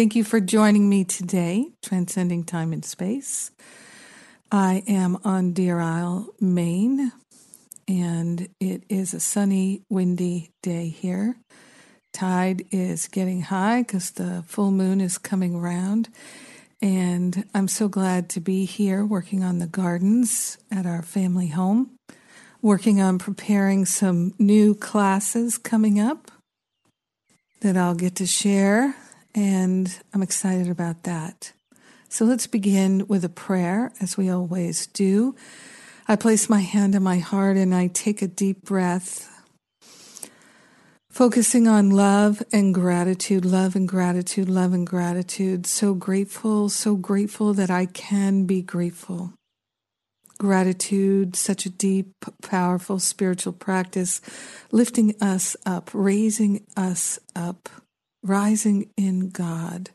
Thank 0.00 0.16
you 0.16 0.24
for 0.24 0.40
joining 0.40 0.88
me 0.88 1.04
today, 1.04 1.72
Transcending 1.82 2.44
Time 2.44 2.72
and 2.72 2.82
Space. 2.82 3.50
I 4.50 4.82
am 4.86 5.18
on 5.24 5.52
Deer 5.52 5.78
Isle, 5.78 6.26
Maine, 6.40 7.12
and 7.86 8.48
it 8.58 8.84
is 8.88 9.12
a 9.12 9.20
sunny, 9.20 9.82
windy 9.90 10.52
day 10.62 10.88
here. 10.88 11.36
Tide 12.14 12.64
is 12.70 13.08
getting 13.08 13.42
high 13.42 13.82
because 13.82 14.12
the 14.12 14.42
full 14.46 14.70
moon 14.70 15.02
is 15.02 15.18
coming 15.18 15.54
around. 15.54 16.08
And 16.80 17.44
I'm 17.52 17.68
so 17.68 17.86
glad 17.86 18.30
to 18.30 18.40
be 18.40 18.64
here 18.64 19.04
working 19.04 19.44
on 19.44 19.58
the 19.58 19.66
gardens 19.66 20.56
at 20.70 20.86
our 20.86 21.02
family 21.02 21.48
home, 21.48 21.90
working 22.62 23.02
on 23.02 23.18
preparing 23.18 23.84
some 23.84 24.32
new 24.38 24.74
classes 24.74 25.58
coming 25.58 26.00
up 26.00 26.30
that 27.60 27.76
I'll 27.76 27.94
get 27.94 28.14
to 28.14 28.24
share 28.24 28.94
and 29.34 30.00
I'm 30.12 30.22
excited 30.22 30.68
about 30.68 31.04
that. 31.04 31.52
So 32.08 32.24
let's 32.24 32.48
begin 32.48 33.06
with 33.06 33.24
a 33.24 33.28
prayer, 33.28 33.92
as 34.00 34.16
we 34.16 34.28
always 34.28 34.86
do. 34.88 35.36
I 36.08 36.16
place 36.16 36.50
my 36.50 36.58
hand 36.60 36.96
on 36.96 37.04
my 37.04 37.18
heart 37.18 37.56
and 37.56 37.72
I 37.72 37.86
take 37.86 38.20
a 38.20 38.26
deep 38.26 38.64
breath, 38.64 39.30
focusing 41.08 41.68
on 41.68 41.90
love 41.90 42.42
and 42.52 42.74
gratitude, 42.74 43.44
love 43.44 43.76
and 43.76 43.86
gratitude, 43.86 44.48
love 44.48 44.72
and 44.72 44.84
gratitude. 44.86 45.66
So 45.66 45.94
grateful, 45.94 46.68
so 46.68 46.96
grateful 46.96 47.54
that 47.54 47.70
I 47.70 47.86
can 47.86 48.44
be 48.44 48.60
grateful. 48.60 49.32
Gratitude, 50.38 51.36
such 51.36 51.66
a 51.66 51.70
deep, 51.70 52.12
powerful 52.42 52.98
spiritual 52.98 53.52
practice, 53.52 54.20
lifting 54.72 55.14
us 55.20 55.54
up, 55.64 55.90
raising 55.92 56.66
us 56.76 57.20
up 57.36 57.68
rising 58.22 58.90
in 58.96 59.30
God. 59.30 59.90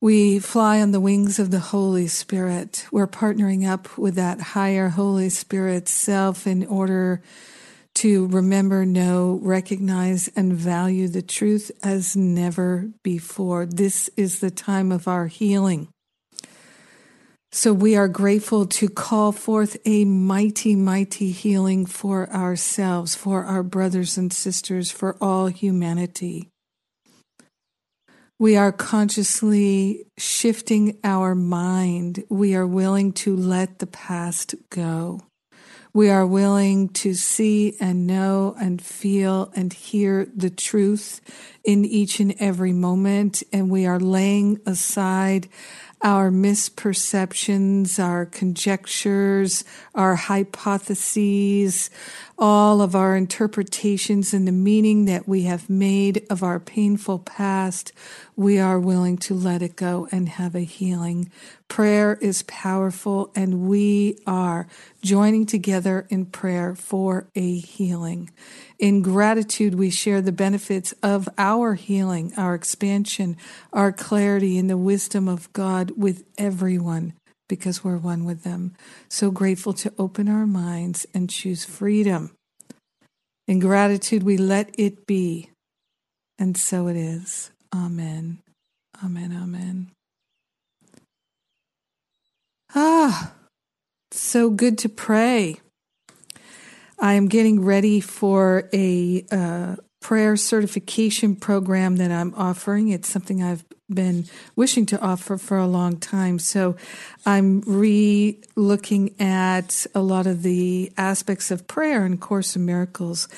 We 0.00 0.38
fly 0.38 0.80
on 0.80 0.92
the 0.92 1.00
wings 1.00 1.40
of 1.40 1.50
the 1.50 1.58
Holy 1.58 2.06
Spirit. 2.06 2.86
We're 2.92 3.08
partnering 3.08 3.68
up 3.68 3.98
with 3.98 4.14
that 4.14 4.40
higher 4.40 4.90
Holy 4.90 5.28
Spirit 5.28 5.88
self 5.88 6.46
in 6.46 6.64
order 6.66 7.20
to 7.96 8.28
remember, 8.28 8.86
know, 8.86 9.40
recognize, 9.42 10.28
and 10.36 10.52
value 10.52 11.08
the 11.08 11.22
truth 11.22 11.72
as 11.82 12.14
never 12.14 12.90
before. 13.02 13.66
This 13.66 14.08
is 14.16 14.38
the 14.38 14.52
time 14.52 14.92
of 14.92 15.08
our 15.08 15.26
healing. 15.26 15.88
So 17.50 17.72
we 17.72 17.96
are 17.96 18.08
grateful 18.08 18.66
to 18.66 18.90
call 18.90 19.32
forth 19.32 19.78
a 19.86 20.04
mighty, 20.04 20.76
mighty 20.76 21.30
healing 21.30 21.86
for 21.86 22.30
ourselves, 22.30 23.14
for 23.14 23.44
our 23.44 23.62
brothers 23.62 24.18
and 24.18 24.30
sisters, 24.30 24.90
for 24.90 25.16
all 25.18 25.46
humanity. 25.46 26.50
We 28.38 28.56
are 28.56 28.70
consciously 28.70 30.04
shifting 30.18 30.98
our 31.02 31.34
mind. 31.34 32.22
We 32.28 32.54
are 32.54 32.66
willing 32.66 33.12
to 33.14 33.34
let 33.34 33.78
the 33.78 33.86
past 33.86 34.54
go. 34.68 35.22
We 35.94 36.10
are 36.10 36.26
willing 36.26 36.90
to 36.90 37.14
see 37.14 37.76
and 37.80 38.06
know 38.06 38.54
and 38.60 38.80
feel 38.80 39.50
and 39.56 39.72
hear 39.72 40.28
the 40.36 40.50
truth 40.50 41.20
in 41.64 41.84
each 41.84 42.20
and 42.20 42.34
every 42.38 42.72
moment. 42.72 43.42
And 43.52 43.70
we 43.70 43.86
are 43.86 43.98
laying 43.98 44.60
aside 44.66 45.48
our 46.02 46.30
misperceptions, 46.30 48.02
our 48.02 48.26
conjectures, 48.26 49.64
our 49.94 50.14
hypotheses, 50.14 51.90
all 52.38 52.80
of 52.80 52.94
our 52.94 53.16
interpretations 53.16 54.32
and 54.32 54.46
the 54.46 54.52
meaning 54.52 55.06
that 55.06 55.26
we 55.26 55.42
have 55.42 55.68
made 55.68 56.24
of 56.30 56.42
our 56.42 56.60
painful 56.60 57.18
past, 57.18 57.92
we 58.36 58.58
are 58.58 58.78
willing 58.78 59.16
to 59.18 59.34
let 59.34 59.60
it 59.60 59.74
go 59.74 60.06
and 60.12 60.28
have 60.28 60.54
a 60.54 60.60
healing. 60.60 61.30
Prayer 61.66 62.16
is 62.20 62.44
powerful, 62.44 63.32
and 63.34 63.68
we 63.68 64.18
are 64.26 64.68
joining 65.02 65.44
together 65.46 66.06
in 66.08 66.24
prayer 66.26 66.74
for 66.76 67.28
a 67.34 67.58
healing. 67.58 68.30
In 68.78 69.02
gratitude, 69.02 69.74
we 69.74 69.90
share 69.90 70.20
the 70.20 70.30
benefits 70.30 70.92
of 71.02 71.28
our 71.36 71.74
healing, 71.74 72.32
our 72.36 72.54
expansion, 72.54 73.36
our 73.72 73.90
clarity, 73.90 74.56
and 74.56 74.70
the 74.70 74.76
wisdom 74.76 75.26
of 75.28 75.52
God 75.52 75.92
with 75.96 76.24
everyone 76.38 77.14
because 77.48 77.82
we're 77.82 77.96
one 77.96 78.24
with 78.24 78.44
them. 78.44 78.74
So 79.08 79.32
grateful 79.32 79.72
to 79.74 79.92
open 79.98 80.28
our 80.28 80.46
minds 80.46 81.06
and 81.12 81.28
choose 81.28 81.64
freedom. 81.64 82.30
In 83.48 83.58
gratitude, 83.58 84.22
we 84.22 84.36
let 84.36 84.70
it 84.78 85.06
be. 85.06 85.50
And 86.38 86.56
so 86.56 86.86
it 86.86 86.96
is. 86.96 87.50
Amen. 87.74 88.38
Amen. 89.02 89.32
Amen. 89.32 89.90
Ah, 92.74 93.32
so 94.12 94.50
good 94.50 94.78
to 94.78 94.88
pray. 94.88 95.60
I 97.00 97.14
am 97.14 97.28
getting 97.28 97.64
ready 97.64 98.00
for 98.00 98.68
a 98.72 99.24
uh, 99.30 99.76
prayer 100.00 100.36
certification 100.36 101.36
program 101.36 101.96
that 101.96 102.10
I'm 102.10 102.34
offering. 102.34 102.88
It's 102.88 103.08
something 103.08 103.42
I've 103.42 103.64
been 103.88 104.26
wishing 104.56 104.84
to 104.86 105.00
offer 105.00 105.38
for 105.38 105.58
a 105.58 105.66
long 105.66 105.98
time. 105.98 106.38
So 106.38 106.76
I'm 107.24 107.62
re 107.62 108.40
looking 108.56 109.14
at 109.20 109.86
a 109.94 110.00
lot 110.00 110.26
of 110.26 110.42
the 110.42 110.92
aspects 110.96 111.50
of 111.50 111.66
prayer 111.66 112.04
in 112.04 112.18
Course 112.18 112.56
in 112.56 112.66
Miracles. 112.66 113.28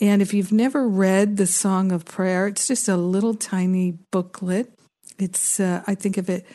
And 0.00 0.22
if 0.22 0.32
you've 0.32 0.52
never 0.52 0.88
read 0.88 1.36
the 1.36 1.46
Song 1.46 1.92
of 1.92 2.04
Prayer, 2.04 2.46
it's 2.46 2.68
just 2.68 2.88
a 2.88 2.96
little 2.96 3.34
tiny 3.34 3.92
booklet. 4.10 4.72
It's, 5.18 5.58
uh, 5.58 5.82
I 5.86 5.94
think 5.96 6.16
of 6.16 6.30
it 6.30 6.46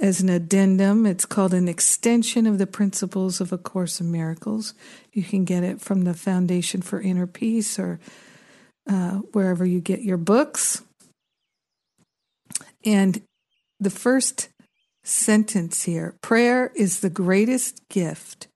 as 0.00 0.20
an 0.20 0.28
addendum. 0.28 1.06
It's 1.06 1.26
called 1.26 1.52
an 1.54 1.68
extension 1.68 2.46
of 2.46 2.58
the 2.58 2.66
principles 2.66 3.40
of 3.40 3.52
A 3.52 3.58
Course 3.58 4.00
in 4.00 4.10
Miracles. 4.10 4.74
You 5.12 5.22
can 5.22 5.44
get 5.44 5.62
it 5.62 5.80
from 5.80 6.02
the 6.02 6.14
Foundation 6.14 6.82
for 6.82 7.00
Inner 7.00 7.26
Peace 7.26 7.78
or 7.78 8.00
uh, 8.88 9.18
wherever 9.32 9.64
you 9.64 9.80
get 9.80 10.02
your 10.02 10.16
books. 10.16 10.82
And 12.84 13.22
the 13.78 13.90
first 13.90 14.48
sentence 15.02 15.84
here 15.84 16.16
prayer 16.22 16.72
is 16.74 17.00
the 17.00 17.10
greatest 17.10 17.88
gift 17.88 18.48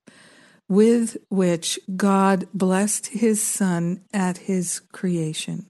with 0.69 1.17
which 1.29 1.79
God 1.97 2.47
blessed 2.55 3.09
his 3.09 3.43
son 3.43 4.03
at 4.13 4.39
his 4.39 4.81
creation. 4.93 5.67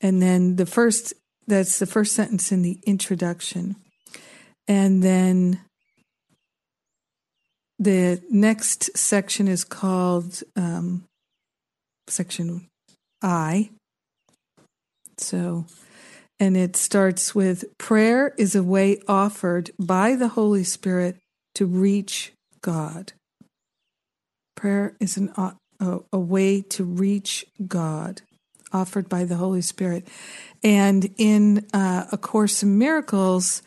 And 0.00 0.22
then 0.22 0.56
the 0.56 0.66
first, 0.66 1.14
that's 1.48 1.78
the 1.78 1.86
first 1.86 2.14
sentence 2.14 2.52
in 2.52 2.62
the 2.62 2.78
introduction. 2.84 3.76
And 4.68 5.02
then 5.02 5.60
the 7.78 8.20
next 8.30 8.96
section 8.96 9.48
is 9.48 9.64
called 9.64 10.42
um, 10.56 11.04
section 12.06 12.68
I. 13.22 13.70
So, 15.16 15.64
and 16.38 16.56
it 16.56 16.76
starts 16.76 17.34
with 17.34 17.64
prayer 17.78 18.34
is 18.36 18.54
a 18.54 18.62
way 18.62 19.00
offered 19.08 19.70
by 19.78 20.16
the 20.16 20.28
Holy 20.28 20.64
Spirit 20.64 21.16
to 21.54 21.64
reach 21.64 22.32
God. 22.60 23.14
Prayer 24.54 24.94
is 25.00 25.16
an, 25.16 25.32
a, 25.36 26.00
a 26.12 26.18
way 26.18 26.60
to 26.60 26.84
reach 26.84 27.46
God 27.66 28.20
offered 28.72 29.08
by 29.08 29.24
the 29.24 29.36
Holy 29.36 29.62
Spirit. 29.62 30.08
And 30.62 31.12
in 31.16 31.66
uh, 31.72 32.06
A 32.10 32.18
Course 32.18 32.62
in 32.62 32.78
Miracles, 32.78 33.62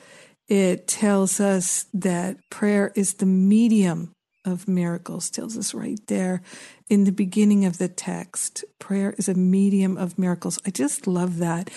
it 0.47 0.87
tells 0.87 1.39
us 1.39 1.85
that 1.93 2.37
prayer 2.49 2.91
is 2.95 3.15
the 3.15 3.25
medium 3.25 4.13
of 4.43 4.67
miracles, 4.67 5.29
tells 5.29 5.57
us 5.57 5.73
right 5.73 5.99
there 6.07 6.41
in 6.89 7.03
the 7.03 7.11
beginning 7.11 7.65
of 7.65 7.77
the 7.77 7.87
text. 7.87 8.65
Prayer 8.79 9.13
is 9.17 9.29
a 9.29 9.33
medium 9.33 9.97
of 9.97 10.17
miracles. 10.17 10.59
I 10.65 10.71
just 10.71 11.07
love 11.07 11.37
that 11.37 11.69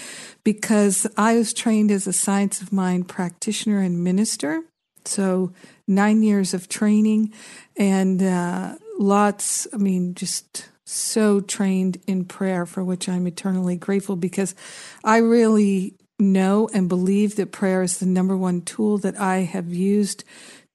because 0.43 1.07
I 1.17 1.37
was 1.37 1.53
trained 1.53 1.91
as 1.91 2.07
a 2.07 2.13
science 2.13 2.61
of 2.63 2.73
mind 2.73 3.09
practitioner 3.09 3.81
and 3.81 4.03
minister. 4.03 4.63
So, 5.05 5.53
nine 5.87 6.23
years 6.23 6.55
of 6.55 6.69
training 6.69 7.35
and 7.77 8.23
uh, 8.23 8.77
lots, 8.99 9.69
I 9.73 9.77
mean, 9.77 10.15
just 10.15 10.71
so 10.87 11.41
trained 11.41 11.99
in 12.07 12.25
prayer, 12.25 12.67
for 12.67 12.85
which 12.85 13.09
I'm 13.09 13.27
eternally 13.27 13.77
grateful 13.77 14.17
because 14.17 14.55
I 15.03 15.19
really 15.19 15.95
know 16.19 16.69
and 16.73 16.89
believe 16.89 17.37
that 17.37 17.53
prayer 17.53 17.83
is 17.83 17.99
the 17.99 18.07
number 18.07 18.37
one 18.37 18.63
tool 18.63 18.99
that 18.99 19.19
I 19.19 19.39
have 19.39 19.73
used 19.73 20.25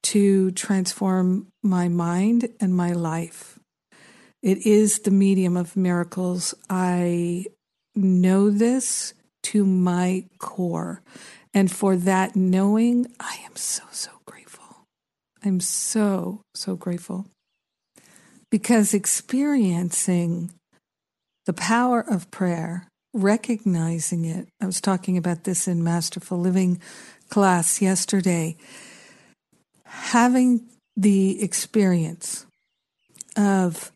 to 0.02 0.52
transform 0.52 1.48
my 1.62 1.88
mind 1.88 2.50
and 2.60 2.76
my 2.76 2.92
life. 2.92 3.60
It 4.42 4.66
is 4.66 5.00
the 5.00 5.12
medium 5.12 5.58
of 5.58 5.76
miracles. 5.76 6.54
I 6.70 7.46
know 7.96 8.50
this 8.50 9.14
to 9.44 9.66
my 9.66 10.26
core. 10.38 11.02
And 11.54 11.72
for 11.72 11.96
that 11.98 12.36
knowing, 12.36 13.08
I 13.20 13.40
am 13.46 13.56
so, 13.56 13.84
so 13.92 14.12
grateful. 14.26 14.86
I'm 15.44 15.60
so, 15.60 16.42
so 16.54 16.76
grateful. 16.76 17.26
Because 18.52 18.94
experiencing 18.94 20.52
the 21.46 21.54
power 21.54 22.00
of 22.02 22.32
prayer, 22.32 22.88
recognizing 23.14 24.26
it, 24.26 24.48
I 24.62 24.66
was 24.66 24.82
talking 24.82 25.18
about 25.18 25.44
this 25.44 25.68
in 25.68 25.84
Masterful 25.84 26.40
Living 26.40 26.80
class 27.30 27.82
yesterday, 27.82 28.58
having 29.86 30.68
the 30.96 31.42
experience 31.42 32.46
of 33.38 33.92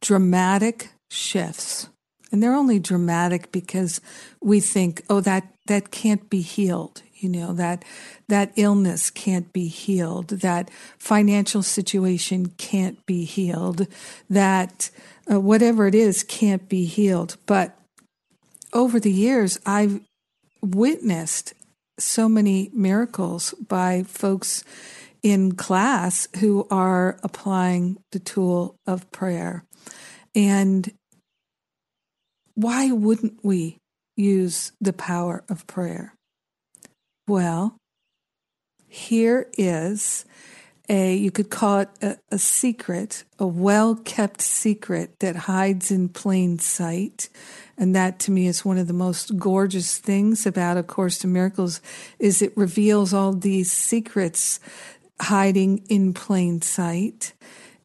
dramatic 0.00 0.90
shifts. 1.10 1.88
And 2.30 2.42
they're 2.42 2.54
only 2.54 2.78
dramatic 2.78 3.52
because 3.52 4.00
we 4.40 4.60
think, 4.60 5.02
oh, 5.10 5.20
that, 5.20 5.52
that 5.66 5.90
can't 5.90 6.30
be 6.30 6.40
healed. 6.40 7.02
You 7.22 7.28
know, 7.28 7.52
that, 7.54 7.84
that 8.28 8.52
illness 8.56 9.10
can't 9.10 9.52
be 9.52 9.68
healed. 9.68 10.28
That 10.28 10.70
financial 10.98 11.62
situation 11.62 12.46
can't 12.58 13.04
be 13.06 13.24
healed. 13.24 13.86
That 14.28 14.90
uh, 15.30 15.40
whatever 15.40 15.86
it 15.86 15.94
is 15.94 16.24
can't 16.24 16.68
be 16.68 16.84
healed. 16.84 17.36
But 17.46 17.78
over 18.72 18.98
the 18.98 19.12
years, 19.12 19.60
I've 19.64 20.00
witnessed 20.60 21.54
so 21.98 22.28
many 22.28 22.70
miracles 22.72 23.54
by 23.68 24.02
folks 24.02 24.64
in 25.22 25.52
class 25.52 26.26
who 26.40 26.66
are 26.70 27.18
applying 27.22 27.98
the 28.10 28.18
tool 28.18 28.76
of 28.86 29.10
prayer. 29.12 29.64
And 30.34 30.90
why 32.54 32.90
wouldn't 32.90 33.44
we 33.44 33.78
use 34.16 34.72
the 34.80 34.92
power 34.92 35.44
of 35.48 35.66
prayer? 35.66 36.14
Well, 37.32 37.78
here 38.88 39.48
is 39.56 40.26
a, 40.86 41.16
you 41.16 41.30
could 41.30 41.48
call 41.48 41.78
it 41.78 41.88
a, 42.02 42.18
a 42.30 42.36
secret, 42.36 43.24
a 43.38 43.46
well 43.46 43.94
kept 43.94 44.42
secret 44.42 45.18
that 45.20 45.34
hides 45.48 45.90
in 45.90 46.10
plain 46.10 46.58
sight. 46.58 47.30
And 47.78 47.96
that 47.96 48.18
to 48.18 48.30
me 48.30 48.48
is 48.48 48.66
one 48.66 48.76
of 48.76 48.86
the 48.86 48.92
most 48.92 49.38
gorgeous 49.38 49.96
things 49.96 50.44
about 50.44 50.76
A 50.76 50.82
Course 50.82 51.24
in 51.24 51.32
Miracles 51.32 51.80
is 52.18 52.42
it 52.42 52.54
reveals 52.54 53.14
all 53.14 53.32
these 53.32 53.72
secrets 53.72 54.60
hiding 55.18 55.86
in 55.88 56.12
plain 56.12 56.60
sight. 56.60 57.32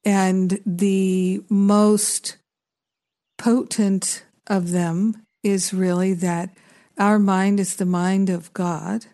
And 0.04 0.60
the 0.66 1.42
most 1.48 2.36
potent 3.38 4.26
of 4.48 4.72
them 4.72 5.24
is 5.42 5.74
really 5.74 6.14
that 6.16 6.50
our 6.98 7.18
mind 7.18 7.62
is 7.62 7.78
the 7.78 7.86
mind 7.86 8.30
of 8.30 8.52
God, 8.52 9.06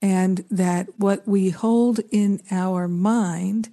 and 0.00 0.44
that 0.50 0.88
what 0.98 1.26
we 1.26 1.50
hold 1.50 2.00
in 2.10 2.40
our 2.50 2.88
mind 2.88 3.70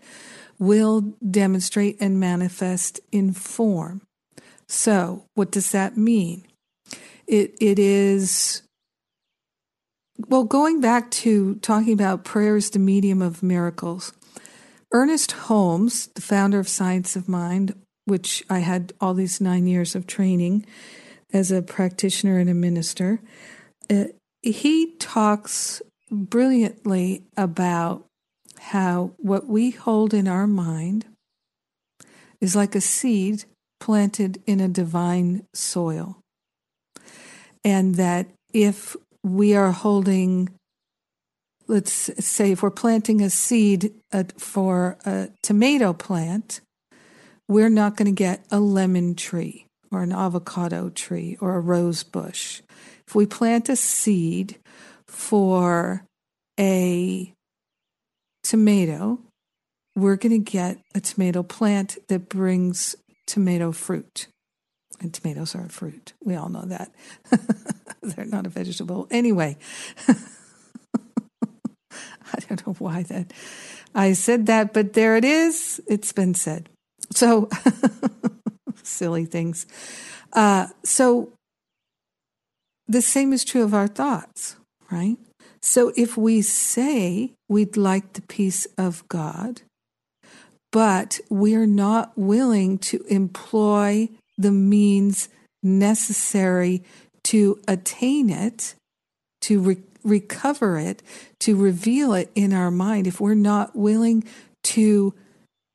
will 0.57 1.13
demonstrate 1.29 1.97
and 1.99 2.19
manifest 2.19 2.99
in 3.11 3.33
form. 3.33 4.01
So, 4.67 5.25
what 5.35 5.51
does 5.51 5.71
that 5.71 5.97
mean? 5.97 6.45
It, 7.27 7.55
it 7.59 7.77
is 7.77 8.63
well, 10.29 10.45
going 10.45 10.79
back 10.79 11.11
to 11.11 11.55
talking 11.55 11.91
about 11.91 12.23
prayer 12.23 12.55
as 12.55 12.69
the 12.69 12.79
medium 12.79 13.21
of 13.21 13.43
miracles, 13.43 14.13
Ernest 14.93 15.33
Holmes, 15.33 16.07
the 16.07 16.21
founder 16.21 16.57
of 16.57 16.69
Science 16.69 17.17
of 17.17 17.27
Mind, 17.27 17.75
which 18.05 18.43
I 18.49 18.59
had 18.59 18.93
all 19.01 19.13
these 19.13 19.41
nine 19.41 19.67
years 19.67 19.93
of 19.93 20.07
training 20.07 20.65
as 21.33 21.51
a 21.51 21.61
practitioner 21.61 22.39
and 22.39 22.49
a 22.49 22.53
minister, 22.53 23.19
uh, 23.89 24.05
he 24.41 24.95
talks 24.99 25.81
brilliantly 26.11 27.23
about 27.35 28.05
how 28.59 29.11
what 29.17 29.47
we 29.47 29.71
hold 29.71 30.13
in 30.13 30.27
our 30.27 30.47
mind 30.47 31.05
is 32.41 32.55
like 32.55 32.75
a 32.75 32.81
seed 32.81 33.43
planted 33.79 34.41
in 34.45 34.59
a 34.59 34.67
divine 34.67 35.45
soil. 35.53 36.19
And 37.63 37.95
that 37.95 38.27
if 38.53 38.95
we 39.23 39.55
are 39.55 39.71
holding, 39.71 40.49
let's 41.67 42.11
say, 42.23 42.51
if 42.51 42.61
we're 42.61 42.69
planting 42.69 43.21
a 43.21 43.29
seed 43.29 43.93
uh, 44.13 44.23
for 44.37 44.97
a 45.05 45.29
tomato 45.41 45.93
plant, 45.93 46.61
we're 47.47 47.69
not 47.69 47.97
going 47.97 48.05
to 48.05 48.11
get 48.11 48.45
a 48.51 48.59
lemon 48.59 49.15
tree 49.15 49.65
or 49.91 50.03
an 50.03 50.11
avocado 50.11 50.89
tree 50.89 51.37
or 51.41 51.55
a 51.55 51.59
rose 51.59 52.03
bush. 52.03 52.61
If 53.07 53.15
we 53.15 53.25
plant 53.25 53.69
a 53.69 53.75
seed 53.75 54.57
for 55.15 56.05
a 56.59 57.33
tomato, 58.43 59.19
we're 59.95 60.17
going 60.17 60.43
to 60.43 60.51
get 60.51 60.77
a 60.93 60.99
tomato 60.99 61.41
plant 61.41 61.97
that 62.09 62.29
brings 62.29 62.95
tomato 63.25 63.71
fruit. 63.71 64.27
And 64.99 65.13
tomatoes 65.13 65.55
are 65.55 65.65
a 65.65 65.69
fruit. 65.69 66.13
We 66.23 66.35
all 66.35 66.49
know 66.49 66.65
that. 66.65 66.91
They're 68.01 68.25
not 68.25 68.45
a 68.45 68.49
vegetable. 68.49 69.07
Anyway, 69.11 69.57
I 70.07 70.15
don't 72.47 72.65
know 72.65 72.73
why 72.73 73.03
that 73.03 73.33
I 73.93 74.13
said 74.13 74.45
that, 74.47 74.73
but 74.73 74.93
there 74.93 75.15
it 75.15 75.25
is. 75.25 75.81
It's 75.87 76.11
been 76.11 76.33
said. 76.33 76.69
So 77.11 77.49
silly 78.83 79.25
things. 79.25 79.65
Uh, 80.33 80.67
so 80.83 81.31
the 82.87 83.01
same 83.01 83.33
is 83.33 83.43
true 83.43 83.63
of 83.63 83.73
our 83.73 83.87
thoughts, 83.87 84.57
right? 84.91 85.17
So 85.61 85.91
if 85.95 86.17
we 86.17 86.41
say 86.41 87.31
we'd 87.49 87.77
like 87.77 88.13
the 88.13 88.21
peace 88.21 88.67
of 88.77 89.07
God, 89.07 89.61
but 90.71 91.19
we're 91.29 91.65
not 91.65 92.17
willing 92.17 92.77
to 92.79 93.03
employ 93.07 94.09
the 94.37 94.51
means 94.51 95.29
necessary 95.63 96.83
to 97.23 97.59
attain 97.67 98.29
it, 98.29 98.75
to 99.41 99.59
re- 99.59 99.77
recover 100.03 100.77
it, 100.77 101.01
to 101.39 101.55
reveal 101.55 102.13
it 102.13 102.29
in 102.35 102.53
our 102.53 102.71
mind, 102.71 103.07
if 103.07 103.19
we're 103.19 103.33
not 103.33 103.75
willing 103.75 104.23
to 104.63 105.13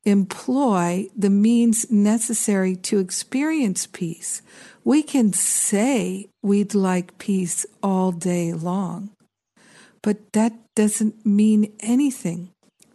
employ 0.03 1.07
the 1.15 1.29
means 1.29 1.89
necessary 1.91 2.75
to 2.75 2.99
experience 2.99 3.87
peace, 3.87 4.41
we 4.83 5.03
can 5.03 5.33
say 5.33 6.27
we'd 6.41 6.73
like 6.73 7.17
peace 7.17 7.65
all 7.83 8.11
day 8.11 8.53
long, 8.53 9.11
but 10.01 10.33
that 10.33 10.53
doesn't 10.75 11.25
mean 11.25 11.73
anything 11.79 12.49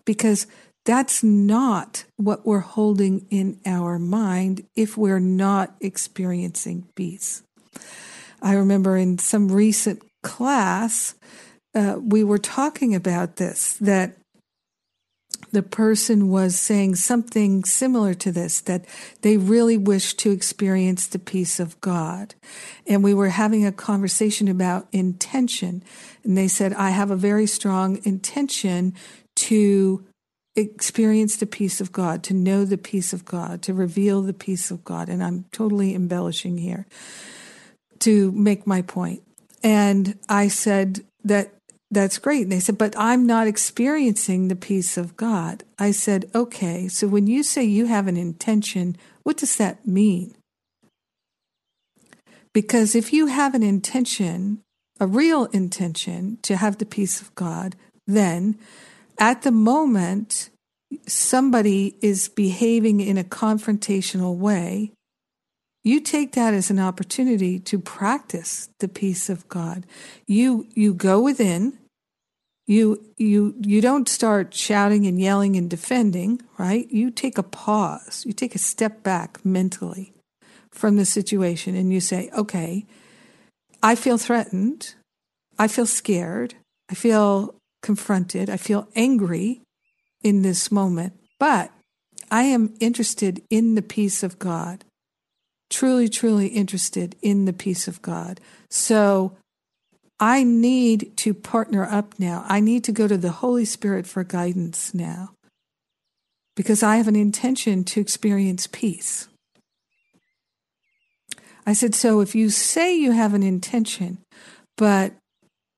because 0.04 0.46
that's 0.84 1.22
not 1.22 2.04
what 2.16 2.46
we're 2.46 2.60
holding 2.60 3.26
in 3.30 3.58
our 3.66 3.98
mind 3.98 4.64
if 4.76 4.96
we're 4.96 5.18
not 5.20 5.74
experiencing 5.80 6.86
peace. 6.94 7.42
I 8.40 8.54
remember 8.54 8.96
in 8.96 9.18
some 9.18 9.50
recent 9.50 10.02
class, 10.22 11.14
uh, 11.74 11.98
we 12.00 12.22
were 12.22 12.38
talking 12.38 12.94
about 12.94 13.36
this 13.36 13.74
that 13.74 14.16
the 15.52 15.62
person 15.62 16.28
was 16.28 16.58
saying 16.58 16.96
something 16.96 17.64
similar 17.64 18.14
to 18.14 18.32
this 18.32 18.60
that 18.62 18.84
they 19.22 19.36
really 19.36 19.78
wish 19.78 20.14
to 20.14 20.30
experience 20.30 21.06
the 21.06 21.18
peace 21.18 21.60
of 21.60 21.80
God. 21.80 22.34
And 22.86 23.02
we 23.02 23.14
were 23.14 23.28
having 23.28 23.64
a 23.64 23.72
conversation 23.72 24.48
about 24.48 24.88
intention. 24.92 25.82
And 26.24 26.36
they 26.36 26.48
said, 26.48 26.72
I 26.74 26.90
have 26.90 27.10
a 27.10 27.16
very 27.16 27.46
strong 27.46 28.00
intention 28.04 28.94
to 29.36 30.04
experience 30.56 31.36
the 31.36 31.46
peace 31.46 31.80
of 31.80 31.92
God, 31.92 32.22
to 32.24 32.34
know 32.34 32.64
the 32.64 32.78
peace 32.78 33.12
of 33.12 33.24
God, 33.24 33.62
to 33.62 33.74
reveal 33.74 34.22
the 34.22 34.32
peace 34.32 34.70
of 34.70 34.84
God. 34.84 35.08
And 35.08 35.22
I'm 35.22 35.44
totally 35.52 35.94
embellishing 35.94 36.58
here 36.58 36.86
to 38.00 38.32
make 38.32 38.66
my 38.66 38.82
point. 38.82 39.22
And 39.62 40.18
I 40.28 40.48
said 40.48 41.04
that 41.24 41.55
that's 41.90 42.18
great. 42.18 42.42
And 42.42 42.52
they 42.52 42.60
said, 42.60 42.78
but 42.78 42.94
I'm 42.96 43.26
not 43.26 43.46
experiencing 43.46 44.48
the 44.48 44.56
peace 44.56 44.96
of 44.96 45.16
God. 45.16 45.64
I 45.78 45.92
said, 45.92 46.30
okay, 46.34 46.88
so 46.88 47.06
when 47.06 47.26
you 47.26 47.42
say 47.42 47.62
you 47.64 47.86
have 47.86 48.08
an 48.08 48.16
intention, 48.16 48.96
what 49.22 49.36
does 49.36 49.56
that 49.56 49.86
mean? 49.86 50.34
Because 52.52 52.94
if 52.94 53.12
you 53.12 53.26
have 53.26 53.54
an 53.54 53.62
intention, 53.62 54.62
a 54.98 55.06
real 55.06 55.44
intention 55.46 56.38
to 56.42 56.56
have 56.56 56.78
the 56.78 56.86
peace 56.86 57.20
of 57.20 57.34
God, 57.34 57.76
then 58.06 58.58
at 59.18 59.42
the 59.42 59.52
moment 59.52 60.50
somebody 61.06 61.96
is 62.00 62.28
behaving 62.28 63.00
in 63.00 63.18
a 63.18 63.24
confrontational 63.24 64.36
way, 64.36 64.92
you 65.86 66.00
take 66.00 66.32
that 66.32 66.52
as 66.52 66.68
an 66.68 66.80
opportunity 66.80 67.60
to 67.60 67.78
practice 67.78 68.68
the 68.80 68.88
peace 68.88 69.30
of 69.30 69.48
God. 69.48 69.86
You 70.26 70.66
you 70.74 70.92
go 70.92 71.20
within. 71.20 71.78
You 72.66 73.04
you 73.16 73.54
you 73.60 73.80
don't 73.80 74.08
start 74.08 74.52
shouting 74.52 75.06
and 75.06 75.20
yelling 75.20 75.54
and 75.54 75.70
defending, 75.70 76.42
right? 76.58 76.90
You 76.90 77.12
take 77.12 77.38
a 77.38 77.44
pause. 77.44 78.24
You 78.26 78.32
take 78.32 78.56
a 78.56 78.58
step 78.58 79.04
back 79.04 79.44
mentally 79.44 80.12
from 80.72 80.96
the 80.96 81.04
situation 81.04 81.76
and 81.76 81.92
you 81.92 82.00
say, 82.00 82.30
"Okay, 82.36 82.84
I 83.80 83.94
feel 83.94 84.18
threatened. 84.18 84.96
I 85.56 85.68
feel 85.68 85.86
scared. 85.86 86.56
I 86.90 86.94
feel 86.94 87.54
confronted. 87.80 88.50
I 88.50 88.56
feel 88.56 88.88
angry 88.96 89.60
in 90.24 90.42
this 90.42 90.72
moment, 90.72 91.12
but 91.38 91.70
I 92.28 92.42
am 92.42 92.74
interested 92.80 93.40
in 93.50 93.76
the 93.76 93.82
peace 93.82 94.24
of 94.24 94.40
God 94.40 94.84
truly, 95.70 96.08
truly 96.08 96.48
interested 96.48 97.16
in 97.22 97.44
the 97.44 97.52
peace 97.52 97.88
of 97.88 98.02
God. 98.02 98.40
So 98.70 99.36
I 100.18 100.42
need 100.44 101.16
to 101.18 101.34
partner 101.34 101.84
up 101.84 102.14
now. 102.18 102.44
I 102.48 102.60
need 102.60 102.84
to 102.84 102.92
go 102.92 103.06
to 103.06 103.18
the 103.18 103.32
Holy 103.32 103.64
Spirit 103.64 104.06
for 104.06 104.24
guidance 104.24 104.94
now 104.94 105.30
because 106.54 106.82
I 106.82 106.96
have 106.96 107.08
an 107.08 107.16
intention 107.16 107.84
to 107.84 108.00
experience 108.00 108.66
peace. 108.66 109.28
I 111.66 111.72
said, 111.74 111.94
So 111.94 112.20
if 112.20 112.34
you 112.34 112.48
say 112.48 112.96
you 112.96 113.12
have 113.12 113.34
an 113.34 113.42
intention, 113.42 114.18
but 114.76 115.12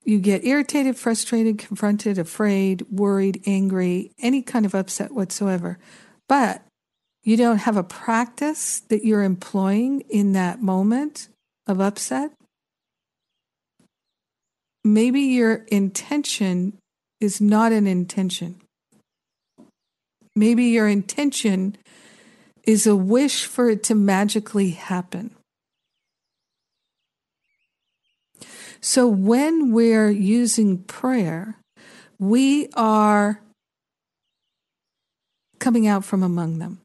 you 0.04 0.18
get 0.20 0.44
irritated, 0.44 0.96
frustrated, 0.96 1.58
confronted, 1.58 2.18
afraid, 2.18 2.82
worried, 2.90 3.42
angry, 3.46 4.12
any 4.20 4.42
kind 4.42 4.64
of 4.64 4.74
upset 4.74 5.12
whatsoever, 5.12 5.78
but 6.28 6.62
you 7.28 7.36
don't 7.36 7.58
have 7.58 7.76
a 7.76 7.82
practice 7.82 8.80
that 8.88 9.04
you're 9.04 9.22
employing 9.22 10.00
in 10.08 10.32
that 10.32 10.62
moment 10.62 11.28
of 11.66 11.78
upset, 11.78 12.32
maybe 14.82 15.20
your 15.20 15.56
intention 15.68 16.78
is 17.20 17.38
not 17.38 17.70
an 17.70 17.86
intention. 17.86 18.58
Maybe 20.34 20.64
your 20.68 20.88
intention 20.88 21.76
is 22.62 22.86
a 22.86 22.96
wish 22.96 23.44
for 23.44 23.68
it 23.68 23.82
to 23.82 23.94
magically 23.94 24.70
happen. 24.70 25.34
So 28.80 29.06
when 29.06 29.70
we're 29.72 30.08
using 30.08 30.78
prayer, 30.84 31.58
we 32.18 32.70
are 32.72 33.42
coming 35.58 35.86
out 35.86 36.06
from 36.06 36.22
among 36.22 36.58
them 36.58 36.80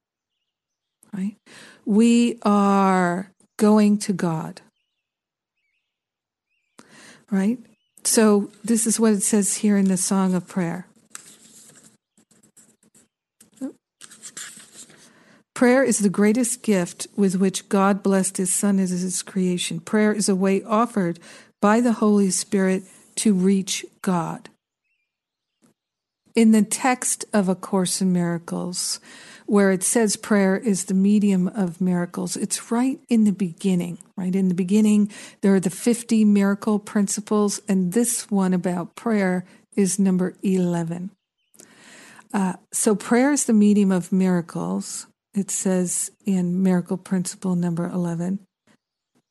right? 1.13 1.35
We 1.85 2.39
are 2.43 3.31
going 3.57 3.97
to 3.99 4.13
God, 4.13 4.61
right? 7.31 7.59
So, 8.03 8.51
this 8.63 8.85
is 8.85 8.99
what 8.99 9.13
it 9.13 9.23
says 9.23 9.57
here 9.57 9.77
in 9.77 9.85
the 9.85 9.97
Song 9.97 10.33
of 10.33 10.47
Prayer. 10.47 10.87
Prayer 15.53 15.83
is 15.83 15.99
the 15.99 16.09
greatest 16.09 16.63
gift 16.63 17.07
with 17.15 17.35
which 17.35 17.69
God 17.69 18.03
blessed 18.03 18.37
his 18.37 18.51
Son 18.51 18.79
as 18.79 18.89
his 18.89 19.21
creation. 19.21 19.79
Prayer 19.79 20.11
is 20.11 20.27
a 20.27 20.35
way 20.35 20.63
offered 20.63 21.19
by 21.61 21.79
the 21.79 21.93
Holy 21.93 22.31
Spirit 22.31 22.83
to 23.17 23.33
reach 23.33 23.85
God. 24.01 24.49
In 26.35 26.51
the 26.51 26.63
text 26.63 27.25
of 27.31 27.47
A 27.47 27.55
Course 27.55 28.01
in 28.01 28.11
Miracles, 28.11 28.99
where 29.45 29.71
it 29.71 29.83
says 29.83 30.15
prayer 30.15 30.57
is 30.57 30.85
the 30.85 30.93
medium 30.93 31.47
of 31.47 31.79
miracles. 31.79 32.35
It's 32.35 32.71
right 32.71 32.99
in 33.07 33.25
the 33.25 33.31
beginning, 33.31 33.99
right? 34.17 34.35
In 34.35 34.47
the 34.47 34.55
beginning, 34.55 35.11
there 35.41 35.53
are 35.53 35.59
the 35.59 35.69
50 35.69 36.25
miracle 36.25 36.79
principles, 36.79 37.61
and 37.67 37.93
this 37.93 38.31
one 38.31 38.53
about 38.53 38.95
prayer 38.95 39.45
is 39.75 39.99
number 39.99 40.35
11. 40.41 41.11
Uh, 42.33 42.53
so, 42.71 42.95
prayer 42.95 43.31
is 43.31 43.45
the 43.45 43.53
medium 43.53 43.91
of 43.91 44.11
miracles. 44.11 45.05
It 45.35 45.51
says 45.51 46.11
in 46.25 46.63
miracle 46.63 46.97
principle 46.97 47.55
number 47.55 47.87
11. 47.87 48.39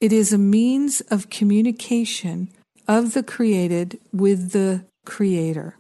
It 0.01 0.13
is 0.13 0.33
a 0.33 0.39
means 0.39 1.01
of 1.03 1.31
communication 1.31 2.49
of 2.87 3.15
the 3.15 3.23
created 3.23 4.01
with 4.13 4.51
the 4.53 4.85
creator. 5.05 5.77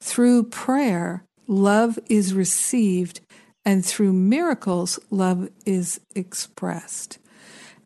Through 0.00 0.44
prayer, 0.44 1.24
love 1.46 1.98
is 2.08 2.34
received 2.34 3.20
and 3.64 3.84
through 3.84 4.12
miracles, 4.12 4.98
love 5.10 5.50
is 5.66 6.00
expressed. 6.14 7.18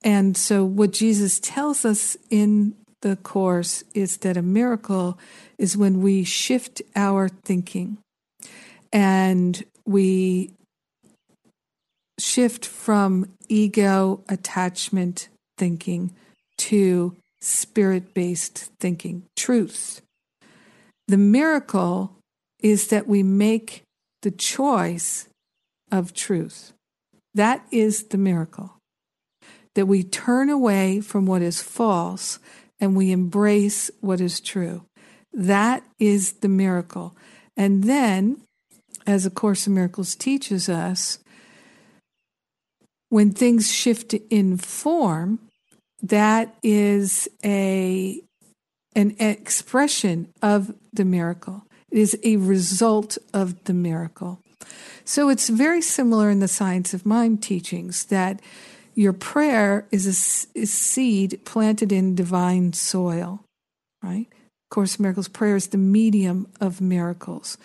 And 0.05 0.37
so, 0.37 0.65
what 0.65 0.93
Jesus 0.93 1.41
tells 1.41 1.85
us 1.85 2.17
in 2.31 2.75
the 3.01 3.17
Course 3.17 3.83
is 3.95 4.19
that 4.19 4.37
a 4.37 4.43
miracle 4.43 5.19
is 5.59 5.77
when 5.77 6.01
we 6.01 6.25
shift 6.25 6.83
our 6.95 7.29
thinking 7.29 7.99
and 8.93 9.65
we 9.85 10.53
shift 12.19 12.65
from 12.65 13.33
ego 13.49 14.23
attachment 14.29 15.29
thinking 15.59 16.13
to 16.59 17.17
spirit 17.41 18.15
based 18.15 18.71
thinking, 18.79 19.25
truth. 19.37 20.01
The 21.13 21.19
miracle 21.19 22.17
is 22.63 22.89
that 22.89 23.07
we 23.07 23.23
make 23.23 23.83
the 24.23 24.31
choice 24.31 25.29
of 25.91 26.15
truth. 26.15 26.73
That 27.35 27.67
is 27.71 28.05
the 28.05 28.17
miracle. 28.17 28.79
That 29.75 29.85
we 29.85 30.05
turn 30.05 30.49
away 30.49 31.03
from 31.03 31.27
what 31.27 31.43
is 31.43 31.61
false 31.61 32.39
and 32.81 32.97
we 32.97 33.13
embrace 33.13 33.91
what 34.01 34.23
is 34.23 34.41
true. 34.41 34.87
That 35.35 35.83
is 35.99 36.33
the 36.41 36.49
miracle. 36.49 37.15
And 37.59 37.85
then, 37.85 38.41
as 39.07 39.27
A 39.27 39.31
Course 39.31 39.67
in 39.67 39.75
Miracles 39.75 40.15
teaches 40.15 40.71
us, 40.71 41.19
when 43.11 43.33
things 43.33 43.71
shift 43.71 44.15
in 44.31 44.57
form, 44.57 45.41
that 46.01 46.57
is 46.63 47.29
a 47.45 48.23
an 48.95 49.17
expression 49.19 50.29
of 50.43 50.75
the 50.93 51.05
miracle. 51.05 51.65
It 51.91 51.99
is 51.99 52.19
a 52.25 52.37
result 52.37 53.19
of 53.33 53.65
the 53.65 53.75
miracle. 53.75 54.41
So 55.05 55.29
it's 55.29 55.49
very 55.49 55.83
similar 55.83 56.31
in 56.31 56.41
the 56.41 56.49
science 56.49 56.95
of 56.95 57.05
mind 57.05 57.43
teachings 57.43 58.07
that 58.07 58.41
your 58.95 59.13
prayer 59.13 59.87
is 59.91 60.07
a, 60.07 60.59
is 60.59 60.73
seed 60.73 61.41
planted 61.45 61.93
in 61.93 62.15
divine 62.15 62.73
soil, 62.73 63.45
right? 64.03 64.27
Of 64.31 64.71
Course 64.71 64.99
Miracles 64.99 65.29
prayer 65.29 65.57
is 65.57 65.69
the 65.69 65.79
medium 65.79 66.47
of 66.61 66.81
miracles. 66.81 67.59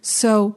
So 0.00 0.56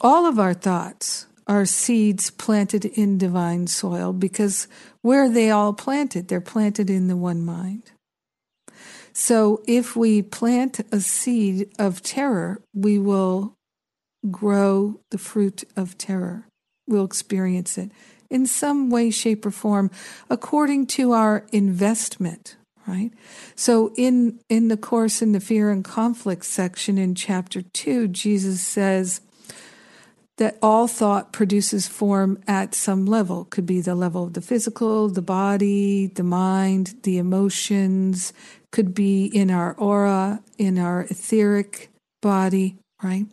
all 0.00 0.26
of 0.26 0.38
our 0.38 0.54
thoughts 0.54 1.26
are 1.46 1.64
seeds 1.64 2.30
planted 2.30 2.84
in 2.84 3.18
divine 3.18 3.66
soil 3.66 4.12
because 4.12 4.68
where 5.02 5.24
are 5.24 5.30
they 5.30 5.50
all 5.50 5.72
planted? 5.72 6.28
They're 6.28 6.40
planted 6.40 6.90
in 6.90 7.08
the 7.08 7.16
one 7.16 7.44
mind. 7.44 7.90
So 9.20 9.62
if 9.66 9.96
we 9.96 10.22
plant 10.22 10.78
a 10.92 11.00
seed 11.00 11.72
of 11.76 12.02
terror, 12.02 12.62
we 12.72 13.00
will 13.00 13.56
grow 14.30 15.00
the 15.10 15.18
fruit 15.18 15.64
of 15.76 15.98
terror. 15.98 16.46
We'll 16.86 17.04
experience 17.04 17.76
it 17.76 17.90
in 18.30 18.46
some 18.46 18.90
way, 18.90 19.10
shape, 19.10 19.44
or 19.44 19.50
form 19.50 19.90
according 20.30 20.86
to 20.98 21.12
our 21.12 21.44
investment, 21.50 22.54
right? 22.86 23.10
So 23.56 23.92
in, 23.96 24.38
in 24.48 24.68
the 24.68 24.76
course 24.76 25.20
in 25.20 25.32
the 25.32 25.40
fear 25.40 25.72
and 25.72 25.84
conflict 25.84 26.44
section 26.44 26.96
in 26.96 27.16
chapter 27.16 27.62
two, 27.62 28.06
Jesus 28.06 28.60
says 28.60 29.20
that 30.36 30.56
all 30.62 30.86
thought 30.86 31.32
produces 31.32 31.88
form 31.88 32.38
at 32.46 32.72
some 32.72 33.04
level. 33.04 33.46
Could 33.46 33.66
be 33.66 33.80
the 33.80 33.96
level 33.96 34.22
of 34.22 34.34
the 34.34 34.40
physical, 34.40 35.08
the 35.08 35.20
body, 35.20 36.06
the 36.06 36.22
mind, 36.22 36.94
the 37.02 37.18
emotions, 37.18 38.32
could 38.72 38.94
be 38.94 39.26
in 39.26 39.50
our 39.50 39.74
aura, 39.74 40.42
in 40.58 40.78
our 40.78 41.02
etheric 41.02 41.90
body, 42.20 42.76
right? 43.02 43.26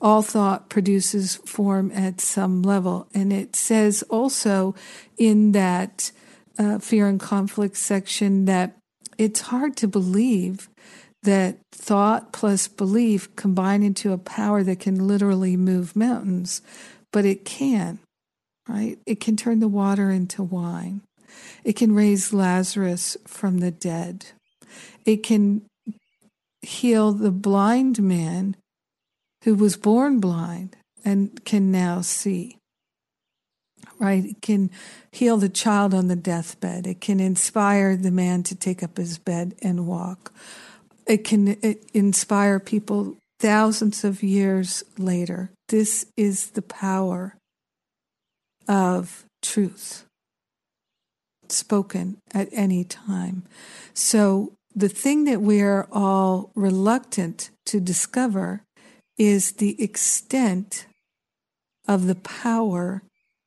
all 0.00 0.22
thought 0.22 0.68
produces 0.68 1.36
form 1.36 1.90
at 1.92 2.20
some 2.20 2.62
level. 2.62 3.08
And 3.14 3.32
it 3.32 3.56
says 3.56 4.02
also 4.04 4.74
in 5.16 5.52
that 5.52 6.12
uh, 6.58 6.78
fear 6.78 7.08
and 7.08 7.20
conflict 7.20 7.76
section 7.76 8.44
that 8.46 8.76
it's 9.16 9.40
hard 9.42 9.76
to 9.78 9.88
believe 9.88 10.68
that 11.22 11.58
thought 11.72 12.32
plus 12.32 12.68
belief 12.68 13.34
combine 13.34 13.82
into 13.82 14.12
a 14.12 14.18
power 14.18 14.62
that 14.62 14.80
can 14.80 15.06
literally 15.06 15.56
move 15.56 15.96
mountains, 15.96 16.62
but 17.12 17.24
it 17.24 17.44
can, 17.44 17.98
right? 18.68 18.98
It 19.04 19.18
can 19.18 19.36
turn 19.36 19.58
the 19.58 19.68
water 19.68 20.10
into 20.10 20.42
wine. 20.44 21.02
It 21.64 21.74
can 21.74 21.94
raise 21.94 22.32
Lazarus 22.32 23.16
from 23.26 23.58
the 23.58 23.72
dead. 23.72 24.26
It 25.08 25.22
can 25.22 25.62
heal 26.60 27.12
the 27.12 27.30
blind 27.30 28.02
man 28.02 28.56
who 29.44 29.54
was 29.54 29.74
born 29.74 30.20
blind 30.20 30.76
and 31.02 31.42
can 31.46 31.72
now 31.72 32.02
see. 32.02 32.58
right? 33.98 34.22
It 34.22 34.42
can 34.42 34.70
heal 35.10 35.38
the 35.38 35.48
child 35.48 35.94
on 35.94 36.08
the 36.08 36.16
deathbed. 36.16 36.86
It 36.86 37.00
can 37.00 37.20
inspire 37.20 37.96
the 37.96 38.10
man 38.10 38.42
to 38.44 38.54
take 38.54 38.82
up 38.82 38.98
his 38.98 39.16
bed 39.18 39.54
and 39.62 39.86
walk. 39.86 40.30
It 41.06 41.24
can 41.24 41.56
inspire 41.94 42.60
people 42.60 43.16
thousands 43.40 44.04
of 44.04 44.22
years 44.22 44.84
later. 44.98 45.50
This 45.68 46.04
is 46.18 46.50
the 46.50 46.60
power 46.60 47.38
of 48.68 49.24
truth 49.40 50.04
spoken 51.48 52.18
at 52.34 52.48
any 52.52 52.84
time. 52.84 53.44
So, 53.94 54.52
the 54.78 54.88
thing 54.88 55.24
that 55.24 55.40
we're 55.40 55.88
all 55.90 56.52
reluctant 56.54 57.50
to 57.66 57.80
discover 57.80 58.62
is 59.16 59.54
the 59.54 59.82
extent 59.82 60.86
of 61.88 62.06
the 62.06 62.14
power 62.14 63.02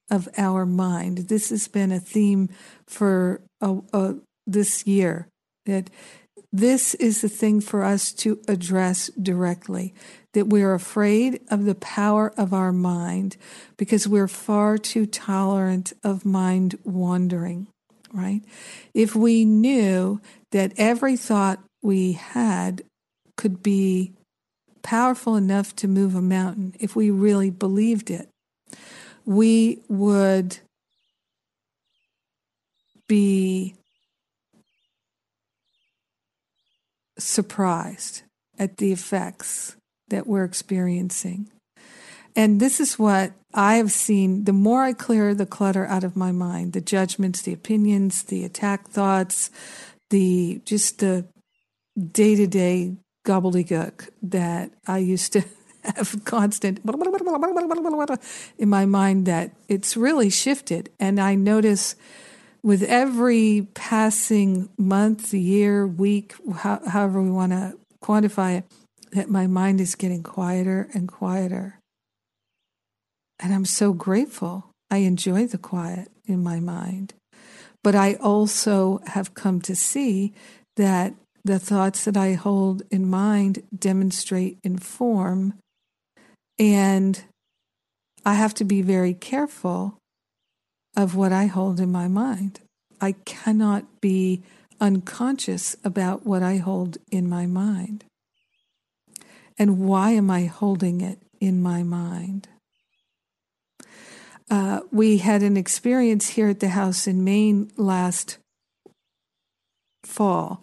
of 0.10 0.28
our 0.38 0.66
mind. 0.66 1.30
This 1.30 1.50
has 1.50 1.70
been 1.70 1.94
a 1.94 2.02
theme 2.02 2.50
for 2.86 3.40
uh, 3.62 3.78
uh, 3.94 4.14
this 4.46 4.86
year 4.86 5.30
that 5.66 5.90
this 6.52 6.96
is 6.96 7.22
the 7.22 7.30
thing 7.30 7.62
for 7.62 7.86
us 7.86 8.12
to 8.12 8.42
address 8.50 9.08
directly 9.12 9.94
that 10.34 10.48
we're 10.48 10.74
afraid 10.74 11.40
of 11.50 11.64
the 11.64 11.76
power 11.76 12.34
of 12.36 12.54
our 12.54 12.74
mind 12.74 13.38
because 13.78 14.06
we're 14.06 14.28
far 14.28 14.78
too 14.78 15.06
tolerant 15.06 15.94
of 16.04 16.26
mind 16.26 16.78
wandering, 16.84 17.68
right? 18.12 18.42
If 18.94 19.16
we 19.16 19.46
knew 19.46 20.20
that 20.52 20.74
every 20.78 21.18
thought 21.18 21.64
we 21.82 22.14
had 22.14 22.84
could 23.38 23.64
be 23.64 24.14
powerful 24.82 25.36
enough 25.36 25.76
to 25.78 25.88
move 25.88 26.16
a 26.16 26.22
mountain, 26.22 26.74
if 26.80 26.96
we 26.96 27.10
really 27.10 27.50
believed 27.50 28.10
it, 28.10 28.30
we 29.26 29.80
would 29.88 30.58
be 33.08 33.76
surprised 37.18 38.24
at 38.58 38.78
the 38.78 38.92
effects 38.92 39.76
that 40.10 40.28
we're 40.28 40.44
experiencing. 40.44 41.50
And 42.36 42.60
this 42.60 42.80
is 42.80 42.98
what 42.98 43.34
I 43.54 43.76
have 43.76 43.92
seen 43.92 44.46
the 44.46 44.54
more 44.54 44.84
I 44.84 44.94
clear 44.94 45.34
the 45.34 45.46
clutter 45.46 45.86
out 45.86 46.04
of 46.04 46.16
my 46.16 46.32
mind, 46.32 46.74
the 46.74 46.82
judgments, 46.82 47.42
the 47.42 47.54
opinions, 47.54 48.24
the 48.24 48.46
attack 48.46 48.88
thoughts, 48.88 49.50
the 50.12 50.62
just 50.64 51.00
the 51.00 51.26
day 52.12 52.36
to 52.36 52.48
day 52.48 52.96
gobbledygook 53.26 54.10
that 54.22 54.72
I 54.88 55.00
used 55.00 55.34
to 55.34 55.44
have 55.84 56.24
constant 56.26 56.80
in 58.58 58.70
my 58.70 58.86
mind 58.86 59.26
that 59.26 59.52
it's 59.68 59.98
really 59.98 60.30
shifted. 60.30 60.90
And 61.00 61.20
I 61.20 61.36
notice 61.36 61.96
with 62.64 62.84
every 62.84 63.68
passing 63.74 64.70
month, 64.78 65.34
year, 65.34 65.88
week, 65.88 66.36
however 66.56 67.22
we 67.22 67.32
want 67.32 67.52
to 67.54 67.78
quantify 68.04 68.60
it, 68.60 68.66
that 69.12 69.30
my 69.30 69.48
mind 69.48 69.82
is 69.82 69.96
getting 69.96 70.24
quieter 70.24 70.88
and 70.94 71.08
quieter. 71.08 71.80
And 73.40 73.54
I'm 73.54 73.66
so 73.66 73.94
grateful. 73.94 74.70
I 74.92 74.98
enjoy 74.98 75.48
the 75.48 75.58
quiet 75.58 76.10
in 76.28 76.44
my 76.44 76.60
mind. 76.60 77.14
But 77.84 77.96
I 77.96 78.16
also 78.16 79.00
have 79.08 79.34
come 79.34 79.62
to 79.62 79.76
see 79.76 80.34
that 80.76 81.14
the 81.44 81.60
thoughts 81.60 82.06
that 82.06 82.16
I 82.16 82.34
hold 82.34 82.84
in 82.92 83.10
mind 83.10 83.64
demonstrate 83.78 84.60
in 84.64 84.78
form 84.78 85.56
and 86.60 87.24
I 88.24 88.36
have 88.36 88.54
to 88.56 88.64
be 88.64 88.84
very 88.84 89.16
careful 89.16 89.98
of 90.96 91.16
what 91.16 91.32
I 91.32 91.48
hold 91.48 91.80
in 91.80 91.92
my 91.92 92.08
mind. 92.08 92.60
I 93.00 93.14
cannot 93.26 94.00
be 94.00 94.44
unconscious 94.80 95.76
about 95.84 96.26
what 96.26 96.44
I 96.44 96.58
hold 96.58 96.98
in 97.12 97.28
my 97.28 97.48
mind. 97.48 98.04
And 99.58 99.80
why 99.80 100.12
am 100.12 100.30
I 100.30 100.46
holding 100.46 101.02
it 101.02 101.20
in 101.40 101.62
my 101.62 101.82
mind? 101.82 102.48
Uh, 104.52 104.82
we 104.92 105.20
had 105.20 105.42
an 105.44 105.56
experience 105.56 106.28
here 106.28 106.50
at 106.50 106.60
the 106.60 106.68
house 106.68 107.08
in 107.08 107.24
Maine 107.24 107.72
last 107.78 108.38
fall 110.04 110.62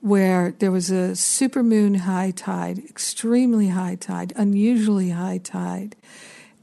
where 0.00 0.56
there 0.58 0.72
was 0.72 0.90
a 0.90 1.12
supermoon 1.12 1.98
high 1.98 2.32
tide, 2.32 2.78
extremely 2.78 3.68
high 3.68 3.94
tide, 3.94 4.32
unusually 4.34 5.10
high 5.10 5.38
tide. 5.38 5.94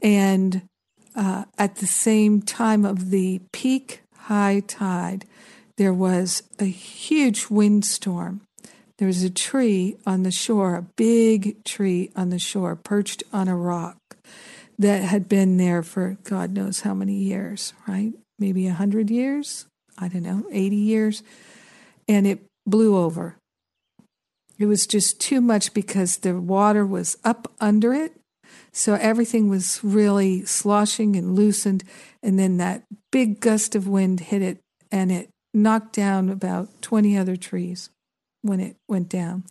And 0.02 0.68
uh, 1.14 1.44
at 1.56 1.76
the 1.76 1.86
same 1.86 2.42
time 2.42 2.84
of 2.84 3.08
the 3.08 3.40
peak 3.52 4.02
high 4.14 4.62
tide, 4.66 5.24
there 5.78 5.94
was 5.94 6.42
a 6.58 6.64
huge 6.64 7.46
windstorm. 7.48 8.42
There 8.98 9.08
was 9.08 9.22
a 9.22 9.30
tree 9.30 9.96
on 10.06 10.24
the 10.24 10.30
shore, 10.30 10.76
a 10.76 10.82
big 10.82 11.64
tree 11.64 12.10
on 12.14 12.28
the 12.28 12.38
shore, 12.38 12.76
perched 12.76 13.22
on 13.32 13.48
a 13.48 13.56
rock 13.56 13.96
that 14.78 15.02
had 15.02 15.28
been 15.28 15.56
there 15.56 15.82
for 15.82 16.18
God 16.24 16.52
knows 16.52 16.80
how 16.80 16.94
many 16.94 17.14
years, 17.14 17.72
right? 17.86 18.12
Maybe 18.38 18.66
a 18.66 18.74
hundred 18.74 19.10
years? 19.10 19.66
I 19.98 20.08
don't 20.08 20.22
know, 20.22 20.44
80 20.50 20.76
years. 20.76 21.22
And 22.08 22.26
it 22.26 22.44
blew 22.66 22.96
over. 22.96 23.36
It 24.58 24.66
was 24.66 24.86
just 24.86 25.20
too 25.20 25.40
much 25.40 25.74
because 25.74 26.18
the 26.18 26.38
water 26.40 26.86
was 26.86 27.16
up 27.24 27.52
under 27.60 27.92
it. 27.94 28.12
So 28.72 28.94
everything 28.94 29.48
was 29.48 29.80
really 29.82 30.44
sloshing 30.44 31.16
and 31.16 31.34
loosened. 31.34 31.84
And 32.22 32.38
then 32.38 32.58
that 32.58 32.84
big 33.10 33.40
gust 33.40 33.74
of 33.74 33.88
wind 33.88 34.20
hit 34.20 34.42
it 34.42 34.58
and 34.92 35.10
it 35.10 35.30
knocked 35.54 35.94
down 35.94 36.28
about 36.28 36.82
20 36.82 37.16
other 37.16 37.36
trees 37.36 37.90
when 38.46 38.60
it 38.60 38.76
went 38.88 39.08
down. 39.08 39.44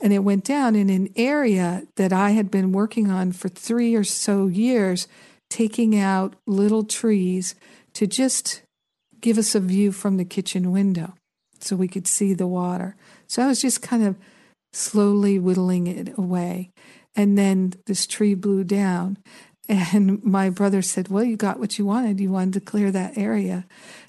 And 0.00 0.12
it 0.12 0.20
went 0.20 0.44
down 0.44 0.76
in 0.76 0.90
an 0.90 1.08
area 1.16 1.84
that 1.96 2.12
I 2.12 2.30
had 2.30 2.50
been 2.50 2.72
working 2.72 3.10
on 3.10 3.32
for 3.32 3.48
three 3.48 3.94
or 3.94 4.04
so 4.04 4.46
years, 4.46 5.08
taking 5.50 5.98
out 5.98 6.36
little 6.46 6.84
trees 6.84 7.54
to 7.94 8.06
just 8.06 8.62
give 9.20 9.38
us 9.38 9.54
a 9.54 9.60
view 9.60 9.90
from 9.90 10.16
the 10.16 10.24
kitchen 10.24 10.70
window 10.70 11.14
so 11.60 11.76
we 11.76 11.88
could 11.88 12.06
see 12.06 12.34
the 12.34 12.46
water. 12.46 12.96
So 13.26 13.42
I 13.42 13.46
was 13.46 13.60
just 13.60 13.82
kind 13.82 14.04
of 14.04 14.16
slowly 14.72 15.38
whittling 15.38 15.86
it 15.86 16.16
away. 16.16 16.70
And 17.16 17.36
then 17.36 17.74
this 17.86 18.06
tree 18.06 18.34
blew 18.34 18.64
down. 18.64 19.18
And 19.70 20.24
my 20.24 20.48
brother 20.48 20.80
said, 20.80 21.08
Well, 21.08 21.24
you 21.24 21.36
got 21.36 21.60
what 21.60 21.78
you 21.78 21.84
wanted. 21.84 22.20
You 22.20 22.30
wanted 22.30 22.54
to 22.54 22.60
clear 22.60 22.90
that 22.90 23.18
area. 23.18 23.66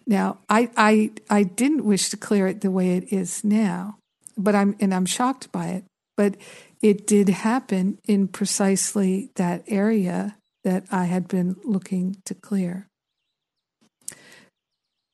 Now, 0.08 0.38
I, 0.48 0.70
I, 0.78 1.12
I 1.30 1.44
didn't 1.44 1.84
wish 1.84 2.08
to 2.10 2.18
clear 2.18 2.48
it 2.48 2.62
the 2.62 2.72
way 2.72 2.96
it 2.96 3.12
is 3.12 3.44
now, 3.44 3.98
but 4.40 4.56
I'm, 4.56 4.76
and 4.80 4.94
I'm 4.94 5.06
shocked 5.06 5.52
by 5.52 5.68
it. 5.68 5.84
But 6.18 6.36
it 6.82 7.06
did 7.06 7.30
happen 7.30 8.00
in 8.06 8.28
precisely 8.28 9.30
that 9.36 9.64
area 9.68 10.38
that 10.64 10.86
I 10.92 11.06
had 11.06 11.28
been 11.28 11.56
looking 11.64 12.18
to 12.26 12.34
clear. 12.34 12.88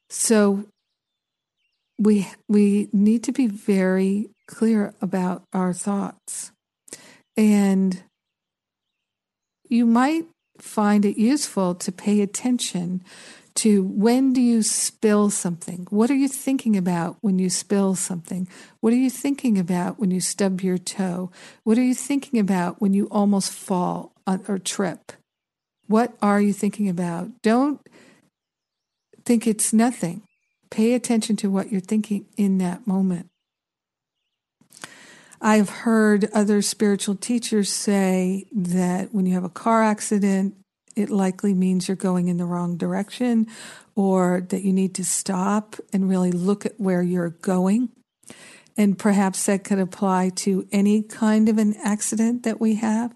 So 0.10 0.66
we 2.00 2.28
we 2.48 2.90
need 2.92 3.24
to 3.24 3.32
be 3.32 3.48
very 3.48 4.30
clear 4.48 4.94
about 5.02 5.44
our 5.54 5.74
thoughts. 5.74 6.52
And 7.38 8.04
you 9.70 9.86
might 9.86 10.26
find 10.60 11.06
it 11.06 11.18
useful 11.18 11.76
to 11.76 11.92
pay 11.92 12.22
attention 12.22 13.04
to 13.56 13.84
when 13.84 14.34
do 14.34 14.42
you 14.42 14.62
spill 14.62 15.30
something? 15.30 15.88
What 15.90 16.12
are 16.12 16.16
you 16.16 16.28
thinking 16.28 16.76
about 16.76 17.18
when 17.22 17.40
you 17.40 17.50
spill 17.50 17.96
something? 17.96 18.48
What 18.82 18.92
are 18.92 18.98
you 18.98 19.10
thinking 19.10 19.58
about 19.58 19.98
when 20.00 20.12
you 20.12 20.20
stub 20.20 20.62
your 20.62 20.78
toe? 20.78 21.32
What 21.64 21.78
are 21.78 21.84
you 21.84 21.96
thinking 21.96 22.40
about 22.40 22.82
when 22.82 22.94
you 22.94 23.08
almost 23.08 23.52
fall 23.52 24.12
or 24.28 24.60
trip? 24.60 25.14
What 25.88 26.14
are 26.22 26.42
you 26.42 26.52
thinking 26.52 26.90
about? 26.90 27.30
Don't 27.42 27.80
think 29.24 29.48
it's 29.48 29.72
nothing. 29.72 30.24
Pay 30.70 30.94
attention 30.94 31.36
to 31.38 31.50
what 31.50 31.72
you're 31.72 31.80
thinking 31.80 32.26
in 32.36 32.58
that 32.58 32.86
moment. 32.86 33.28
I've 35.42 35.70
heard 35.70 36.30
other 36.34 36.62
spiritual 36.62 37.16
teachers 37.16 37.72
say 37.72 38.46
that 38.52 39.14
when 39.14 39.26
you 39.26 39.36
have 39.36 39.44
a 39.44 39.50
car 39.50 39.84
accident, 39.84 40.56
it 40.96 41.10
likely 41.10 41.54
means 41.54 41.88
you're 41.88 41.96
going 41.96 42.28
in 42.28 42.38
the 42.38 42.46
wrong 42.46 42.78
direction 42.78 43.48
or 43.96 44.46
that 44.50 44.64
you 44.64 44.74
need 44.74 44.96
to 44.96 45.06
stop 45.06 45.76
and 45.94 46.10
really 46.10 46.32
look 46.32 46.66
at 46.66 46.80
where 46.80 47.02
you're 47.02 47.30
going. 47.30 47.90
And 48.78 49.00
perhaps 49.00 49.46
that 49.46 49.64
could 49.64 49.80
apply 49.80 50.32
to 50.36 50.68
any 50.72 51.02
kind 51.02 51.48
of 51.48 51.58
an 51.58 51.76
accident 51.84 52.44
that 52.44 52.60
we 52.60 52.76
have. 52.76 53.16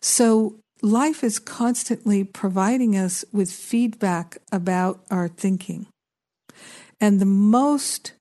So 0.00 0.56
life 0.82 1.22
is 1.22 1.38
constantly 1.38 2.24
providing 2.24 2.96
us 2.96 3.24
with 3.32 3.50
feedback 3.50 4.38
about 4.50 5.04
our 5.10 5.28
thinking. 5.28 5.86
And 7.00 7.20
the 7.20 7.26
most 7.26 8.14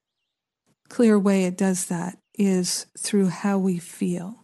clear 0.89 1.17
way 1.17 1.45
it 1.45 1.57
does 1.57 1.85
that 1.87 2.17
is 2.37 2.85
through 2.97 3.29
how 3.29 3.57
we 3.57 3.77
feel. 3.79 4.43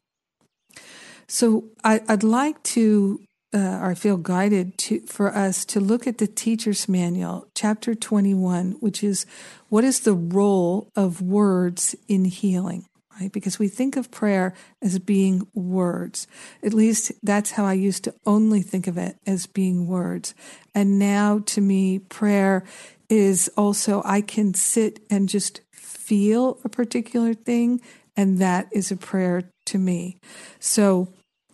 So 1.28 1.66
I, 1.84 2.02
would 2.10 2.24
like 2.24 2.62
to 2.64 3.22
uh, 3.54 3.80
or 3.82 3.92
I 3.92 3.96
feel 3.96 4.18
guided 4.18 4.78
to 4.80 5.02
for 5.02 5.36
us 5.36 5.66
to 5.66 5.80
look 5.80 6.08
at 6.08 6.18
the 6.18 6.28
teacher's 6.28 6.88
manual, 6.88 7.48
chapter 7.54 7.94
21, 7.94 8.74
which 8.80 9.04
is 9.04 9.26
what 9.70 9.84
is 9.84 10.02
the 10.02 10.14
role 10.14 10.90
of 10.96 11.22
words 11.22 11.96
in 12.08 12.26
healing, 12.26 12.86
right? 13.20 13.32
Because 13.32 13.60
we 13.60 13.68
think 13.68 13.98
of 13.98 14.12
prayer 14.12 14.54
as 14.82 15.00
being 15.00 15.48
words. 15.54 16.28
At 16.64 16.74
least 16.74 17.12
that's 17.22 17.52
how 17.52 17.66
I 17.66 17.74
used 17.74 18.06
to 18.06 18.14
only 18.26 18.62
think 18.62 18.88
of 18.88 18.98
it 18.98 19.18
as 19.26 19.48
being 19.48 19.88
words. 19.88 20.34
And 20.74 20.98
now 20.98 21.40
to 21.48 21.62
me, 21.62 22.00
prayer 22.00 22.64
is 23.10 23.50
also 23.58 24.02
I 24.06 24.22
can 24.22 24.54
sit 24.54 25.02
and 25.10 25.28
just 25.28 25.62
feel 25.74 26.60
a 26.64 26.70
particular 26.70 27.34
thing, 27.34 27.82
and 28.16 28.40
that 28.40 28.68
is 28.72 28.92
a 28.92 28.98
prayer 28.98 29.44
to 29.66 29.78
me. 29.78 30.18
So 30.60 31.10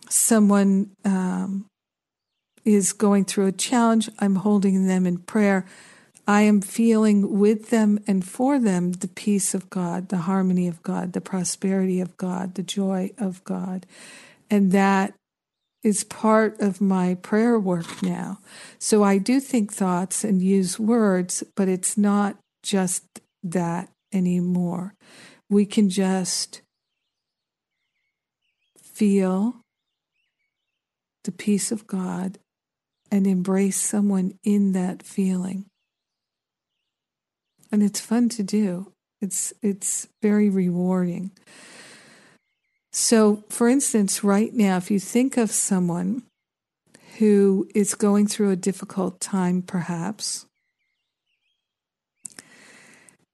someone 0.08 0.90
um, 1.04 1.67
is 2.74 2.92
going 2.92 3.24
through 3.24 3.46
a 3.46 3.52
challenge, 3.52 4.08
I'm 4.18 4.36
holding 4.36 4.86
them 4.86 5.06
in 5.06 5.18
prayer. 5.18 5.64
I 6.26 6.42
am 6.42 6.60
feeling 6.60 7.38
with 7.38 7.70
them 7.70 7.98
and 8.06 8.22
for 8.26 8.58
them 8.58 8.92
the 8.92 9.08
peace 9.08 9.54
of 9.54 9.70
God, 9.70 10.10
the 10.10 10.18
harmony 10.18 10.68
of 10.68 10.82
God, 10.82 11.14
the 11.14 11.22
prosperity 11.22 12.00
of 12.00 12.16
God, 12.18 12.54
the 12.54 12.62
joy 12.62 13.10
of 13.16 13.42
God. 13.44 13.86
And 14.50 14.72
that 14.72 15.14
is 15.82 16.04
part 16.04 16.60
of 16.60 16.80
my 16.80 17.14
prayer 17.14 17.58
work 17.58 18.02
now. 18.02 18.40
So 18.78 19.02
I 19.02 19.16
do 19.18 19.40
think 19.40 19.72
thoughts 19.72 20.22
and 20.22 20.42
use 20.42 20.78
words, 20.78 21.42
but 21.56 21.68
it's 21.68 21.96
not 21.96 22.36
just 22.62 23.04
that 23.42 23.88
anymore. 24.12 24.94
We 25.48 25.64
can 25.64 25.88
just 25.88 26.60
feel 28.82 29.62
the 31.24 31.32
peace 31.32 31.72
of 31.72 31.86
God 31.86 32.38
and 33.10 33.26
embrace 33.26 33.80
someone 33.80 34.38
in 34.44 34.72
that 34.72 35.02
feeling. 35.02 35.66
And 37.70 37.82
it's 37.82 38.00
fun 38.00 38.28
to 38.30 38.42
do. 38.42 38.92
It's 39.20 39.52
it's 39.62 40.08
very 40.22 40.48
rewarding. 40.48 41.32
So, 42.92 43.44
for 43.48 43.68
instance, 43.68 44.24
right 44.24 44.52
now 44.52 44.76
if 44.76 44.90
you 44.90 44.98
think 44.98 45.36
of 45.36 45.50
someone 45.50 46.22
who 47.18 47.68
is 47.74 47.94
going 47.94 48.26
through 48.26 48.50
a 48.50 48.56
difficult 48.56 49.20
time 49.20 49.60
perhaps 49.60 50.46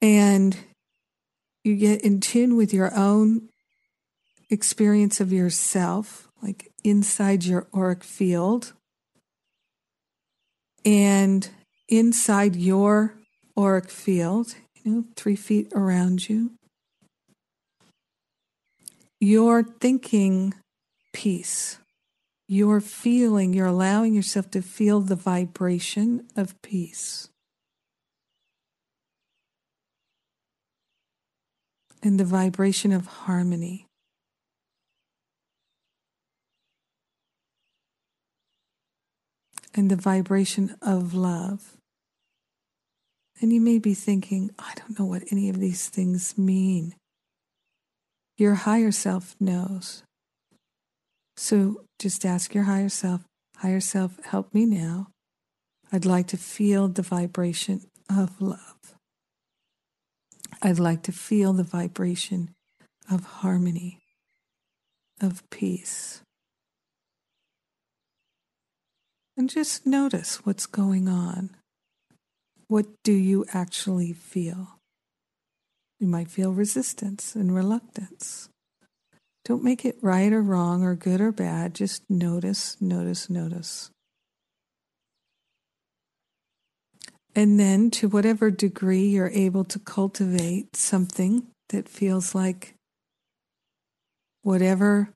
and 0.01 0.57
you 1.63 1.77
get 1.77 2.03
in 2.03 2.21
tune 2.21 2.57
with 2.57 2.75
your 2.75 2.95
own 2.95 3.49
experience 4.51 5.21
of 5.21 5.33
yourself, 5.33 6.29
like 6.43 6.71
inside 6.83 7.45
your 7.45 7.67
auric 7.75 8.05
field, 8.05 8.75
and 10.85 11.49
inside 11.89 12.57
your 12.57 13.15
auric 13.57 13.91
field, 13.91 14.55
you 14.83 14.91
know, 14.91 15.05
three 15.17 15.37
feet 15.37 15.73
around 15.75 16.29
you, 16.29 16.53
you're 19.21 19.63
thinking 19.63 20.55
peace. 21.13 21.79
You're 22.47 22.81
feeling, 22.81 23.55
you're 23.55 23.67
allowing 23.67 24.13
yourself 24.15 24.51
to 24.51 24.61
feel 24.61 25.01
the 25.01 25.17
vibration 25.17 26.27
of 26.37 26.61
peace. 26.61 27.31
And 32.03 32.21
the 32.21 32.25
vibration 32.25 32.93
of 32.93 33.07
harmony. 33.07 33.84
And 39.75 39.91
the 39.91 39.97
vibration 39.97 40.77
of 40.81 41.15
love. 41.15 41.77
And 43.41 43.53
you 43.53 43.61
may 43.61 43.79
be 43.79 43.95
thinking, 43.95 44.51
I 44.59 44.73
don't 44.77 44.99
know 44.99 45.07
what 45.07 45.25
any 45.31 45.49
of 45.49 45.59
these 45.59 45.89
things 45.89 46.39
mean. 46.39 46.95
Your 48.39 48.55
higher 48.55 48.93
self 48.93 49.35
knows. 49.41 50.03
So 51.37 51.85
just 51.99 52.25
ask 52.25 52.55
your 52.55 52.65
higher 52.65 52.89
self, 52.89 53.23
higher 53.57 53.81
self, 53.81 54.19
help 54.25 54.55
me 54.55 54.67
now. 54.67 55.09
I'd 55.93 56.05
like 56.05 56.29
to 56.29 56.37
feel 56.37 56.89
the 56.89 57.03
vibration 57.03 57.83
of 58.09 58.41
love. 58.41 58.95
I'd 60.63 60.79
like 60.79 61.03
to 61.03 61.13
feel 61.13 61.53
the 61.53 61.63
vibration 61.65 62.51
of 63.11 63.25
harmony, 63.25 64.01
of 65.21 65.49
peace. 65.51 66.23
And 69.37 69.51
just 69.51 69.85
notice 69.85 70.47
what's 70.47 70.67
going 70.67 71.09
on. 71.09 71.51
What 72.69 72.87
do 73.03 73.13
you 73.13 73.45
actually 73.53 74.13
feel? 74.13 74.79
You 75.99 76.07
might 76.07 76.31
feel 76.31 76.53
resistance 76.53 77.35
and 77.35 77.55
reluctance. 77.55 78.49
Don't 79.45 79.65
make 79.65 79.85
it 79.85 79.97
right 80.01 80.33
or 80.33 80.41
wrong 80.41 80.83
or 80.83 80.95
good 80.95 81.21
or 81.21 81.33
bad. 81.33 81.75
Just 81.75 82.09
notice, 82.09 82.77
notice, 82.81 83.29
notice. 83.29 83.91
And 87.35 87.59
then, 87.59 87.91
to 87.91 88.09
whatever 88.09 88.51
degree 88.51 89.07
you're 89.07 89.29
able 89.31 89.65
to 89.65 89.81
cultivate 89.81 90.77
something 90.77 91.49
that 91.71 91.89
feels 91.89 92.35
like 92.35 92.75
whatever 94.43 95.09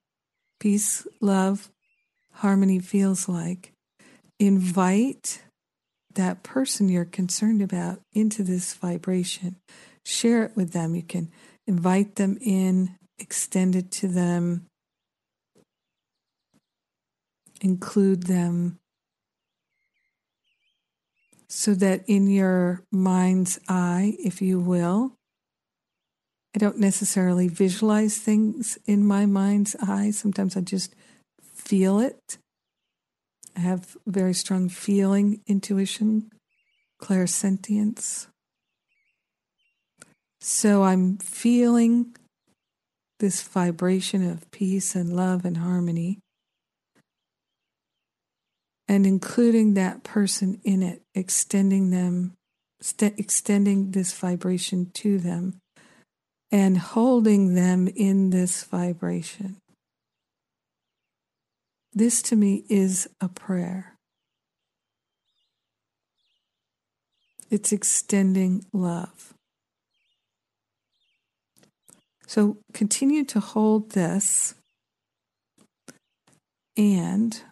peace, 0.59 1.07
love, 1.21 1.71
harmony 2.33 2.81
feels 2.81 3.29
like, 3.29 3.73
invite 4.39 5.43
that 6.15 6.43
person 6.43 6.89
you're 6.89 7.05
concerned 7.05 7.63
about 7.63 8.01
into 8.13 8.43
this 8.43 8.75
vibration. 8.75 9.57
Share 10.05 10.45
it 10.45 10.57
with 10.57 10.73
them. 10.73 10.95
You 10.95 11.03
can 11.03 11.31
invite 11.67 12.17
them 12.17 12.39
in, 12.41 12.97
extend 13.19 13.77
it 13.77 13.91
to 13.93 14.09
them, 14.09 14.67
include 17.61 18.25
them, 18.25 18.79
so 21.49 21.75
that 21.75 22.05
in 22.07 22.29
your 22.29 22.83
mind's 22.93 23.59
eye, 23.69 24.17
if 24.19 24.43
you 24.43 24.61
will, 24.61 25.15
I 26.55 26.59
don't 26.59 26.79
necessarily 26.79 27.49
visualize 27.49 28.19
things 28.19 28.79
in 28.87 29.05
my 29.05 29.27
mind's 29.27 29.77
eye. 29.77 30.11
Sometimes 30.11 30.57
I 30.57 30.61
just 30.61 30.95
feel 31.43 32.01
it 32.01 32.39
I 33.59 33.63
have 33.63 33.97
very 34.07 34.35
strong 34.35 34.69
feeling, 34.69 35.41
intuition, 35.49 36.31
clairsentience. 37.03 38.29
So 40.41 40.85
I'm 40.85 41.19
feeling 41.19 42.15
this 43.19 43.43
vibration 43.43 44.31
of 44.31 44.49
peace 44.53 44.95
and 44.95 45.13
love 45.13 45.45
and 45.45 45.57
harmony, 45.57 46.21
and 48.87 49.05
including 49.05 49.75
that 49.75 50.05
person 50.05 50.61
in 50.63 50.85
it, 50.85 51.03
extending 51.17 51.91
them, 51.91 52.35
st- 52.81 53.19
extending 53.19 53.91
this 53.91 54.17
vibration 54.17 54.93
to 54.95 55.19
them, 55.19 55.59
and 56.53 56.79
holding 56.79 57.57
them 57.57 57.89
in 57.89 58.31
this 58.31 58.63
vibration. 58.63 59.57
This 61.93 62.23
to 62.23 62.37
me 62.37 62.65
is 62.69 63.09
a 63.21 63.29
prayer. 63.29 63.97
It's 67.51 67.73
extending 67.73 68.65
love. 68.73 69.35
So 72.27 72.59
continue 72.75 73.25
to 73.25 73.41
hold 73.41 73.93
this 73.93 74.55
and 76.77 77.43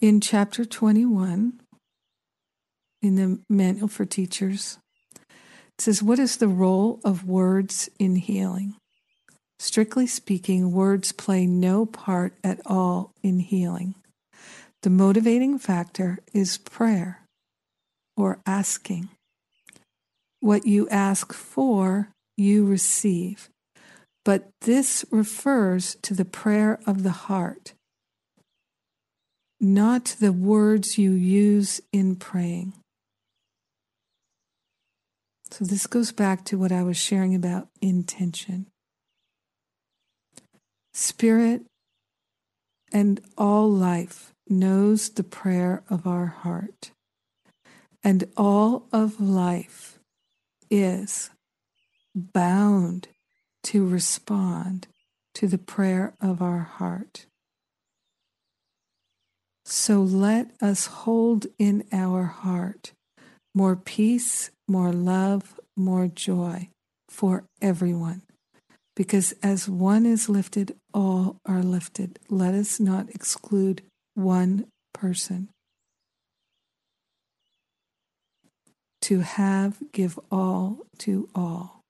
in 0.00 0.20
chapter 0.20 0.64
21 0.64 1.60
in 3.00 3.14
the 3.14 3.40
manual 3.48 3.88
for 3.88 4.04
teachers 4.04 4.78
it 5.14 5.80
says 5.80 6.02
what 6.02 6.18
is 6.18 6.36
the 6.36 6.48
role 6.48 7.00
of 7.04 7.24
words 7.24 7.88
in 7.98 8.16
healing 8.16 8.74
Strictly 9.62 10.08
speaking, 10.08 10.72
words 10.72 11.12
play 11.12 11.46
no 11.46 11.86
part 11.86 12.34
at 12.42 12.58
all 12.66 13.12
in 13.22 13.38
healing. 13.38 13.94
The 14.82 14.90
motivating 14.90 15.56
factor 15.56 16.18
is 16.34 16.58
prayer 16.58 17.22
or 18.16 18.40
asking. 18.44 19.08
What 20.40 20.66
you 20.66 20.88
ask 20.88 21.32
for, 21.32 22.08
you 22.36 22.66
receive. 22.66 23.50
But 24.24 24.48
this 24.62 25.04
refers 25.12 25.94
to 26.02 26.12
the 26.12 26.24
prayer 26.24 26.80
of 26.84 27.04
the 27.04 27.10
heart, 27.30 27.74
not 29.60 30.16
the 30.18 30.32
words 30.32 30.98
you 30.98 31.12
use 31.12 31.80
in 31.92 32.16
praying. 32.16 32.72
So, 35.52 35.64
this 35.64 35.86
goes 35.86 36.10
back 36.10 36.44
to 36.46 36.58
what 36.58 36.72
I 36.72 36.82
was 36.82 36.96
sharing 36.96 37.36
about 37.36 37.68
intention. 37.80 38.66
Spirit 40.94 41.62
and 42.92 43.20
all 43.38 43.70
life 43.70 44.32
knows 44.48 45.08
the 45.10 45.22
prayer 45.22 45.82
of 45.88 46.06
our 46.06 46.26
heart, 46.26 46.90
and 48.04 48.24
all 48.36 48.86
of 48.92 49.20
life 49.20 49.98
is 50.70 51.30
bound 52.14 53.08
to 53.62 53.86
respond 53.86 54.86
to 55.34 55.46
the 55.46 55.58
prayer 55.58 56.14
of 56.20 56.42
our 56.42 56.60
heart. 56.60 57.26
So 59.64 60.02
let 60.02 60.50
us 60.60 60.86
hold 60.86 61.46
in 61.58 61.84
our 61.92 62.24
heart 62.24 62.92
more 63.54 63.76
peace, 63.76 64.50
more 64.68 64.92
love, 64.92 65.58
more 65.76 66.08
joy 66.08 66.68
for 67.08 67.44
everyone. 67.60 68.22
Because 68.94 69.32
as 69.42 69.68
one 69.68 70.04
is 70.04 70.28
lifted, 70.28 70.76
all 70.92 71.36
are 71.46 71.62
lifted. 71.62 72.18
Let 72.28 72.54
us 72.54 72.78
not 72.78 73.08
exclude 73.10 73.82
one 74.14 74.66
person. 74.92 75.48
To 79.02 79.20
have, 79.20 79.78
give 79.92 80.18
all 80.30 80.78
to 80.98 81.28
all. 81.34 81.80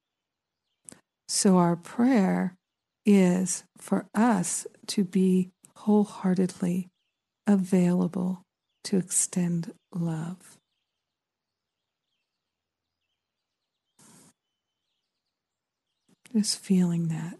So 1.28 1.58
our 1.58 1.76
prayer 1.76 2.54
is 3.04 3.64
for 3.78 4.06
us 4.14 4.66
to 4.88 5.04
be 5.04 5.50
wholeheartedly 5.76 6.88
available 7.46 8.42
to 8.84 8.96
extend 8.96 9.72
love. 9.94 10.56
Just 16.34 16.58
feeling 16.60 17.08
that. 17.08 17.38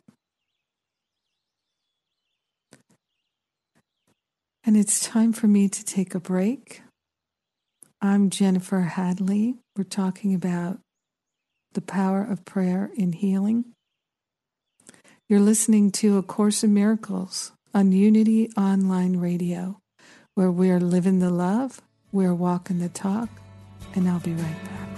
And 4.64 4.76
it's 4.76 5.00
time 5.00 5.32
for 5.32 5.46
me 5.46 5.68
to 5.68 5.84
take 5.84 6.14
a 6.14 6.20
break. 6.20 6.82
I'm 8.02 8.28
Jennifer 8.28 8.80
Hadley. 8.80 9.56
We're 9.76 9.84
talking 9.84 10.34
about 10.34 10.78
the 11.72 11.80
power 11.80 12.22
of 12.22 12.44
prayer 12.44 12.90
in 12.94 13.12
healing. 13.12 13.64
You're 15.26 15.40
listening 15.40 15.90
to 15.92 16.18
A 16.18 16.22
Course 16.22 16.62
in 16.62 16.74
Miracles 16.74 17.52
on 17.72 17.92
Unity 17.92 18.50
Online 18.58 19.16
Radio, 19.16 19.78
where 20.34 20.50
we're 20.50 20.80
living 20.80 21.20
the 21.20 21.30
love, 21.30 21.80
we're 22.12 22.34
walking 22.34 22.78
the 22.78 22.90
talk, 22.90 23.30
and 23.94 24.06
I'll 24.06 24.20
be 24.20 24.32
right 24.32 24.64
back. 24.64 24.91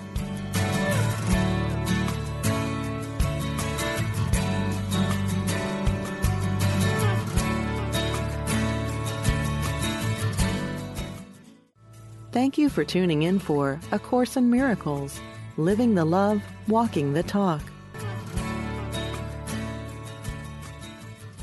Thank 12.35 12.59
you 12.59 12.69
for 12.69 12.83
tuning 12.83 13.23
in 13.23 13.39
for 13.39 13.79
A 13.93 13.99
Course 14.01 14.37
in 14.37 14.51
Miracles 14.51 15.21
Living 15.57 15.95
the 15.95 16.05
Love, 16.05 16.43
Walking 16.67 17.13
the 17.13 17.23
Talk. 17.23 17.63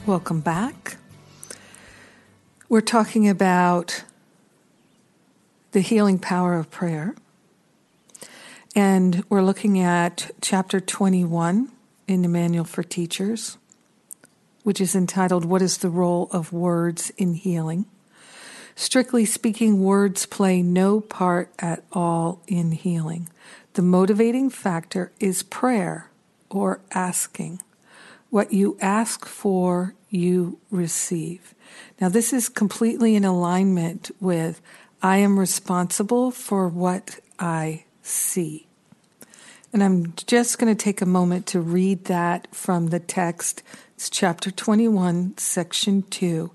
Welcome 0.05 0.41
back. 0.41 0.97
We're 2.67 2.81
talking 2.81 3.29
about 3.29 4.03
the 5.71 5.79
healing 5.79 6.19
power 6.19 6.55
of 6.55 6.69
prayer. 6.69 7.15
And 8.75 9.23
we're 9.29 9.43
looking 9.43 9.79
at 9.79 10.31
chapter 10.41 10.81
21 10.81 11.71
in 12.09 12.21
the 12.21 12.27
Manual 12.27 12.65
for 12.65 12.83
Teachers, 12.83 13.57
which 14.63 14.81
is 14.81 14.93
entitled 14.93 15.45
What 15.45 15.61
is 15.61 15.77
the 15.77 15.89
Role 15.89 16.27
of 16.33 16.51
Words 16.51 17.13
in 17.15 17.35
Healing? 17.35 17.85
Strictly 18.81 19.25
speaking, 19.25 19.83
words 19.83 20.25
play 20.25 20.63
no 20.63 21.01
part 21.01 21.53
at 21.59 21.83
all 21.91 22.41
in 22.47 22.71
healing. 22.71 23.29
The 23.73 23.83
motivating 23.83 24.49
factor 24.49 25.11
is 25.19 25.43
prayer 25.43 26.09
or 26.49 26.81
asking. 26.89 27.61
What 28.31 28.53
you 28.53 28.79
ask 28.81 29.27
for, 29.27 29.93
you 30.09 30.57
receive. 30.71 31.53
Now, 31.99 32.09
this 32.09 32.33
is 32.33 32.49
completely 32.49 33.15
in 33.15 33.23
alignment 33.23 34.09
with 34.19 34.59
I 34.99 35.17
am 35.17 35.37
responsible 35.37 36.31
for 36.31 36.67
what 36.67 37.19
I 37.37 37.85
see. 38.01 38.65
And 39.71 39.83
I'm 39.83 40.15
just 40.25 40.57
going 40.57 40.75
to 40.75 40.83
take 40.83 41.01
a 41.01 41.05
moment 41.05 41.45
to 41.47 41.61
read 41.61 42.05
that 42.05 42.47
from 42.51 42.87
the 42.87 42.99
text. 42.99 43.61
It's 43.93 44.09
chapter 44.09 44.49
21, 44.49 45.37
section 45.37 46.01
2 46.01 46.49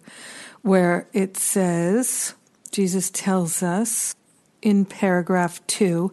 where 0.66 1.06
it 1.12 1.36
says, 1.36 2.34
Jesus 2.72 3.08
tells 3.10 3.62
us 3.62 4.16
in 4.60 4.84
paragraph 4.84 5.64
two, 5.68 6.12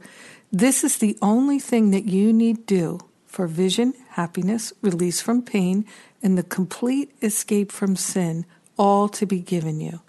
this 0.51 0.83
is 0.83 0.99
the 0.99 1.17
only 1.23 1.57
thing 1.57 1.89
that 1.89 2.05
you 2.05 2.31
need 2.31 2.67
do 2.67 2.99
for 3.25 3.47
vision, 3.47 3.95
happiness, 4.09 4.71
release 4.83 5.19
from 5.19 5.41
pain, 5.41 5.83
and 6.21 6.37
the 6.37 6.43
complete 6.43 7.11
escape 7.23 7.71
from 7.71 7.95
sin, 7.95 8.45
all 8.77 9.09
to 9.09 9.25
be 9.25 9.39
given 9.39 9.79
you. 9.79 10.01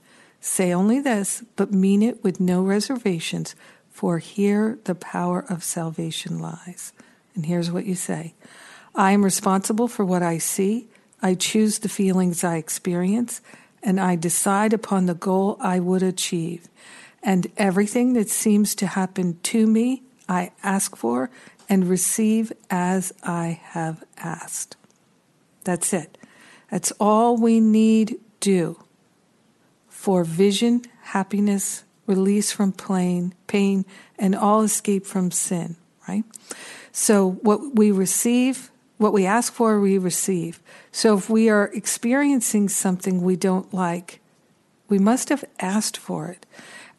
Say 0.43 0.75
only 0.75 1.01
this, 1.01 1.43
but 1.57 1.73
mean 1.73 2.03
it 2.03 2.23
with 2.23 2.39
no 2.39 2.61
reservations, 2.61 3.57
for 3.91 4.19
here 4.19 4.79
the 4.85 4.95
power 4.95 5.47
of 5.49 5.65
salvation 5.65 6.39
lies. 6.39 6.93
And 7.35 7.47
here's 7.47 7.71
what 7.71 7.87
you 7.87 7.95
say 7.95 8.35
I 8.95 9.13
am 9.13 9.25
responsible 9.25 9.89
for 9.89 10.05
what 10.05 10.23
I 10.23 10.37
see. 10.37 10.89
I 11.23 11.33
choose 11.33 11.79
the 11.79 11.89
feelings 11.89 12.45
I 12.45 12.57
experience 12.57 13.41
and 13.85 14.01
I 14.01 14.17
decide 14.17 14.73
upon 14.73 15.07
the 15.07 15.15
goal 15.15 15.57
I 15.61 15.79
would 15.79 16.03
achieve. 16.03 16.69
And 17.23 17.47
everything 17.57 18.15
that 18.15 18.29
seems 18.29 18.75
to 18.77 18.87
happen 18.87 19.39
to 19.45 19.67
me, 19.67 20.03
I 20.29 20.53
ask 20.63 20.97
for 20.97 21.31
and 21.69 21.89
receive 21.89 22.53
as 22.71 23.13
I 23.23 23.61
have 23.63 24.03
asked. 24.17 24.77
That's 25.65 25.93
it. 25.93 26.19
That's 26.71 26.93
all 26.99 27.37
we 27.37 27.61
need 27.61 28.19
do 28.41 28.79
for 29.89 30.25
vision, 30.25 30.83
happiness, 31.03 31.85
release 32.07 32.53
from 32.53 32.73
pain, 32.73 33.35
pain, 33.47 33.87
and 34.19 34.35
all 34.35 34.63
escape 34.63 35.07
from 35.07 35.31
sin, 35.31 35.77
right? 36.09 36.25
So 36.93 37.39
what 37.43 37.77
we 37.77 37.91
receive 37.91 38.71
what 38.99 39.13
we 39.13 39.27
ask 39.27 39.53
for, 39.53 39.81
we 39.81 39.99
receive. 39.99 40.61
So 40.93 41.17
if 41.17 41.29
we 41.29 41.49
are 41.49 41.71
experiencing 41.75 42.69
something 42.69 43.23
we 43.23 43.37
don't 43.37 43.73
like, 43.75 44.21
we 44.89 44.99
must 44.99 45.29
have 45.29 45.45
asked 45.61 45.97
for 45.97 46.29
it. 46.29 46.47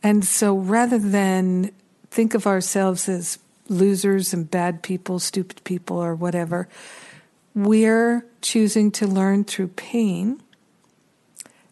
And 0.04 0.26
so 0.26 0.56
rather 0.56 0.98
than 0.98 1.72
think 2.12 2.34
of 2.34 2.46
ourselves 2.46 3.08
as 3.08 3.40
losers 3.70 4.34
and 4.34 4.50
bad 4.50 4.84
people, 4.84 5.20
stupid 5.20 5.64
people, 5.64 5.98
or 5.98 6.16
whatever, 6.16 6.68
we're 7.54 8.26
choosing 8.42 8.92
to 8.92 9.08
learn 9.08 9.44
through 9.46 9.70
pain. 9.70 10.42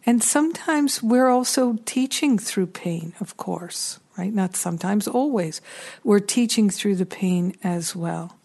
And 0.05 0.23
sometimes 0.23 1.03
we're 1.03 1.29
also 1.29 1.77
teaching 1.85 2.37
through 2.39 2.67
pain, 2.67 3.13
of 3.19 3.37
course, 3.37 3.99
right? 4.17 4.33
Not 4.33 4.55
sometimes, 4.55 5.07
always. 5.07 5.61
We're 6.03 6.19
teaching 6.19 6.69
through 6.69 6.95
the 6.95 7.05
pain 7.05 7.55
as 7.63 7.95
well? 7.95 8.37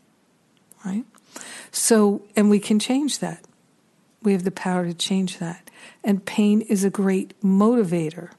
So, 1.71 2.23
and 2.37 2.51
we 2.51 2.59
can 2.59 2.79
change 2.79 3.19
that. 3.21 3.45
We 4.23 4.33
have 4.33 4.45
the 4.45 4.51
power 4.51 4.85
to 4.85 4.95
change 4.95 5.39
that. 5.39 5.71
And 6.03 6.25
pain 6.25 6.61
is 6.63 6.85
a 6.85 6.91
great 6.91 7.39
motivator, 7.41 8.31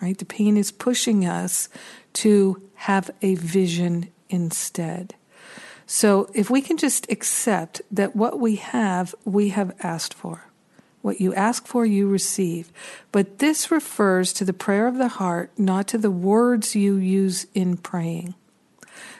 right? 0.00 0.16
The 0.16 0.24
pain 0.24 0.56
is 0.56 0.72
pushing 0.72 1.26
us 1.26 1.68
to 2.14 2.62
have 2.74 3.10
a 3.22 3.34
vision 3.34 4.08
instead. 4.28 5.14
So, 5.86 6.30
if 6.34 6.50
we 6.50 6.60
can 6.60 6.76
just 6.76 7.10
accept 7.10 7.80
that 7.90 8.14
what 8.14 8.38
we 8.38 8.56
have, 8.56 9.14
we 9.24 9.48
have 9.50 9.74
asked 9.80 10.12
for. 10.12 10.44
What 11.00 11.20
you 11.20 11.32
ask 11.34 11.66
for, 11.66 11.86
you 11.86 12.08
receive. 12.08 12.70
But 13.12 13.38
this 13.38 13.70
refers 13.70 14.32
to 14.34 14.44
the 14.44 14.52
prayer 14.52 14.86
of 14.86 14.98
the 14.98 15.08
heart, 15.08 15.50
not 15.56 15.88
to 15.88 15.98
the 15.98 16.10
words 16.10 16.74
you 16.74 16.96
use 16.96 17.46
in 17.54 17.76
praying. 17.76 18.34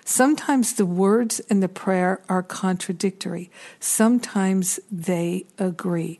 Sometimes 0.09 0.73
the 0.73 0.87
words 0.87 1.39
and 1.51 1.63
the 1.63 1.69
prayer 1.69 2.23
are 2.31 2.43
contradictory, 2.43 3.51
sometimes 3.79 4.81
they 4.91 5.45
agree. 5.59 6.19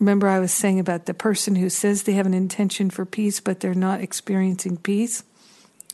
Remember, 0.00 0.26
I 0.26 0.40
was 0.40 0.52
saying 0.52 0.80
about 0.80 1.06
the 1.06 1.14
person 1.14 1.54
who 1.54 1.70
says 1.70 2.02
they 2.02 2.14
have 2.14 2.26
an 2.26 2.34
intention 2.34 2.90
for 2.90 3.04
peace, 3.04 3.38
but 3.38 3.60
they're 3.60 3.72
not 3.72 4.00
experiencing 4.00 4.78
peace? 4.78 5.22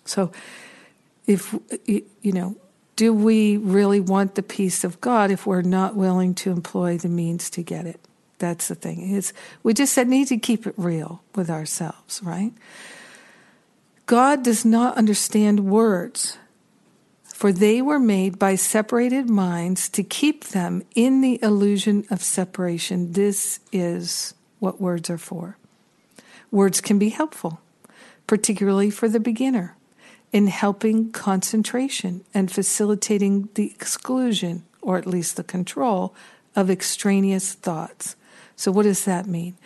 So, 0.07 0.33
if, 1.27 1.55
you 1.87 2.33
know, 2.33 2.57
do 2.97 3.13
we 3.13 3.59
really 3.59 4.01
want 4.01 4.35
the 4.35 4.43
peace 4.43 4.83
of 4.83 4.99
God 5.03 5.31
if 5.31 5.47
we're 5.47 5.61
not 5.61 5.95
willing 5.95 6.35
to 6.37 6.51
employ 6.51 6.97
the 6.97 7.11
means 7.11 7.51
to 7.51 7.63
get 7.63 7.85
it? 7.85 8.01
That's 8.39 8.69
the 8.69 8.75
thing. 8.75 9.11
Is 9.11 9.35
we 9.63 9.75
just 9.75 9.93
said 9.93 10.09
need 10.09 10.29
to 10.29 10.39
keep 10.39 10.67
it 10.67 10.75
real 10.79 11.23
with 11.35 11.51
ourselves, 11.51 12.23
right? 12.23 12.55
God 14.07 14.43
does 14.43 14.65
not 14.65 14.97
understand 14.97 15.71
words. 15.71 16.39
For 17.41 17.53
they 17.53 17.81
were 17.81 17.99
made 17.99 18.39
by 18.39 18.55
separated 18.55 19.31
minds 19.31 19.89
to 19.89 20.03
keep 20.03 20.45
them 20.49 20.83
in 20.95 21.23
the 21.23 21.43
illusion 21.43 22.05
of 22.11 22.23
separation. 22.23 23.13
This 23.13 23.61
is 23.73 24.35
what 24.59 24.79
words 24.79 25.09
are 25.09 25.17
for. 25.17 25.57
Words 26.51 26.83
can 26.83 26.99
be 26.99 27.09
helpful, 27.09 27.63
particularly 28.27 28.91
for 28.91 29.09
the 29.09 29.19
beginner, 29.19 29.75
in 30.35 30.49
helping 30.49 31.13
concentration 31.13 32.27
and 32.35 32.53
facilitating 32.53 33.49
the 33.55 33.71
exclusion, 33.71 34.63
or 34.83 34.99
at 34.99 35.07
least 35.07 35.39
the 35.39 35.43
control, 35.43 36.15
of 36.55 36.69
extraneous 36.69 37.55
thoughts. 37.55 38.17
So, 38.55 38.71
what 38.71 38.83
does 38.83 39.07
that 39.07 39.25
mean? 39.27 39.57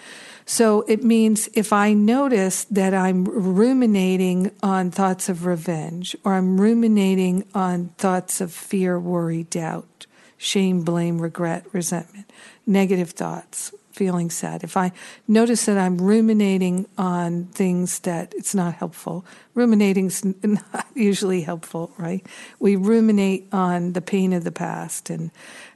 So, 0.46 0.82
it 0.82 1.02
means 1.02 1.48
if 1.54 1.72
I 1.72 1.94
notice 1.94 2.64
that 2.64 2.92
I'm 2.92 3.24
ruminating 3.24 4.50
on 4.62 4.90
thoughts 4.90 5.28
of 5.30 5.46
revenge, 5.46 6.14
or 6.22 6.34
I'm 6.34 6.60
ruminating 6.60 7.44
on 7.54 7.88
thoughts 7.96 8.42
of 8.42 8.52
fear, 8.52 9.00
worry, 9.00 9.44
doubt, 9.44 10.06
shame, 10.36 10.82
blame, 10.82 11.20
regret, 11.20 11.64
resentment, 11.72 12.30
negative 12.66 13.10
thoughts, 13.10 13.72
feeling 13.94 14.28
sad, 14.28 14.64
if 14.64 14.76
I 14.76 14.92
notice 15.28 15.66
that 15.66 15.78
I'm 15.78 15.98
ruminating 15.98 16.86
on 16.98 17.46
things 17.46 18.00
that 18.00 18.34
it's 18.36 18.54
not 18.54 18.74
helpful, 18.74 19.24
ruminating's 19.54 20.24
not 20.42 20.86
usually 20.94 21.42
helpful, 21.42 21.92
right? 21.96 22.26
We 22.58 22.76
ruminate 22.76 23.48
on 23.52 23.92
the 23.92 24.02
pain 24.02 24.32
of 24.32 24.44
the 24.44 24.52
past 24.52 25.10
and 25.10 25.30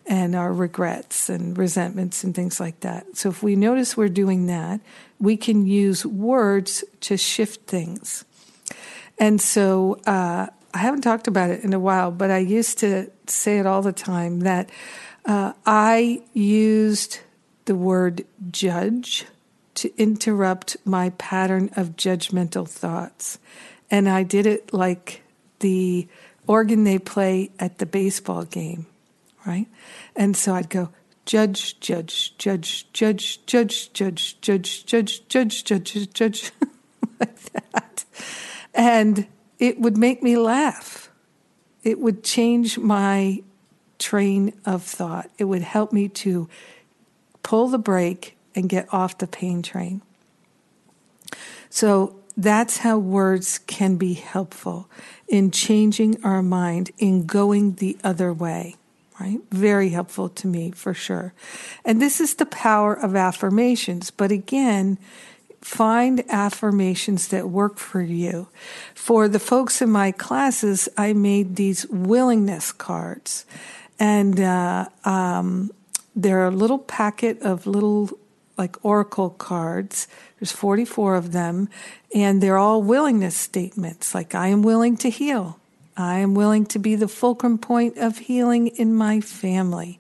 and 0.09 0.35
our 0.35 0.53
regrets 0.53 1.29
and 1.29 1.57
resentments 1.57 2.25
and 2.25 2.35
things 2.35 2.59
like 2.59 2.81
that. 2.81 3.17
So 3.17 3.29
if 3.29 3.43
we 3.43 3.55
notice 3.55 3.97
we're 3.97 4.09
doing 4.09 4.47
that, 4.47 4.81
we 5.21 5.37
can 5.37 5.67
use 5.67 6.05
words 6.05 6.83
to 7.03 7.17
shift 7.17 7.67
things. 7.67 8.25
And 9.19 9.41
so 9.41 10.01
uh, 10.07 10.47
I 10.73 10.79
haven't 10.79 11.03
talked 11.03 11.29
about 11.29 11.51
it 11.51 11.63
in 11.63 11.75
a 11.75 11.79
while, 11.79 12.11
but 12.11 12.31
I 12.31 12.39
used 12.39 12.79
to 12.79 13.11
say 13.27 13.59
it 13.59 13.67
all 13.67 13.83
the 13.83 13.93
time 13.93 14.41
that 14.41 14.71
uh, 15.27 15.53
I 15.67 16.23
used 16.33 17.21
the 17.67 17.75
word 17.75 18.25
judge 18.51 19.27
to 19.75 19.93
interrupt 19.97 20.77
my 20.85 21.11
pattern 21.11 21.71
of 21.77 21.97
judgmental 21.97 22.67
thoughts. 22.67 23.39
And 23.91 24.09
I 24.09 24.23
did 24.23 24.47
it 24.47 24.73
like 24.73 25.23
the 25.61 26.09
organ 26.47 26.85
they 26.85 26.99
play 26.99 27.51
at 27.59 27.79
the 27.79 27.87
baseball 27.87 28.45
game, 28.45 28.87
right? 29.49 29.67
And 30.15 30.37
so 30.37 30.55
I'd 30.55 30.69
go, 30.69 30.91
judge, 31.25 31.81
judge, 31.81 32.37
judge, 32.39 32.87
judge, 32.93 33.43
judge, 33.47 33.93
judge, 33.93 34.41
judge, 34.41 34.87
judge, 34.87 35.27
judge, 35.29 35.65
judge, 35.65 36.13
judge, 36.13 36.53
like 37.19 37.41
that. 37.53 38.05
And 38.75 39.27
it 39.59 39.81
would 39.81 39.97
make 39.97 40.23
me 40.23 40.37
laugh. 40.37 41.11
It 41.83 41.99
would 41.99 42.23
change 42.23 42.79
my 42.79 43.43
train 43.99 44.53
of 44.65 44.83
thought. 44.83 45.31
It 45.39 45.45
would 45.45 45.63
help 45.63 45.93
me 45.93 46.09
to 46.09 46.49
pull 47.43 47.69
the 47.69 47.79
brake 47.79 48.37
and 48.55 48.69
get 48.69 48.93
off 48.93 49.19
the 49.19 49.27
pain 49.27 49.63
train. 49.63 50.03
So 51.71 52.17
that's 52.37 52.79
how 52.79 52.99
words 52.99 53.59
can 53.59 53.97
be 53.97 54.15
helpful 54.15 54.89
in 55.27 55.51
changing 55.51 56.23
our 56.25 56.43
mind, 56.43 56.91
in 56.99 57.27
going 57.27 57.75
the 57.75 57.99
other 58.05 58.33
way, 58.33 58.77
right? 59.21 59.41
Very 59.51 59.91
helpful 59.91 60.29
to 60.29 60.47
me 60.47 60.71
for 60.71 60.95
sure. 60.95 61.33
And 61.85 62.01
this 62.01 62.21
is 62.21 62.35
the 62.35 62.47
power 62.47 62.95
of 62.95 63.17
affirmations. 63.17 64.11
But 64.11 64.31
again, 64.31 64.99
find 65.61 66.25
affirmations 66.29 67.29
that 67.29 67.49
work 67.49 67.79
for 67.79 68.01
you. 68.01 68.49
For 68.95 69.29
the 69.29 69.39
folks 69.39 69.83
in 69.83 69.91
my 69.91 70.13
classes, 70.13 70.89
I 70.97 71.13
made 71.13 71.57
these 71.57 71.87
willingness 71.89 72.73
cards. 72.73 73.45
And 73.99 74.39
uh, 74.41 74.89
um, 75.05 75.71
they're 76.15 76.47
a 76.47 76.51
little 76.51 76.79
packet 76.79 77.43
of 77.43 77.67
little 77.67 78.11
like 78.57 78.77
oracle 78.85 79.31
cards. 79.31 80.09
There's 80.39 80.53
44 80.53 81.15
of 81.15 81.33
them, 81.33 81.69
and 82.15 82.43
they're 82.43 82.59
all 82.59 82.83
willingness 82.83 83.37
statements 83.37 84.15
like, 84.15 84.35
I 84.35 84.49
am 84.49 84.63
willing 84.63 84.97
to 84.99 85.11
heal. 85.11 85.61
I 85.99 86.21
am 86.21 86.35
willing 86.35 86.65
to 86.67 86.79
be 86.79 86.95
the 86.95 87.09
fulcrum 87.09 87.59
point 87.59 87.99
of 87.99 88.19
healing 88.19 88.69
in 88.69 88.95
my 88.95 89.21
family. 89.21 89.99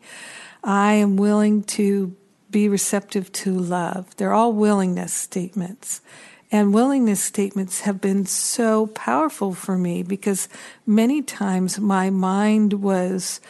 I 0.62 0.92
am 0.94 1.16
willing 1.16 1.64
to 1.64 2.14
be 2.50 2.68
receptive 2.68 3.32
to 3.32 3.52
love. 3.52 4.14
They're 4.16 4.32
all 4.32 4.52
willingness 4.52 5.12
statements. 5.12 6.00
And 6.52 6.72
willingness 6.72 7.22
statements 7.22 7.80
have 7.80 8.00
been 8.00 8.26
so 8.26 8.86
powerful 8.86 9.54
for 9.54 9.76
me 9.76 10.04
because 10.04 10.48
many 10.86 11.20
times 11.20 11.80
my 11.80 12.10
mind 12.10 12.74
was 12.74 13.40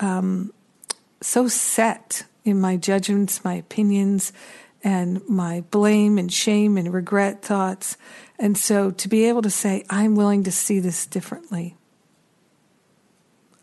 um, 0.00 0.52
so 1.20 1.48
set 1.48 2.24
in 2.44 2.58
my 2.60 2.76
judgments, 2.76 3.44
my 3.44 3.54
opinions, 3.54 4.32
and 4.82 5.20
my 5.28 5.60
blame 5.70 6.16
and 6.16 6.32
shame 6.32 6.78
and 6.78 6.92
regret 6.94 7.42
thoughts. 7.42 7.98
And 8.38 8.56
so 8.56 8.90
to 8.90 9.08
be 9.08 9.26
able 9.26 9.42
to 9.42 9.50
say, 9.50 9.84
I'm 9.90 10.16
willing 10.16 10.44
to 10.44 10.50
see 10.50 10.80
this 10.80 11.04
differently. 11.04 11.76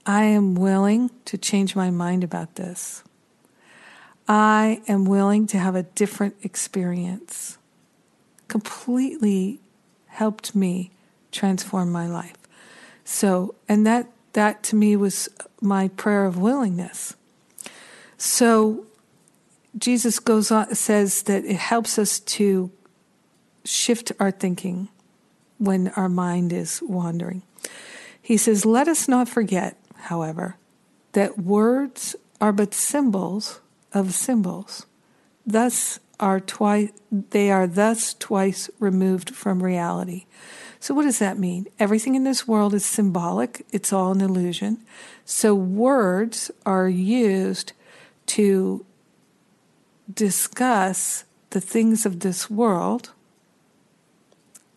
I 0.08 0.24
am 0.24 0.56
willing 0.56 1.12
to 1.26 1.38
change 1.38 1.76
my 1.76 1.92
mind 1.92 2.24
about 2.24 2.56
this. 2.56 3.04
I 4.26 4.82
am 4.88 5.04
willing 5.04 5.48
to 5.48 5.60
have 5.60 5.76
a 5.76 5.84
different 5.84 6.36
experience. 6.44 7.58
Completely 8.48 9.60
helped 10.06 10.56
me 10.56 10.92
transform 11.34 11.92
my 11.92 12.08
life. 12.08 12.38
So, 13.04 13.56
and 13.68 13.86
that 13.86 14.10
that 14.32 14.64
to 14.64 14.78
me 14.78 14.96
was 14.96 15.28
my 15.62 15.90
prayer 15.90 16.26
of 16.26 16.38
willingness. 16.38 17.16
So 18.18 18.86
Jesus 19.78 20.20
goes 20.20 20.52
on 20.52 20.74
says 20.74 21.24
that 21.24 21.44
it 21.44 21.58
helps 21.58 22.00
us 22.00 22.22
to 22.22 22.72
shift 23.66 24.14
our 24.22 24.32
thinking 24.32 24.88
when 25.58 25.90
our 25.90 26.08
mind 26.08 26.54
is 26.54 26.82
wandering. 26.82 27.42
He 28.22 28.38
says, 28.38 28.66
"Let 28.66 28.88
us 28.88 29.08
not 29.08 29.28
forget, 29.28 29.78
however, 29.98 30.56
that 31.14 31.40
words 31.40 32.16
are 32.40 32.52
but 32.52 32.74
symbols 32.74 33.60
of 33.94 34.14
symbols. 34.14 34.86
Thus 35.46 36.00
are 36.20 36.40
twice 36.40 36.92
they 37.12 37.52
are 37.52 37.68
thus 37.68 38.14
twice 38.14 38.70
removed 38.80 39.36
from 39.36 39.64
reality." 39.64 40.26
So 40.80 40.94
what 40.94 41.04
does 41.04 41.20
that 41.20 41.40
mean? 41.40 41.68
Everything 41.80 42.16
in 42.16 42.24
this 42.24 42.48
world 42.48 42.74
is 42.74 42.86
symbolic. 42.86 43.66
It's 43.72 43.92
all 43.92 44.12
an 44.12 44.22
illusion. 44.22 44.84
So 45.26 45.56
words 45.56 46.52
are 46.66 46.88
used 46.88 47.74
to 48.28 48.86
discuss 50.14 51.24
the 51.50 51.62
things 51.62 52.06
of 52.06 52.20
this 52.22 52.50
world. 52.50 53.12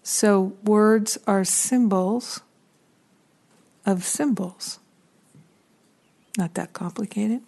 So, 0.02 0.54
words 0.64 1.18
are 1.26 1.44
symbols 1.44 2.40
of 3.86 4.04
symbols. 4.04 4.79
Not 6.38 6.54
that 6.54 6.72
complicated. 6.72 7.42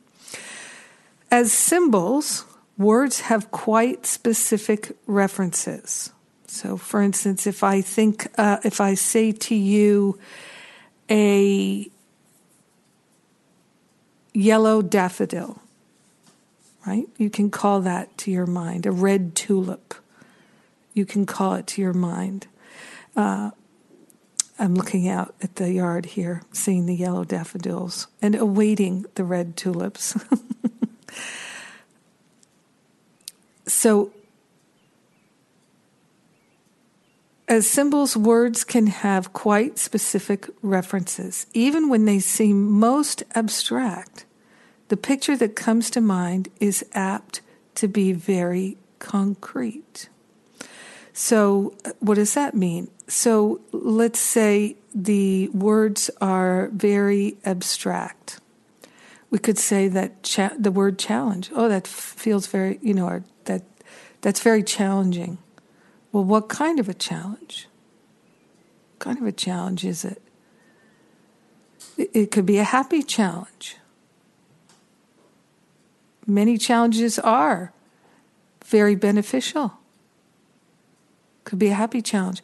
As 1.31 1.53
symbols, 1.53 2.45
words 2.77 3.21
have 3.21 3.51
quite 3.51 4.07
specific 4.07 4.97
references. 5.07 6.13
So, 6.47 6.77
for 6.77 7.01
instance, 7.01 7.47
if 7.47 7.63
I 7.65 7.81
think, 7.81 8.29
uh, 8.37 8.59
if 8.65 8.81
I 8.81 8.95
say 8.95 9.33
to 9.33 9.55
you, 9.55 10.19
a 11.09 11.89
yellow 14.35 14.83
daffodil, 14.83 15.61
right? 16.87 17.07
You 17.17 17.31
can 17.31 17.51
call 17.51 17.81
that 17.81 18.17
to 18.19 18.31
your 18.31 18.47
mind. 18.47 18.87
A 18.87 18.91
red 18.91 19.35
tulip, 19.35 19.95
you 20.95 21.07
can 21.07 21.27
call 21.27 21.55
it 21.55 21.67
to 21.69 21.83
your 21.83 21.93
mind. 21.95 22.47
Uh, 23.17 23.51
I'm 24.59 24.75
looking 24.75 25.09
out 25.09 25.35
at 25.43 25.57
the 25.57 25.73
yard 25.73 26.07
here, 26.07 26.43
seeing 26.53 26.87
the 26.87 26.95
yellow 26.95 27.25
daffodils 27.25 28.07
and 28.21 28.35
awaiting 28.35 29.07
the 29.15 29.25
red 29.25 29.57
tulips. 29.57 30.17
so, 33.67 34.13
as 37.49 37.69
symbols, 37.69 38.17
words 38.17 38.65
can 38.65 38.87
have 38.87 39.33
quite 39.33 39.79
specific 39.79 40.49
references, 40.63 41.47
even 41.53 41.89
when 41.89 42.05
they 42.05 42.21
seem 42.21 42.71
most 42.71 43.25
abstract 43.35 44.25
the 44.93 44.97
picture 44.99 45.39
that 45.39 45.57
comes 45.57 45.89
to 45.89 46.03
mind 46.03 46.51
is 46.61 46.85
apt 46.93 47.41
to 47.77 47.89
be 47.89 48.13
very 48.13 48.77
concrete. 48.99 50.11
So, 51.15 51.75
what 51.99 52.17
does 52.17 52.35
that 52.35 52.55
mean? 52.55 52.91
So, 53.15 53.61
let's 53.73 54.19
say 54.19 54.77
the 54.95 55.49
words 55.49 56.11
are 56.23 56.71
very 56.73 57.37
abstract. 57.45 58.41
We 59.29 59.39
could 59.39 59.59
say 59.59 59.87
that 59.89 60.23
cha- 60.23 60.55
the 60.59 60.71
word 60.71 60.99
challenge. 60.99 61.51
Oh, 61.55 61.69
that 61.69 61.87
feels 61.87 62.47
very, 62.47 62.79
you 62.81 62.95
know, 62.95 63.07
or 63.07 63.25
that 63.45 63.65
that's 64.23 64.41
very 64.41 64.63
challenging. 64.63 65.37
Well, 66.11 66.25
what 66.25 66.49
kind 66.49 66.81
of 66.81 66.89
a 66.89 66.95
challenge? 66.95 67.69
What 68.93 69.01
kind 69.01 69.19
of 69.19 69.27
a 69.27 69.33
challenge 69.33 69.85
is 69.85 70.07
it? 70.07 70.23
It 71.99 72.31
could 72.31 72.47
be 72.47 72.57
a 72.57 72.65
happy 72.65 73.03
challenge. 73.03 73.77
Many 76.27 76.57
challenges 76.57 77.19
are 77.19 77.75
very 78.65 78.95
beneficial. 78.95 79.75
Could 81.45 81.59
be 81.59 81.69
a 81.69 81.75
happy 81.75 82.01
challenge. 82.01 82.43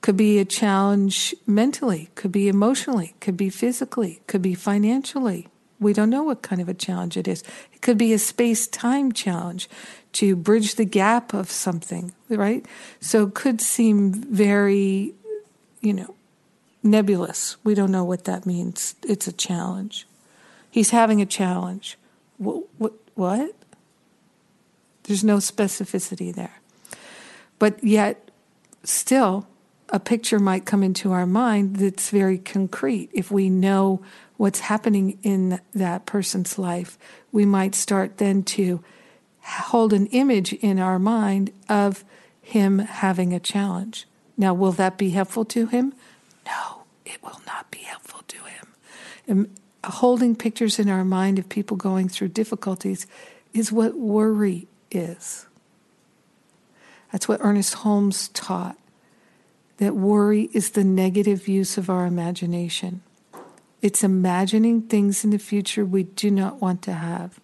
Could 0.00 0.16
be 0.16 0.38
a 0.38 0.44
challenge 0.44 1.34
mentally, 1.46 2.10
could 2.14 2.32
be 2.32 2.48
emotionally, 2.48 3.14
could 3.20 3.36
be 3.36 3.50
physically, 3.50 4.20
could 4.26 4.42
be 4.42 4.54
financially. 4.54 5.48
We 5.80 5.92
don't 5.92 6.10
know 6.10 6.22
what 6.22 6.42
kind 6.42 6.60
of 6.60 6.68
a 6.68 6.74
challenge 6.74 7.16
it 7.16 7.28
is. 7.28 7.42
It 7.72 7.82
could 7.82 7.98
be 7.98 8.12
a 8.12 8.18
space 8.18 8.66
time 8.66 9.12
challenge 9.12 9.68
to 10.12 10.34
bridge 10.34 10.74
the 10.74 10.84
gap 10.84 11.34
of 11.34 11.50
something, 11.50 12.12
right? 12.28 12.64
So 13.00 13.26
it 13.26 13.34
could 13.34 13.60
seem 13.60 14.12
very, 14.12 15.14
you 15.80 15.92
know, 15.92 16.14
nebulous. 16.82 17.56
We 17.64 17.74
don't 17.74 17.92
know 17.92 18.04
what 18.04 18.24
that 18.24 18.46
means. 18.46 18.94
It's 19.02 19.28
a 19.28 19.32
challenge. 19.32 20.06
He's 20.70 20.90
having 20.90 21.20
a 21.20 21.26
challenge. 21.26 21.98
What? 22.38 22.64
What? 22.78 22.94
what? 23.14 23.54
There's 25.04 25.24
no 25.24 25.38
specificity 25.38 26.34
there. 26.34 26.60
But 27.58 27.82
yet, 27.82 28.30
still, 28.84 29.46
a 29.90 30.00
picture 30.00 30.38
might 30.38 30.66
come 30.66 30.82
into 30.82 31.12
our 31.12 31.26
mind 31.26 31.76
that's 31.76 32.10
very 32.10 32.38
concrete. 32.38 33.10
If 33.12 33.30
we 33.30 33.48
know 33.48 34.02
what's 34.36 34.60
happening 34.60 35.18
in 35.22 35.60
that 35.74 36.06
person's 36.06 36.58
life, 36.58 36.98
we 37.32 37.44
might 37.44 37.74
start 37.74 38.18
then 38.18 38.42
to 38.42 38.82
hold 39.42 39.92
an 39.92 40.06
image 40.06 40.52
in 40.52 40.78
our 40.78 40.98
mind 40.98 41.50
of 41.68 42.04
him 42.40 42.78
having 42.78 43.32
a 43.32 43.40
challenge. 43.40 44.06
Now, 44.36 44.54
will 44.54 44.72
that 44.72 44.98
be 44.98 45.10
helpful 45.10 45.44
to 45.46 45.66
him? 45.66 45.94
No, 46.46 46.82
it 47.04 47.22
will 47.22 47.40
not 47.46 47.70
be 47.70 47.78
helpful 47.78 48.22
to 48.28 48.36
him. 48.44 48.74
And 49.26 49.58
holding 49.84 50.36
pictures 50.36 50.78
in 50.78 50.88
our 50.88 51.04
mind 51.04 51.38
of 51.38 51.48
people 51.48 51.76
going 51.76 52.08
through 52.08 52.28
difficulties 52.28 53.06
is 53.52 53.72
what 53.72 53.98
worry 53.98 54.68
is. 54.90 55.46
That's 57.10 57.26
what 57.26 57.40
Ernest 57.42 57.74
Holmes 57.74 58.28
taught 58.28 58.76
that 59.78 59.94
worry 59.96 60.50
is 60.52 60.70
the 60.70 60.84
negative 60.84 61.48
use 61.48 61.78
of 61.78 61.88
our 61.88 62.06
imagination. 62.06 63.02
It's 63.80 64.02
imagining 64.02 64.82
things 64.82 65.24
in 65.24 65.30
the 65.30 65.38
future 65.38 65.84
we 65.84 66.02
do 66.02 66.30
not 66.30 66.60
want 66.60 66.82
to 66.82 66.92
have. 66.92 67.40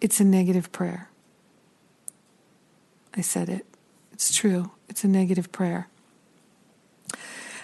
It's 0.00 0.20
a 0.20 0.24
negative 0.24 0.70
prayer. 0.72 1.08
I 3.14 3.22
said 3.22 3.48
it. 3.48 3.66
It's 4.12 4.34
true. 4.34 4.70
It's 4.88 5.04
a 5.04 5.08
negative 5.08 5.52
prayer. 5.52 5.88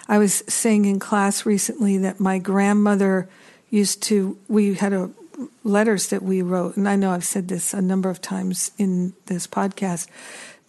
I 0.07 0.17
was 0.17 0.43
saying 0.47 0.85
in 0.85 0.99
class 0.99 1.45
recently 1.45 1.97
that 1.99 2.19
my 2.19 2.39
grandmother 2.39 3.29
used 3.69 4.01
to, 4.03 4.37
we 4.47 4.73
had 4.73 4.93
a, 4.93 5.11
letters 5.63 6.09
that 6.09 6.23
we 6.23 6.41
wrote, 6.41 6.75
and 6.75 6.89
I 6.89 6.95
know 6.95 7.11
I've 7.11 7.23
said 7.23 7.47
this 7.47 7.73
a 7.73 7.81
number 7.81 8.09
of 8.09 8.19
times 8.19 8.71
in 8.77 9.13
this 9.27 9.45
podcast 9.45 10.07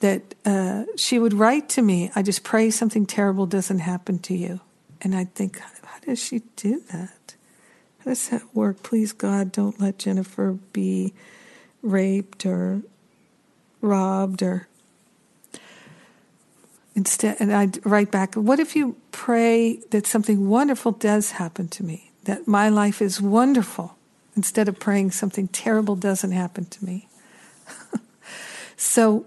that 0.00 0.34
uh, 0.44 0.84
she 0.96 1.18
would 1.18 1.34
write 1.34 1.68
to 1.70 1.82
me, 1.82 2.10
I 2.14 2.22
just 2.22 2.42
pray 2.42 2.70
something 2.70 3.06
terrible 3.06 3.46
doesn't 3.46 3.80
happen 3.80 4.18
to 4.20 4.34
you. 4.34 4.60
And 5.02 5.14
I'd 5.14 5.34
think, 5.34 5.58
how 5.58 5.98
does 6.04 6.18
she 6.18 6.42
do 6.56 6.82
that? 6.92 7.34
How 7.98 8.10
does 8.10 8.28
that 8.30 8.42
work? 8.54 8.82
Please, 8.82 9.12
God, 9.12 9.52
don't 9.52 9.80
let 9.80 9.98
Jennifer 9.98 10.58
be 10.72 11.12
raped 11.82 12.44
or 12.44 12.82
robbed 13.80 14.42
or 14.42 14.68
instead 16.94 17.36
and 17.40 17.52
I'd 17.52 17.84
write 17.86 18.10
back, 18.10 18.34
what 18.34 18.60
if 18.60 18.76
you 18.76 18.96
pray 19.12 19.80
that 19.90 20.06
something 20.06 20.48
wonderful 20.48 20.92
does 20.92 21.32
happen 21.32 21.68
to 21.68 21.84
me? 21.84 22.10
That 22.24 22.46
my 22.46 22.68
life 22.68 23.00
is 23.00 23.20
wonderful 23.20 23.96
instead 24.36 24.68
of 24.68 24.78
praying 24.78 25.12
something 25.12 25.48
terrible 25.48 25.96
doesn't 25.96 26.32
happen 26.32 26.66
to 26.66 26.84
me. 26.84 27.08
so 28.76 29.26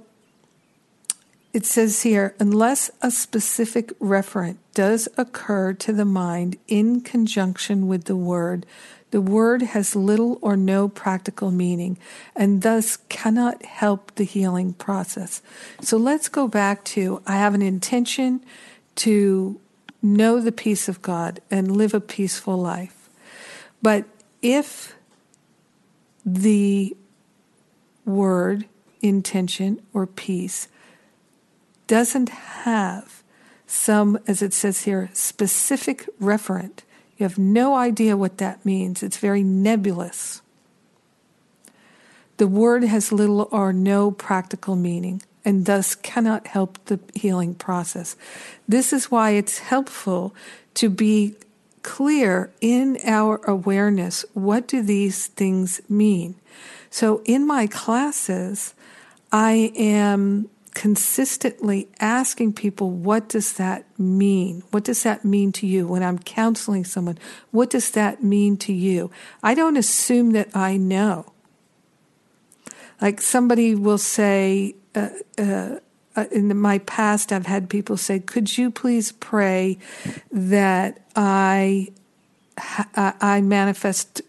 it 1.53 1.65
says 1.67 2.01
here, 2.01 2.35
unless 2.39 2.89
a 3.01 3.11
specific 3.11 3.97
referent 3.99 4.57
does 4.73 5.07
occur 5.17 5.73
to 5.73 5.93
the 5.93 6.05
mind 6.05 6.57
in 6.67 7.01
conjunction 7.01 7.87
with 7.87 8.05
the 8.05 8.15
word, 8.15 8.65
the 9.11 9.21
word 9.21 9.61
has 9.61 9.95
little 9.95 10.39
or 10.41 10.57
no 10.57 10.89
practical 10.89 11.51
meaning 11.51 11.99
and 12.35 12.63
thus 12.63 12.97
cannot 13.09 13.63
help 13.63 14.15
the 14.15 14.23
healing 14.23 14.73
process. 14.73 15.43
So 15.81 15.97
let's 15.97 16.27
go 16.27 16.47
back 16.47 16.83
to 16.85 17.21
I 17.27 17.33
have 17.33 17.53
an 17.53 17.61
intention 17.61 18.43
to 18.95 19.59
know 20.01 20.41
the 20.41 20.51
peace 20.51 20.89
of 20.89 21.03
God 21.03 21.39
and 21.51 21.77
live 21.77 21.93
a 21.93 22.01
peaceful 22.01 22.57
life. 22.57 23.09
But 23.83 24.05
if 24.41 24.95
the 26.25 26.97
word, 28.05 28.65
intention, 29.03 29.79
or 29.93 30.07
peace 30.07 30.67
doesn't 31.93 32.29
have 32.29 33.21
some, 33.67 34.17
as 34.25 34.41
it 34.41 34.51
says 34.51 34.81
here, 34.81 35.11
specific 35.13 36.09
referent. 36.19 36.79
You 37.17 37.23
have 37.23 37.37
no 37.37 37.75
idea 37.75 38.17
what 38.17 38.39
that 38.39 38.65
means. 38.65 39.03
It's 39.03 39.17
very 39.17 39.43
nebulous. 39.43 40.41
The 42.37 42.47
word 42.47 42.83
has 42.83 43.11
little 43.11 43.47
or 43.51 43.71
no 43.71 44.09
practical 44.09 44.75
meaning 44.75 45.21
and 45.45 45.67
thus 45.67 45.93
cannot 45.93 46.47
help 46.47 46.83
the 46.85 46.99
healing 47.13 47.53
process. 47.53 48.15
This 48.67 48.91
is 48.91 49.11
why 49.11 49.29
it's 49.35 49.59
helpful 49.59 50.33
to 50.73 50.89
be 50.89 51.35
clear 51.83 52.51
in 52.59 52.97
our 53.05 53.39
awareness 53.45 54.25
what 54.33 54.67
do 54.67 54.81
these 54.81 55.27
things 55.27 55.79
mean. 55.87 56.33
So 56.89 57.21
in 57.25 57.45
my 57.45 57.67
classes, 57.67 58.73
I 59.31 59.71
am 59.75 60.49
consistently 60.73 61.87
asking 61.99 62.53
people, 62.53 62.89
what 62.89 63.29
does 63.29 63.53
that 63.53 63.85
mean? 63.99 64.63
What 64.71 64.83
does 64.83 65.03
that 65.03 65.23
mean 65.23 65.51
to 65.53 65.67
you? 65.67 65.87
When 65.87 66.03
I'm 66.03 66.19
counseling 66.19 66.85
someone, 66.85 67.17
what 67.51 67.69
does 67.69 67.91
that 67.91 68.23
mean 68.23 68.57
to 68.57 68.73
you? 68.73 69.11
I 69.41 69.53
don't 69.53 69.77
assume 69.77 70.31
that 70.31 70.55
I 70.55 70.77
know. 70.77 71.31
Like 73.01 73.21
somebody 73.21 73.75
will 73.75 73.97
say, 73.97 74.75
uh, 74.95 75.09
uh, 75.37 75.79
uh 76.15 76.25
in 76.31 76.57
my 76.57 76.79
past, 76.79 77.31
I've 77.31 77.47
had 77.47 77.69
people 77.69 77.97
say, 77.97 78.19
could 78.19 78.57
you 78.57 78.71
please 78.71 79.11
pray 79.11 79.77
that 80.31 81.01
I, 81.15 81.89
I 82.95 83.41
manifest 83.41 84.21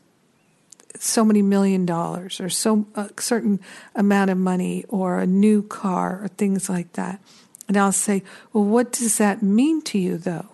so 0.98 1.24
many 1.24 1.42
million 1.42 1.84
dollars 1.86 2.40
or 2.40 2.48
so 2.48 2.86
a 2.94 3.10
certain 3.18 3.60
amount 3.94 4.30
of 4.30 4.38
money 4.38 4.84
or 4.88 5.18
a 5.18 5.26
new 5.26 5.62
car 5.62 6.20
or 6.22 6.28
things 6.28 6.68
like 6.68 6.92
that. 6.92 7.20
And 7.68 7.76
I'll 7.76 7.92
say, 7.92 8.22
well, 8.52 8.64
what 8.64 8.92
does 8.92 9.18
that 9.18 9.42
mean 9.42 9.82
to 9.82 9.98
you 9.98 10.18
though? 10.18 10.46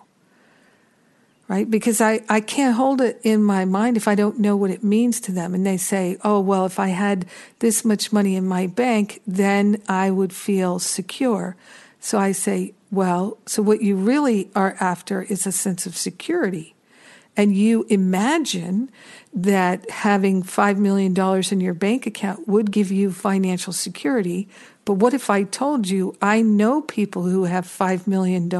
Right? 1.47 1.69
Because 1.69 1.99
I, 1.99 2.21
I 2.29 2.39
can't 2.39 2.75
hold 2.75 3.01
it 3.01 3.19
in 3.23 3.43
my 3.43 3.65
mind 3.65 3.97
if 3.97 4.07
I 4.07 4.15
don't 4.15 4.39
know 4.39 4.55
what 4.55 4.71
it 4.71 4.85
means 4.85 5.19
to 5.21 5.33
them. 5.33 5.53
And 5.53 5.65
they 5.65 5.75
say, 5.75 6.17
oh, 6.23 6.39
well, 6.39 6.65
if 6.65 6.79
I 6.79 6.87
had 6.87 7.25
this 7.59 7.83
much 7.83 8.13
money 8.13 8.37
in 8.37 8.47
my 8.47 8.67
bank, 8.67 9.21
then 9.27 9.81
I 9.89 10.11
would 10.11 10.31
feel 10.31 10.79
secure. 10.79 11.57
So 11.99 12.17
I 12.17 12.31
say, 12.31 12.73
well, 12.89 13.37
so 13.45 13.61
what 13.61 13.81
you 13.81 13.97
really 13.97 14.49
are 14.55 14.77
after 14.79 15.23
is 15.23 15.45
a 15.45 15.51
sense 15.51 15.85
of 15.85 15.97
security 15.97 16.73
and 17.37 17.55
you 17.55 17.85
imagine 17.89 18.91
that 19.33 19.89
having 19.89 20.43
$5 20.43 20.77
million 20.77 21.15
in 21.51 21.61
your 21.61 21.73
bank 21.73 22.05
account 22.05 22.47
would 22.47 22.71
give 22.71 22.91
you 22.91 23.11
financial 23.11 23.71
security. 23.71 24.49
But 24.83 24.93
what 24.93 25.13
if 25.13 25.29
I 25.29 25.43
told 25.43 25.87
you 25.87 26.15
I 26.21 26.41
know 26.41 26.81
people 26.81 27.23
who 27.23 27.45
have 27.45 27.65
$5 27.65 28.07
million 28.07 28.51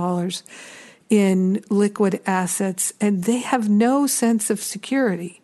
in 1.10 1.64
liquid 1.70 2.22
assets 2.26 2.94
and 3.02 3.26
they 3.26 3.40
have 3.40 3.68
no 3.68 4.08
sense 4.08 4.50
of 4.50 4.62
security? 4.62 5.42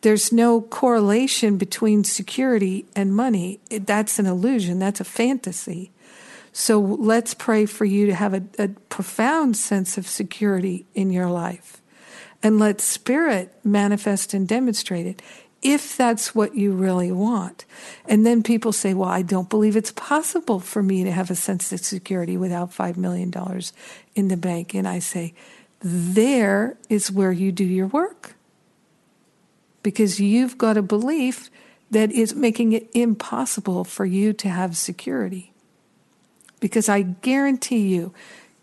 There's 0.00 0.32
no 0.32 0.60
correlation 0.60 1.58
between 1.58 2.04
security 2.04 2.86
and 2.94 3.14
money. 3.14 3.60
That's 3.70 4.18
an 4.18 4.26
illusion, 4.26 4.78
that's 4.78 5.00
a 5.00 5.04
fantasy. 5.04 5.90
So 6.58 6.80
let's 6.80 7.34
pray 7.34 7.66
for 7.66 7.84
you 7.84 8.06
to 8.06 8.14
have 8.14 8.32
a, 8.32 8.42
a 8.58 8.68
profound 8.88 9.58
sense 9.58 9.98
of 9.98 10.06
security 10.06 10.86
in 10.94 11.10
your 11.10 11.28
life 11.28 11.82
and 12.42 12.58
let 12.58 12.80
spirit 12.80 13.54
manifest 13.62 14.32
and 14.32 14.48
demonstrate 14.48 15.04
it 15.04 15.20
if 15.60 15.98
that's 15.98 16.34
what 16.34 16.54
you 16.54 16.72
really 16.72 17.12
want. 17.12 17.66
And 18.08 18.24
then 18.24 18.42
people 18.42 18.72
say, 18.72 18.94
well, 18.94 19.10
I 19.10 19.20
don't 19.20 19.50
believe 19.50 19.76
it's 19.76 19.92
possible 19.92 20.58
for 20.58 20.82
me 20.82 21.04
to 21.04 21.12
have 21.12 21.30
a 21.30 21.34
sense 21.34 21.70
of 21.72 21.80
security 21.80 22.38
without 22.38 22.70
$5 22.70 22.96
million 22.96 23.30
in 24.14 24.28
the 24.28 24.38
bank. 24.38 24.72
And 24.72 24.88
I 24.88 25.00
say, 25.00 25.34
there 25.80 26.78
is 26.88 27.12
where 27.12 27.32
you 27.32 27.52
do 27.52 27.64
your 27.64 27.88
work. 27.88 28.34
Because 29.82 30.20
you've 30.20 30.56
got 30.56 30.78
a 30.78 30.82
belief 30.82 31.50
that 31.90 32.10
is 32.12 32.34
making 32.34 32.72
it 32.72 32.88
impossible 32.94 33.84
for 33.84 34.06
you 34.06 34.32
to 34.32 34.48
have 34.48 34.74
security. 34.74 35.52
Because 36.66 36.88
I 36.88 37.02
guarantee 37.02 37.94
you, 37.94 38.12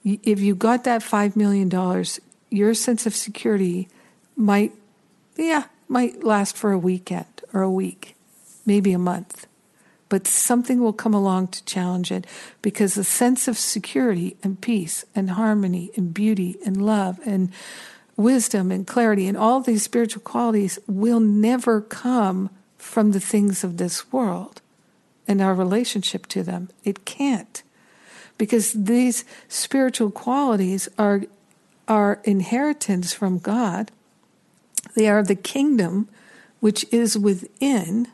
if 0.04 0.42
you 0.42 0.56
got 0.56 0.84
that 0.84 1.02
$5 1.02 1.38
million, 1.38 1.72
your 2.50 2.74
sense 2.74 3.06
of 3.06 3.16
security 3.16 3.88
might, 4.36 4.74
yeah, 5.38 5.68
might 5.88 6.22
last 6.22 6.58
for 6.58 6.74
a 6.74 6.78
weekend 6.78 7.44
or 7.54 7.62
a 7.62 7.72
week, 7.72 8.18
maybe 8.66 8.92
a 8.92 9.00
month. 9.00 9.48
But 10.10 10.28
something 10.28 10.82
will 10.82 10.92
come 10.92 11.14
along 11.14 11.48
to 11.52 11.64
challenge 11.64 12.12
it 12.12 12.28
because 12.62 12.96
the 12.96 13.06
sense 13.06 13.48
of 13.48 13.58
security 13.58 14.36
and 14.44 14.60
peace 14.60 15.06
and 15.16 15.30
harmony 15.30 15.90
and 15.96 16.14
beauty 16.14 16.58
and 16.66 16.86
love 16.86 17.22
and 17.26 17.54
wisdom 18.18 18.70
and 18.70 18.86
clarity 18.86 19.30
and 19.30 19.38
all 19.38 19.62
these 19.62 19.84
spiritual 19.84 20.24
qualities 20.24 20.78
will 20.88 21.22
never 21.22 21.80
come 21.80 22.50
from 22.78 23.14
the 23.14 23.22
things 23.22 23.64
of 23.64 23.78
this 23.78 24.12
world 24.12 24.62
and 25.26 25.42
our 25.42 25.54
relationship 25.54 26.28
to 26.28 26.44
them. 26.44 26.68
It 26.84 27.06
can't. 27.06 27.63
Because 28.44 28.74
these 28.74 29.24
spiritual 29.48 30.12
qualities 30.12 30.90
are 30.98 31.22
our 31.88 32.20
inheritance 32.26 33.14
from 33.14 33.40
God. 33.40 33.90
They 34.98 35.08
are 35.08 35.24
the 35.24 35.34
kingdom 35.34 36.10
which 36.60 36.86
is 36.92 37.18
within. 37.18 38.10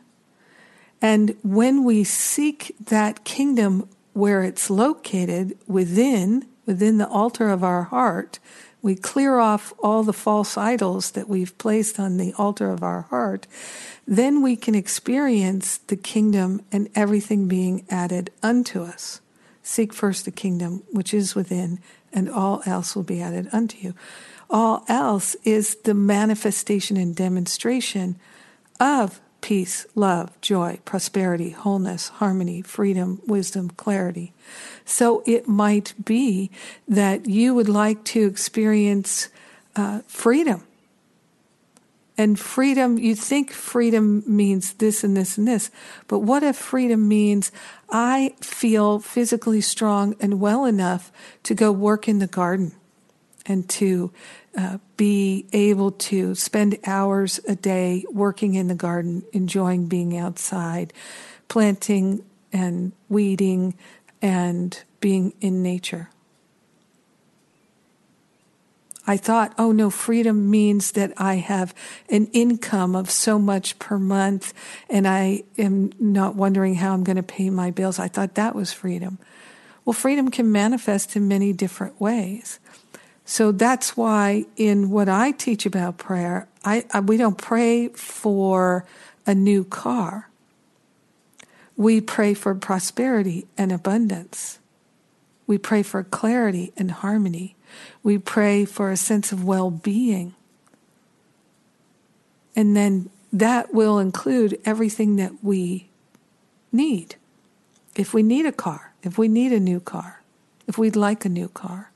And 1.02 1.34
when 1.42 1.82
we 1.82 2.04
seek 2.04 2.76
that 2.78 3.24
kingdom 3.24 3.88
where 4.12 4.44
it's 4.44 4.70
located 4.70 5.58
within, 5.66 6.46
within 6.64 6.98
the 6.98 7.08
altar 7.08 7.48
of 7.48 7.64
our 7.64 7.82
heart, 7.82 8.38
we 8.82 8.94
clear 8.94 9.40
off 9.40 9.72
all 9.82 10.04
the 10.04 10.12
false 10.12 10.56
idols 10.56 11.10
that 11.10 11.28
we've 11.28 11.58
placed 11.58 11.98
on 11.98 12.18
the 12.18 12.32
altar 12.38 12.70
of 12.70 12.84
our 12.84 13.02
heart, 13.02 13.48
then 14.06 14.42
we 14.42 14.54
can 14.54 14.76
experience 14.76 15.78
the 15.78 15.96
kingdom 15.96 16.62
and 16.70 16.88
everything 16.94 17.48
being 17.48 17.84
added 17.90 18.30
unto 18.44 18.84
us. 18.84 19.20
Seek 19.70 19.92
first 19.92 20.24
the 20.24 20.32
kingdom 20.32 20.82
which 20.90 21.14
is 21.14 21.36
within, 21.36 21.78
and 22.12 22.28
all 22.28 22.60
else 22.66 22.96
will 22.96 23.04
be 23.04 23.22
added 23.22 23.48
unto 23.52 23.78
you. 23.78 23.94
All 24.50 24.84
else 24.88 25.36
is 25.44 25.76
the 25.84 25.94
manifestation 25.94 26.96
and 26.96 27.14
demonstration 27.14 28.18
of 28.80 29.20
peace, 29.42 29.86
love, 29.94 30.38
joy, 30.40 30.80
prosperity, 30.84 31.50
wholeness, 31.50 32.08
harmony, 32.08 32.62
freedom, 32.62 33.22
wisdom, 33.28 33.70
clarity. 33.70 34.32
So 34.84 35.22
it 35.24 35.46
might 35.46 35.94
be 36.04 36.50
that 36.88 37.28
you 37.28 37.54
would 37.54 37.68
like 37.68 38.02
to 38.06 38.26
experience 38.26 39.28
uh, 39.76 40.00
freedom. 40.08 40.66
And 42.20 42.38
freedom, 42.38 42.98
you 42.98 43.14
think 43.14 43.50
freedom 43.50 44.22
means 44.26 44.74
this 44.74 45.02
and 45.02 45.16
this 45.16 45.38
and 45.38 45.48
this, 45.48 45.70
but 46.06 46.18
what 46.18 46.42
if 46.42 46.54
freedom 46.54 47.08
means 47.08 47.50
I 47.88 48.34
feel 48.42 48.98
physically 48.98 49.62
strong 49.62 50.14
and 50.20 50.38
well 50.38 50.66
enough 50.66 51.10
to 51.44 51.54
go 51.54 51.72
work 51.72 52.08
in 52.08 52.18
the 52.18 52.26
garden 52.26 52.72
and 53.46 53.66
to 53.70 54.12
uh, 54.54 54.76
be 54.98 55.46
able 55.54 55.92
to 55.92 56.34
spend 56.34 56.76
hours 56.84 57.40
a 57.48 57.56
day 57.56 58.04
working 58.10 58.52
in 58.52 58.68
the 58.68 58.74
garden, 58.74 59.22
enjoying 59.32 59.86
being 59.86 60.14
outside, 60.14 60.92
planting 61.48 62.22
and 62.52 62.92
weeding 63.08 63.78
and 64.20 64.82
being 65.00 65.32
in 65.40 65.62
nature. 65.62 66.10
I 69.10 69.16
thought, 69.16 69.52
oh 69.58 69.72
no, 69.72 69.90
freedom 69.90 70.52
means 70.52 70.92
that 70.92 71.12
I 71.16 71.34
have 71.34 71.74
an 72.10 72.26
income 72.26 72.94
of 72.94 73.10
so 73.10 73.40
much 73.40 73.76
per 73.80 73.98
month 73.98 74.54
and 74.88 75.08
I 75.08 75.42
am 75.58 75.90
not 75.98 76.36
wondering 76.36 76.76
how 76.76 76.92
I'm 76.94 77.02
going 77.02 77.16
to 77.16 77.24
pay 77.24 77.50
my 77.50 77.72
bills. 77.72 77.98
I 77.98 78.06
thought 78.06 78.36
that 78.36 78.54
was 78.54 78.72
freedom. 78.72 79.18
Well, 79.84 79.94
freedom 79.94 80.30
can 80.30 80.52
manifest 80.52 81.16
in 81.16 81.26
many 81.26 81.52
different 81.52 82.00
ways. 82.00 82.60
So 83.24 83.50
that's 83.50 83.96
why 83.96 84.44
in 84.54 84.90
what 84.90 85.08
I 85.08 85.32
teach 85.32 85.66
about 85.66 85.98
prayer, 85.98 86.46
I, 86.64 86.84
I, 86.92 87.00
we 87.00 87.16
don't 87.16 87.36
pray 87.36 87.88
for 87.88 88.86
a 89.26 89.34
new 89.34 89.64
car. 89.64 90.30
We 91.76 92.00
pray 92.00 92.32
for 92.34 92.54
prosperity 92.54 93.48
and 93.58 93.72
abundance. 93.72 94.60
We 95.48 95.58
pray 95.58 95.82
for 95.82 96.04
clarity 96.04 96.72
and 96.76 96.92
harmony. 96.92 97.56
We 98.02 98.18
pray 98.18 98.64
for 98.64 98.90
a 98.90 98.96
sense 98.96 99.32
of 99.32 99.44
well 99.44 99.70
being. 99.70 100.34
And 102.56 102.76
then 102.76 103.10
that 103.32 103.72
will 103.72 103.98
include 103.98 104.60
everything 104.64 105.16
that 105.16 105.42
we 105.42 105.88
need. 106.72 107.16
If 107.94 108.12
we 108.14 108.22
need 108.22 108.46
a 108.46 108.52
car, 108.52 108.92
if 109.02 109.18
we 109.18 109.28
need 109.28 109.52
a 109.52 109.60
new 109.60 109.80
car, 109.80 110.22
if 110.66 110.78
we'd 110.78 110.96
like 110.96 111.24
a 111.24 111.28
new 111.28 111.48
car, 111.48 111.89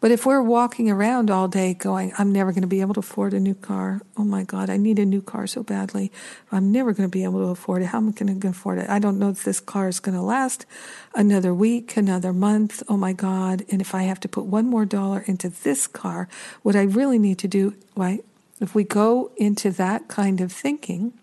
but 0.00 0.10
if 0.10 0.26
we're 0.26 0.42
walking 0.42 0.90
around 0.90 1.30
all 1.30 1.48
day 1.48 1.72
going, 1.72 2.12
I'm 2.18 2.30
never 2.30 2.52
going 2.52 2.62
to 2.62 2.68
be 2.68 2.80
able 2.80 2.94
to 2.94 3.00
afford 3.00 3.32
a 3.32 3.40
new 3.40 3.54
car. 3.54 4.02
Oh 4.16 4.24
my 4.24 4.44
God, 4.44 4.68
I 4.68 4.76
need 4.76 4.98
a 4.98 5.06
new 5.06 5.22
car 5.22 5.46
so 5.46 5.62
badly. 5.62 6.12
I'm 6.52 6.70
never 6.70 6.92
going 6.92 7.08
to 7.08 7.12
be 7.12 7.24
able 7.24 7.40
to 7.40 7.50
afford 7.50 7.82
it. 7.82 7.86
How 7.86 7.98
am 7.98 8.08
I 8.08 8.12
going 8.12 8.38
to 8.38 8.48
afford 8.48 8.78
it? 8.78 8.90
I 8.90 8.98
don't 8.98 9.18
know 9.18 9.30
if 9.30 9.42
this 9.42 9.58
car 9.58 9.88
is 9.88 10.00
going 10.00 10.14
to 10.14 10.22
last 10.22 10.66
another 11.14 11.54
week, 11.54 11.96
another 11.96 12.32
month. 12.32 12.82
Oh 12.88 12.96
my 12.96 13.14
God. 13.14 13.64
And 13.70 13.80
if 13.80 13.94
I 13.94 14.02
have 14.02 14.20
to 14.20 14.28
put 14.28 14.44
one 14.44 14.66
more 14.66 14.84
dollar 14.84 15.24
into 15.26 15.48
this 15.48 15.86
car, 15.86 16.28
what 16.62 16.76
I 16.76 16.82
really 16.82 17.18
need 17.18 17.38
to 17.38 17.48
do, 17.48 17.74
right? 17.96 18.24
If 18.60 18.74
we 18.74 18.84
go 18.84 19.32
into 19.36 19.70
that 19.72 20.08
kind 20.08 20.40
of 20.40 20.52
thinking, 20.52 21.14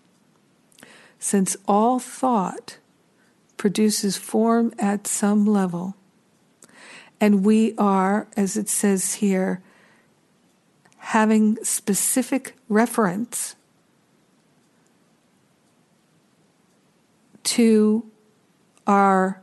since 1.18 1.56
all 1.66 1.98
thought 1.98 2.78
produces 3.56 4.16
form 4.16 4.74
at 4.78 5.06
some 5.06 5.46
level, 5.46 5.96
and 7.24 7.42
we 7.42 7.74
are, 7.78 8.28
as 8.36 8.54
it 8.54 8.68
says 8.68 9.14
here, 9.14 9.62
having 10.98 11.56
specific 11.64 12.54
reference 12.68 13.56
to 17.44 18.04
our 18.86 19.40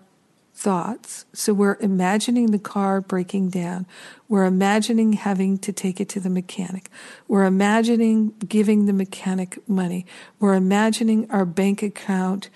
thoughts. 0.53 1.25
So 1.33 1.55
we're 1.55 1.79
imagining 1.79 2.51
the 2.51 2.59
car 2.59 3.01
breaking 3.01 3.49
down. 3.49 3.87
We're 4.29 4.45
imagining 4.45 5.13
having 5.13 5.57
to 5.57 5.73
take 5.73 5.99
it 5.99 6.07
to 6.09 6.19
the 6.19 6.29
mechanic. 6.29 6.87
We're 7.27 7.45
imagining 7.45 8.35
giving 8.47 8.85
the 8.85 8.93
mechanic 8.93 9.57
money. 9.67 10.05
We're 10.39 10.53
imagining 10.53 11.31
our 11.31 11.45
bank 11.45 11.81
account 11.81 12.51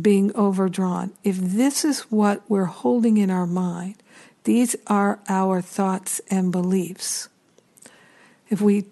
being 0.00 0.30
overdrawn. 0.36 1.14
If 1.24 1.38
this 1.38 1.84
is 1.84 2.02
what 2.02 2.48
we're 2.48 2.66
holding 2.66 3.16
in 3.16 3.28
our 3.28 3.46
mind, 3.46 3.96
these 4.48 4.74
are 4.86 5.18
our 5.28 5.60
thoughts 5.60 6.22
and 6.30 6.50
beliefs. 6.50 7.28
If 8.48 8.62
we 8.62 8.86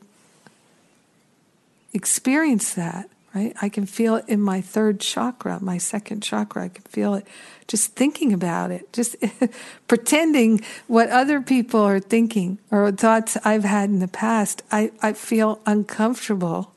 experience 1.95 2.75
that, 2.75 3.09
right, 3.35 3.57
I 3.63 3.71
can 3.71 3.87
feel 3.87 4.17
it 4.17 4.27
in 4.29 4.43
my 4.43 4.61
third 4.61 5.01
chakra, 5.01 5.59
my 5.63 5.79
second 5.79 6.23
chakra. 6.23 6.65
I 6.65 6.69
can 6.69 6.83
feel 6.83 7.15
it 7.15 7.27
just 7.69 7.93
thinking 7.93 8.35
about 8.35 8.71
it, 8.71 8.93
just 8.93 9.17
pretending 9.89 10.61
what 10.89 11.09
other 11.09 11.41
people 11.41 11.81
are 11.81 12.01
thinking 12.01 12.59
or 12.71 12.93
thoughts 12.93 13.39
I've 13.43 13.65
had 13.65 13.89
in 13.89 14.01
the 14.01 14.09
past. 14.09 14.63
I, 14.71 14.93
I 15.01 15.15
feel 15.15 15.63
uncomfortable, 15.65 16.75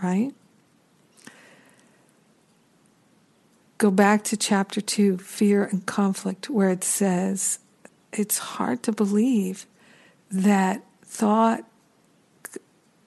right? 0.00 0.32
Go 3.78 3.90
back 3.90 4.22
to 4.22 4.36
chapter 4.36 4.80
two, 4.80 5.18
fear 5.18 5.64
and 5.64 5.84
conflict, 5.84 6.48
where 6.48 6.70
it 6.70 6.84
says, 6.84 7.58
it's 8.12 8.38
hard 8.38 8.82
to 8.84 8.92
believe 8.92 9.66
that 10.30 10.82
thought 11.04 11.64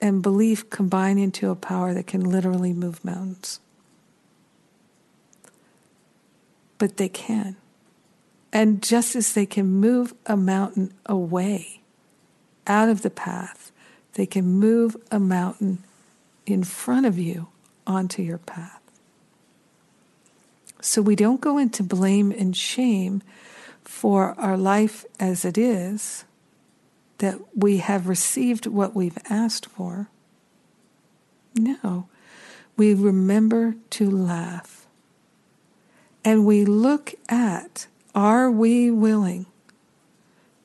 and 0.01 0.21
belief 0.21 0.69
combine 0.69 1.17
into 1.17 1.49
a 1.49 1.55
power 1.55 1.93
that 1.93 2.07
can 2.07 2.21
literally 2.21 2.73
move 2.73 3.03
mountains. 3.03 3.59
But 6.77 6.97
they 6.97 7.09
can. 7.09 7.55
And 8.51 8.81
just 8.81 9.15
as 9.15 9.33
they 9.33 9.45
can 9.45 9.65
move 9.67 10.13
a 10.25 10.37
mountain 10.37 10.93
away 11.05 11.81
out 12.67 12.89
of 12.89 13.01
the 13.01 13.09
path, 13.09 13.71
they 14.13 14.25
can 14.25 14.45
move 14.45 14.95
a 15.11 15.19
mountain 15.19 15.83
in 16.45 16.63
front 16.63 17.05
of 17.05 17.17
you 17.17 17.47
onto 17.87 18.21
your 18.21 18.37
path. 18.37 18.81
So 20.81 21.01
we 21.01 21.15
don't 21.15 21.41
go 21.41 21.57
into 21.57 21.83
blame 21.83 22.31
and 22.31 22.55
shame 22.55 23.23
for 23.85 24.35
our 24.39 24.57
life 24.57 25.05
as 25.19 25.45
it 25.45 25.57
is, 25.57 26.25
that 27.19 27.39
we 27.55 27.77
have 27.77 28.07
received 28.07 28.67
what 28.67 28.95
we've 28.95 29.17
asked 29.29 29.67
for. 29.67 30.09
No, 31.55 32.09
we 32.75 32.93
remember 32.93 33.75
to 33.91 34.09
laugh. 34.09 34.85
And 36.23 36.45
we 36.45 36.65
look 36.65 37.13
at 37.29 37.87
are 38.13 38.49
we 38.49 38.89
willing 38.89 39.45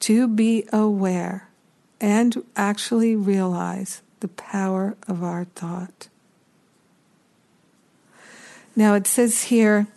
to 0.00 0.26
be 0.26 0.66
aware 0.72 1.48
and 2.00 2.44
actually 2.56 3.14
realize 3.14 4.02
the 4.20 4.28
power 4.28 4.96
of 5.06 5.22
our 5.22 5.44
thought? 5.44 6.08
Now 8.74 8.94
it 8.94 9.06
says 9.06 9.44
here, 9.44 9.88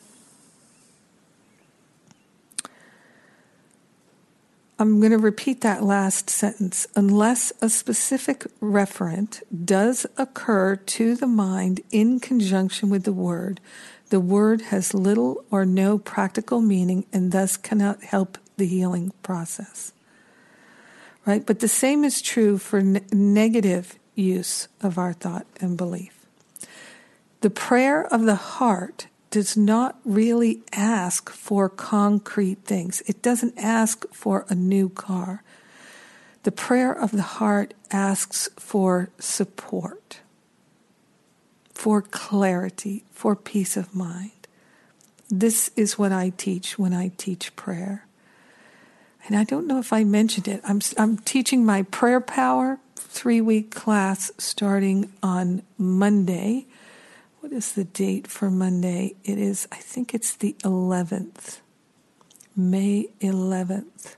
I'm 4.83 4.99
going 4.99 5.13
to 5.13 5.17
repeat 5.17 5.61
that 5.61 5.81
last 5.81 6.29
sentence. 6.29 6.87
Unless 6.93 7.53
a 7.61 7.69
specific 7.69 8.45
referent 8.59 9.41
does 9.63 10.05
occur 10.17 10.75
to 10.75 11.15
the 11.15 11.25
mind 11.25 11.79
in 11.89 12.19
conjunction 12.19 12.89
with 12.89 13.05
the 13.05 13.13
word, 13.13 13.61
the 14.09 14.19
word 14.19 14.59
has 14.63 14.93
little 14.93 15.45
or 15.49 15.63
no 15.63 15.97
practical 15.97 16.59
meaning 16.59 17.05
and 17.13 17.31
thus 17.31 17.55
cannot 17.55 18.03
help 18.03 18.37
the 18.57 18.65
healing 18.67 19.13
process. 19.23 19.93
Right? 21.25 21.45
But 21.45 21.61
the 21.61 21.69
same 21.69 22.03
is 22.03 22.21
true 22.21 22.57
for 22.57 22.81
ne- 22.81 23.05
negative 23.13 23.97
use 24.15 24.67
of 24.81 24.97
our 24.97 25.13
thought 25.13 25.47
and 25.61 25.77
belief. 25.77 26.25
The 27.39 27.49
prayer 27.49 28.05
of 28.05 28.23
the 28.23 28.35
heart 28.35 29.07
does 29.33 29.57
not 29.57 29.97
really 30.05 30.61
ask 30.73 31.27
for 31.31 31.67
concrete 31.67 32.59
things. 32.65 33.01
It 33.07 33.23
doesn't 33.23 33.57
ask 33.57 34.05
for 34.13 34.45
a 34.47 34.53
new 34.53 34.89
car. 34.89 35.41
The 36.43 36.51
prayer 36.51 36.93
of 36.93 37.09
the 37.09 37.23
heart 37.23 37.73
asks 37.89 38.47
for 38.59 39.09
support, 39.17 40.19
for 41.73 42.03
clarity, 42.03 43.05
for 43.09 43.35
peace 43.35 43.75
of 43.75 43.95
mind. 43.95 44.29
This 45.31 45.71
is 45.75 45.97
what 45.97 46.11
I 46.11 46.29
teach 46.29 46.77
when 46.77 46.93
I 46.93 47.07
teach 47.17 47.55
prayer. 47.55 48.05
And 49.25 49.35
I 49.35 49.45
don't 49.45 49.65
know 49.65 49.79
if 49.79 49.91
I 49.91 50.03
mentioned 50.03 50.47
it. 50.47 50.61
I'm, 50.63 50.79
I'm 50.95 51.17
teaching 51.17 51.65
my 51.65 51.81
prayer 51.81 52.21
power 52.21 52.77
three 52.95 53.41
week 53.41 53.73
class 53.73 54.31
starting 54.37 55.11
on 55.23 55.63
Monday 55.79 56.67
what 57.43 57.51
is 57.51 57.73
the 57.73 57.83
date 57.83 58.25
for 58.25 58.49
Monday? 58.49 59.15
It 59.25 59.37
is, 59.37 59.67
I 59.69 59.75
think 59.75 60.13
it's 60.13 60.33
the 60.33 60.55
11th, 60.63 61.59
May 62.55 63.09
11th. 63.19 64.15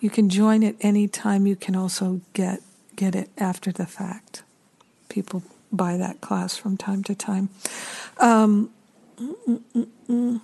You 0.00 0.10
can 0.10 0.28
join 0.28 0.62
at 0.62 0.74
any 0.82 1.08
time. 1.08 1.46
You 1.46 1.56
can 1.56 1.74
also 1.74 2.20
get 2.34 2.60
get 2.94 3.14
it 3.14 3.30
after 3.38 3.72
the 3.72 3.86
fact. 3.86 4.42
People 5.08 5.42
buy 5.72 5.96
that 5.96 6.20
class 6.20 6.58
from 6.58 6.76
time 6.76 7.02
to 7.04 7.14
time. 7.14 7.48
Um, 8.18 8.68
the 9.16 10.42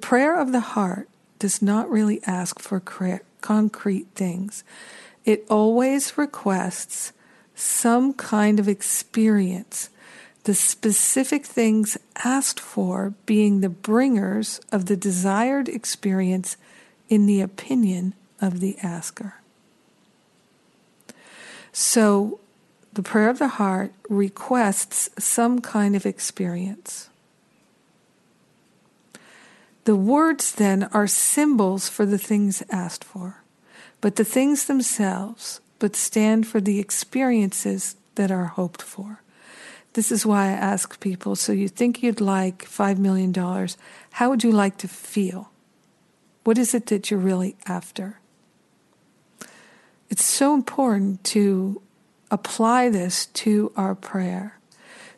prayer 0.00 0.40
of 0.40 0.52
the 0.52 0.60
heart 0.60 1.06
does 1.38 1.60
not 1.60 1.90
really 1.90 2.22
ask 2.24 2.60
for 2.60 2.80
concrete 3.42 4.06
things. 4.14 4.64
It 5.26 5.44
always 5.50 6.16
requests 6.16 7.12
some 7.60 8.14
kind 8.14 8.58
of 8.58 8.68
experience, 8.68 9.90
the 10.44 10.54
specific 10.54 11.44
things 11.44 11.98
asked 12.24 12.58
for 12.58 13.12
being 13.26 13.60
the 13.60 13.68
bringers 13.68 14.60
of 14.72 14.86
the 14.86 14.96
desired 14.96 15.68
experience 15.68 16.56
in 17.10 17.26
the 17.26 17.40
opinion 17.40 18.14
of 18.40 18.60
the 18.60 18.78
asker. 18.78 19.34
So, 21.72 22.40
the 22.92 23.02
prayer 23.02 23.28
of 23.28 23.38
the 23.38 23.48
heart 23.48 23.92
requests 24.08 25.10
some 25.18 25.60
kind 25.60 25.94
of 25.94 26.06
experience. 26.06 27.08
The 29.84 29.94
words 29.94 30.52
then 30.52 30.84
are 30.92 31.06
symbols 31.06 31.88
for 31.88 32.04
the 32.04 32.18
things 32.18 32.62
asked 32.70 33.04
for, 33.04 33.42
but 34.00 34.16
the 34.16 34.24
things 34.24 34.64
themselves 34.64 35.60
but 35.80 35.96
stand 35.96 36.46
for 36.46 36.60
the 36.60 36.78
experiences 36.78 37.96
that 38.14 38.30
are 38.30 38.44
hoped 38.44 38.82
for. 38.82 39.22
This 39.94 40.12
is 40.12 40.24
why 40.24 40.44
I 40.44 40.52
ask 40.52 41.00
people 41.00 41.34
so 41.34 41.52
you 41.52 41.66
think 41.66 42.02
you'd 42.02 42.20
like 42.20 42.64
$5 42.64 42.98
million, 42.98 43.34
how 44.12 44.30
would 44.30 44.44
you 44.44 44.52
like 44.52 44.76
to 44.78 44.88
feel? 44.88 45.50
What 46.44 46.58
is 46.58 46.74
it 46.74 46.86
that 46.86 47.10
you're 47.10 47.18
really 47.18 47.56
after? 47.66 48.20
It's 50.08 50.24
so 50.24 50.54
important 50.54 51.24
to 51.24 51.82
apply 52.30 52.88
this 52.88 53.26
to 53.26 53.72
our 53.76 53.94
prayer. 53.94 54.58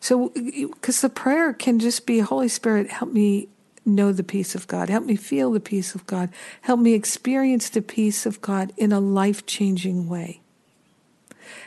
So, 0.01 0.31
because 0.31 1.01
the 1.01 1.09
prayer 1.09 1.53
can 1.53 1.79
just 1.79 2.07
be 2.07 2.19
Holy 2.19 2.49
Spirit, 2.49 2.91
help 2.91 3.13
me 3.13 3.49
know 3.85 4.13
the 4.13 4.25
peace 4.25 4.55
of 4.55 4.67
God, 4.67 4.89
help 4.89 5.05
me 5.05 5.17
feel 5.17 5.51
the 5.51 5.61
peace 5.61 5.95
of 5.95 6.07
God, 6.07 6.31
help 6.63 6.81
me 6.81 6.95
experience 6.95 7.69
the 7.69 7.83
peace 7.83 8.27
of 8.27 8.41
God 8.41 8.73
in 8.77 8.93
a 8.93 9.01
life 9.01 9.47
changing 9.47 10.09
way. 10.09 10.42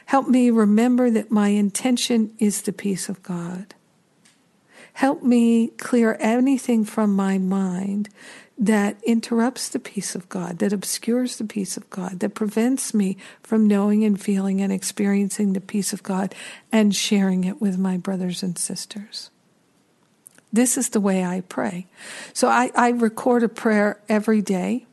Help 0.05 0.27
me 0.27 0.49
remember 0.49 1.09
that 1.09 1.31
my 1.31 1.49
intention 1.49 2.33
is 2.39 2.61
the 2.61 2.73
peace 2.73 3.09
of 3.09 3.21
God. 3.23 3.73
Help 4.93 5.23
me 5.23 5.67
clear 5.77 6.15
anything 6.19 6.85
from 6.85 7.15
my 7.15 7.37
mind 7.37 8.09
that 8.57 8.97
interrupts 9.03 9.67
the 9.67 9.79
peace 9.79 10.15
of 10.15 10.29
God, 10.29 10.59
that 10.59 10.71
obscures 10.71 11.37
the 11.37 11.43
peace 11.43 11.75
of 11.75 11.89
God, 11.89 12.21
that 12.21 12.35
prevents 12.35 12.93
me 12.93 13.17
from 13.43 13.67
knowing 13.67 14.05
and 14.05 14.21
feeling 14.21 14.61
and 14.61 14.71
experiencing 14.71 15.51
the 15.51 15.59
peace 15.59 15.91
of 15.91 16.03
God 16.03 16.33
and 16.71 16.95
sharing 16.95 17.43
it 17.43 17.59
with 17.59 17.77
my 17.77 17.97
brothers 17.97 18.41
and 18.41 18.57
sisters. 18.57 19.29
This 20.53 20.77
is 20.77 20.89
the 20.89 21.01
way 21.01 21.25
I 21.25 21.41
pray. 21.41 21.87
So 22.31 22.47
I, 22.47 22.71
I 22.75 22.91
record 22.91 23.43
a 23.43 23.49
prayer 23.49 23.99
every 24.07 24.41
day, 24.41 24.85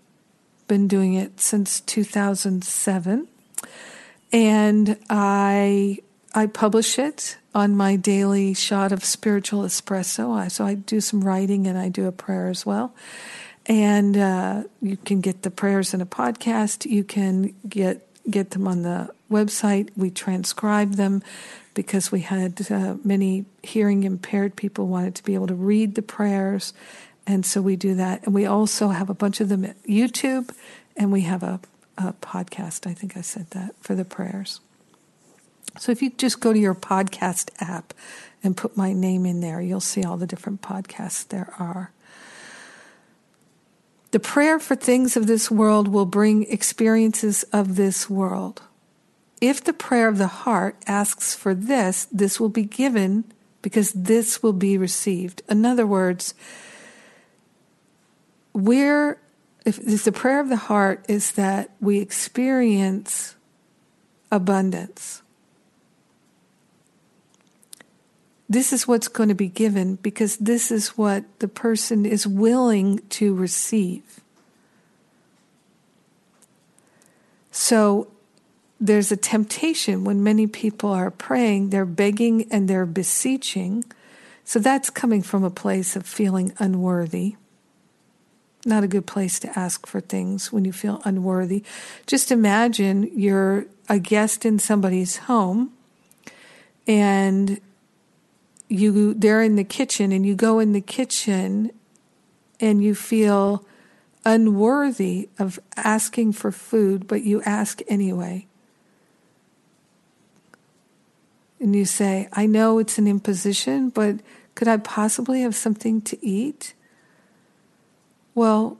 been 0.66 0.88
doing 0.88 1.14
it 1.14 1.38
since 1.38 1.80
2007 1.80 3.28
and 4.32 4.96
I 5.10 5.98
I 6.34 6.46
publish 6.46 6.98
it 6.98 7.36
on 7.54 7.76
my 7.76 7.96
daily 7.96 8.54
shot 8.54 8.90
of 8.90 9.04
spiritual 9.04 9.62
espresso. 9.62 10.50
So 10.50 10.64
I 10.64 10.74
do 10.74 11.00
some 11.00 11.22
writing 11.22 11.66
and 11.66 11.78
I 11.78 11.90
do 11.90 12.06
a 12.06 12.12
prayer 12.12 12.48
as 12.48 12.64
well. 12.64 12.94
And 13.66 14.16
uh, 14.16 14.64
you 14.80 14.96
can 14.96 15.20
get 15.20 15.42
the 15.42 15.50
prayers 15.50 15.92
in 15.92 16.00
a 16.00 16.06
podcast. 16.06 16.90
You 16.90 17.04
can 17.04 17.54
get 17.68 18.08
get 18.28 18.50
them 18.50 18.66
on 18.66 18.82
the 18.82 19.10
website. 19.30 19.90
We 19.96 20.10
transcribe 20.10 20.94
them 20.94 21.22
because 21.74 22.10
we 22.12 22.20
had 22.20 22.70
uh, 22.70 22.96
many 23.04 23.44
hearing 23.62 24.04
impaired 24.04 24.56
people 24.56 24.86
wanted 24.86 25.14
to 25.16 25.24
be 25.24 25.34
able 25.34 25.46
to 25.46 25.54
read 25.54 25.94
the 25.94 26.02
prayers, 26.02 26.72
and 27.26 27.46
so 27.46 27.62
we 27.62 27.76
do 27.76 27.94
that. 27.94 28.24
And 28.24 28.34
we 28.34 28.46
also 28.46 28.88
have 28.88 29.10
a 29.10 29.14
bunch 29.14 29.40
of 29.40 29.48
them 29.48 29.64
at 29.64 29.82
YouTube, 29.84 30.54
and 30.96 31.12
we 31.12 31.22
have 31.22 31.42
a 31.42 31.60
a 31.98 32.12
podcast. 32.12 32.86
I 32.86 32.94
think 32.94 33.16
I 33.16 33.20
said 33.20 33.50
that 33.50 33.74
for 33.80 33.94
the 33.94 34.04
prayers. 34.04 34.60
So 35.78 35.92
if 35.92 36.02
you 36.02 36.10
just 36.10 36.40
go 36.40 36.52
to 36.52 36.58
your 36.58 36.74
podcast 36.74 37.50
app 37.60 37.94
and 38.42 38.56
put 38.56 38.76
my 38.76 38.92
name 38.92 39.24
in 39.24 39.40
there, 39.40 39.60
you'll 39.60 39.80
see 39.80 40.04
all 40.04 40.16
the 40.16 40.26
different 40.26 40.62
podcasts 40.62 41.26
there 41.26 41.52
are. 41.58 41.92
The 44.10 44.20
prayer 44.20 44.58
for 44.58 44.76
things 44.76 45.16
of 45.16 45.26
this 45.26 45.50
world 45.50 45.88
will 45.88 46.04
bring 46.04 46.44
experiences 46.44 47.44
of 47.44 47.76
this 47.76 48.10
world. 48.10 48.62
If 49.40 49.64
the 49.64 49.72
prayer 49.72 50.08
of 50.08 50.18
the 50.18 50.26
heart 50.26 50.76
asks 50.86 51.34
for 51.34 51.54
this, 51.54 52.06
this 52.12 52.38
will 52.38 52.50
be 52.50 52.64
given 52.64 53.24
because 53.62 53.92
this 53.92 54.42
will 54.42 54.52
be 54.52 54.76
received. 54.76 55.40
In 55.48 55.64
other 55.64 55.86
words, 55.86 56.34
we're 58.52 59.18
if, 59.64 60.04
the 60.04 60.12
prayer 60.12 60.40
of 60.40 60.48
the 60.48 60.56
heart 60.56 61.04
is 61.08 61.32
that 61.32 61.70
we 61.80 61.98
experience 61.98 63.36
abundance, 64.30 65.22
this 68.48 68.72
is 68.72 68.86
what's 68.86 69.08
going 69.08 69.28
to 69.28 69.34
be 69.34 69.48
given 69.48 69.96
because 69.96 70.36
this 70.36 70.70
is 70.70 70.88
what 70.90 71.24
the 71.38 71.48
person 71.48 72.04
is 72.04 72.26
willing 72.26 72.98
to 73.08 73.34
receive. 73.34 74.20
So 77.50 78.08
there's 78.80 79.12
a 79.12 79.16
temptation 79.16 80.04
when 80.04 80.22
many 80.22 80.46
people 80.46 80.90
are 80.90 81.10
praying, 81.10 81.70
they're 81.70 81.84
begging 81.84 82.50
and 82.50 82.68
they're 82.68 82.86
beseeching. 82.86 83.84
So 84.44 84.58
that's 84.58 84.90
coming 84.90 85.22
from 85.22 85.44
a 85.44 85.50
place 85.50 85.94
of 85.94 86.04
feeling 86.04 86.52
unworthy 86.58 87.36
not 88.64 88.84
a 88.84 88.88
good 88.88 89.06
place 89.06 89.38
to 89.40 89.58
ask 89.58 89.86
for 89.86 90.00
things 90.00 90.52
when 90.52 90.64
you 90.64 90.72
feel 90.72 91.00
unworthy. 91.04 91.64
Just 92.06 92.30
imagine 92.30 93.10
you're 93.18 93.66
a 93.88 93.98
guest 93.98 94.44
in 94.44 94.58
somebody's 94.58 95.16
home 95.16 95.72
and 96.86 97.60
you 98.68 99.14
they're 99.14 99.42
in 99.42 99.56
the 99.56 99.64
kitchen 99.64 100.12
and 100.12 100.24
you 100.24 100.34
go 100.34 100.58
in 100.58 100.72
the 100.72 100.80
kitchen 100.80 101.70
and 102.60 102.82
you 102.82 102.94
feel 102.94 103.64
unworthy 104.24 105.28
of 105.38 105.58
asking 105.76 106.32
for 106.32 106.52
food 106.52 107.06
but 107.06 107.22
you 107.22 107.42
ask 107.42 107.80
anyway. 107.88 108.46
And 111.60 111.76
you 111.76 111.84
say, 111.84 112.28
"I 112.32 112.46
know 112.46 112.78
it's 112.78 112.98
an 112.98 113.06
imposition, 113.06 113.90
but 113.90 114.20
could 114.54 114.66
I 114.66 114.78
possibly 114.78 115.42
have 115.42 115.54
something 115.54 116.00
to 116.02 116.24
eat?" 116.24 116.74
Well, 118.34 118.78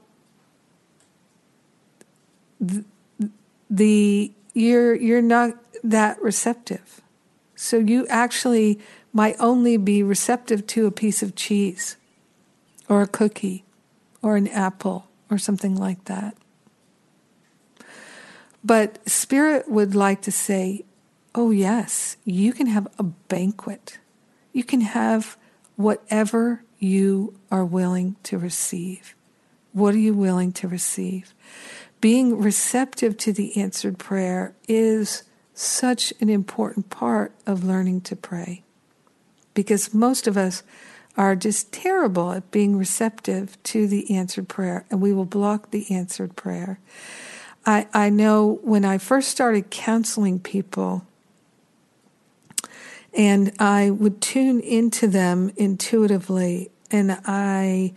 the, 2.59 2.83
the 3.69 4.31
you're 4.53 4.95
you're 4.95 5.21
not 5.21 5.53
that 5.83 6.21
receptive. 6.21 7.01
So 7.55 7.77
you 7.77 8.07
actually 8.07 8.79
might 9.13 9.35
only 9.39 9.77
be 9.77 10.01
receptive 10.01 10.65
to 10.67 10.85
a 10.87 10.91
piece 10.91 11.21
of 11.21 11.35
cheese 11.35 11.97
or 12.89 13.01
a 13.01 13.07
cookie 13.07 13.63
or 14.21 14.35
an 14.35 14.47
apple 14.47 15.07
or 15.29 15.37
something 15.37 15.75
like 15.75 16.05
that. 16.05 16.35
But 18.63 19.07
Spirit 19.09 19.69
would 19.69 19.93
like 19.93 20.21
to 20.21 20.31
say, 20.31 20.85
oh, 21.35 21.51
yes, 21.51 22.17
you 22.23 22.53
can 22.53 22.67
have 22.67 22.87
a 22.97 23.03
banquet. 23.03 23.99
You 24.53 24.63
can 24.63 24.81
have 24.81 25.37
whatever 25.75 26.63
you 26.79 27.37
are 27.51 27.65
willing 27.65 28.15
to 28.23 28.37
receive. 28.37 29.15
What 29.73 29.93
are 29.93 29.99
you 29.99 30.13
willing 30.13 30.51
to 30.53 30.67
receive? 30.67 31.33
Being 32.01 32.37
receptive 32.37 33.17
to 33.17 33.33
the 33.33 33.57
answered 33.57 33.97
prayer 33.97 34.53
is 34.67 35.23
such 35.53 36.13
an 36.19 36.29
important 36.29 36.89
part 36.89 37.33
of 37.45 37.63
learning 37.63 38.01
to 38.01 38.15
pray 38.15 38.63
because 39.53 39.93
most 39.93 40.27
of 40.27 40.37
us 40.37 40.63
are 41.15 41.35
just 41.35 41.71
terrible 41.71 42.31
at 42.31 42.49
being 42.49 42.75
receptive 42.75 43.61
to 43.63 43.87
the 43.87 44.15
answered 44.15 44.49
prayer 44.49 44.85
and 44.89 44.99
we 45.01 45.13
will 45.13 45.25
block 45.25 45.71
the 45.71 45.89
answered 45.93 46.35
prayer. 46.35 46.79
I, 47.65 47.87
I 47.93 48.09
know 48.09 48.59
when 48.63 48.83
I 48.83 48.97
first 48.97 49.29
started 49.29 49.69
counseling 49.69 50.39
people, 50.39 51.05
and 53.13 53.53
I 53.59 53.89
would 53.89 54.21
tune 54.21 54.59
into 54.59 55.07
them 55.07 55.51
intuitively, 55.55 56.71
and 56.91 57.19
I, 57.25 57.93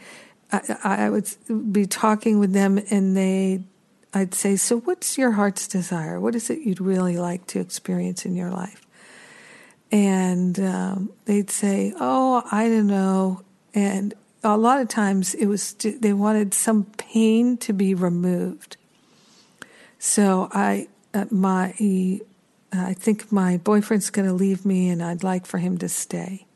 I, 0.53 1.07
I 1.07 1.11
would 1.11 1.29
be 1.73 1.87
talking 1.87 2.39
with 2.39 2.53
them, 2.53 2.79
and 2.91 3.17
they, 3.17 3.63
I'd 4.15 4.35
say, 4.35 4.57
"So, 4.57 4.81
what's 4.81 5.19
your 5.19 5.33
heart's 5.33 5.67
desire? 5.67 6.21
What 6.21 6.35
is 6.35 6.51
it 6.51 6.61
you'd 6.61 6.81
really 6.81 7.17
like 7.17 7.47
to 7.49 7.61
experience 7.61 8.25
in 8.25 8.37
your 8.37 8.51
life?" 8.51 8.87
And 9.91 10.59
um, 10.61 11.11
they'd 11.25 11.51
say, 11.51 11.93
"Oh, 11.99 12.43
I 12.51 12.69
don't 12.69 12.87
know," 12.87 13.43
and 13.75 14.15
a 14.45 14.57
lot 14.57 14.81
of 14.81 14.89
times 14.89 15.35
it 15.35 15.47
was 15.47 15.73
they 15.75 16.13
wanted 16.13 16.55
some 16.55 16.85
pain 16.97 17.57
to 17.59 17.73
be 17.73 17.95
removed 17.95 18.77
so 19.99 20.49
I, 20.53 20.89
uh, 21.15 21.25
my, 21.31 21.75
I 22.73 22.95
think 22.95 23.33
my 23.33 23.57
boyfriend's 23.57 24.11
going 24.11 24.29
to 24.29 24.35
leave 24.35 24.65
me, 24.65 24.89
and 24.89 25.03
I'd 25.03 25.23
like 25.23 25.47
for 25.47 25.59
him 25.59 25.79
to 25.79 25.89
stay. 25.89 26.47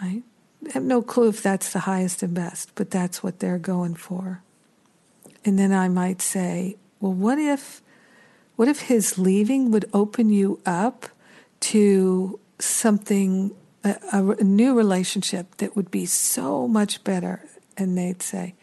I 0.00 0.22
have 0.72 0.82
no 0.82 1.02
clue 1.02 1.28
if 1.28 1.42
that's 1.42 1.72
the 1.72 1.80
highest 1.80 2.22
and 2.22 2.34
best, 2.34 2.72
but 2.74 2.90
that's 2.90 3.22
what 3.22 3.40
they're 3.40 3.58
going 3.58 3.94
for. 3.94 4.42
And 5.44 5.58
then 5.58 5.72
I 5.72 5.88
might 5.88 6.22
say, 6.22 6.76
well, 7.00 7.12
what 7.12 7.38
if, 7.38 7.82
what 8.56 8.68
if 8.68 8.80
his 8.82 9.18
leaving 9.18 9.70
would 9.70 9.84
open 9.92 10.30
you 10.30 10.60
up 10.64 11.06
to 11.60 12.38
something, 12.58 13.54
a, 13.84 13.96
a 14.12 14.44
new 14.44 14.74
relationship 14.74 15.56
that 15.56 15.76
would 15.76 15.90
be 15.90 16.06
so 16.06 16.66
much 16.66 17.04
better? 17.04 17.44
And 17.76 17.98
they'd 17.98 18.22
say, 18.22 18.54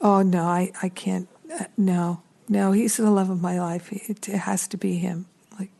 oh 0.00 0.22
no, 0.22 0.44
I, 0.44 0.72
I 0.82 0.88
can't 0.88 1.28
uh, 1.52 1.64
no, 1.76 2.22
no, 2.48 2.72
he's 2.72 2.96
the 2.96 3.10
love 3.10 3.30
of 3.30 3.40
my 3.40 3.60
life. 3.60 3.92
It, 3.92 4.28
it 4.28 4.38
has 4.38 4.66
to 4.68 4.76
be 4.76 4.96
him. 4.96 5.26
Like, 5.58 5.70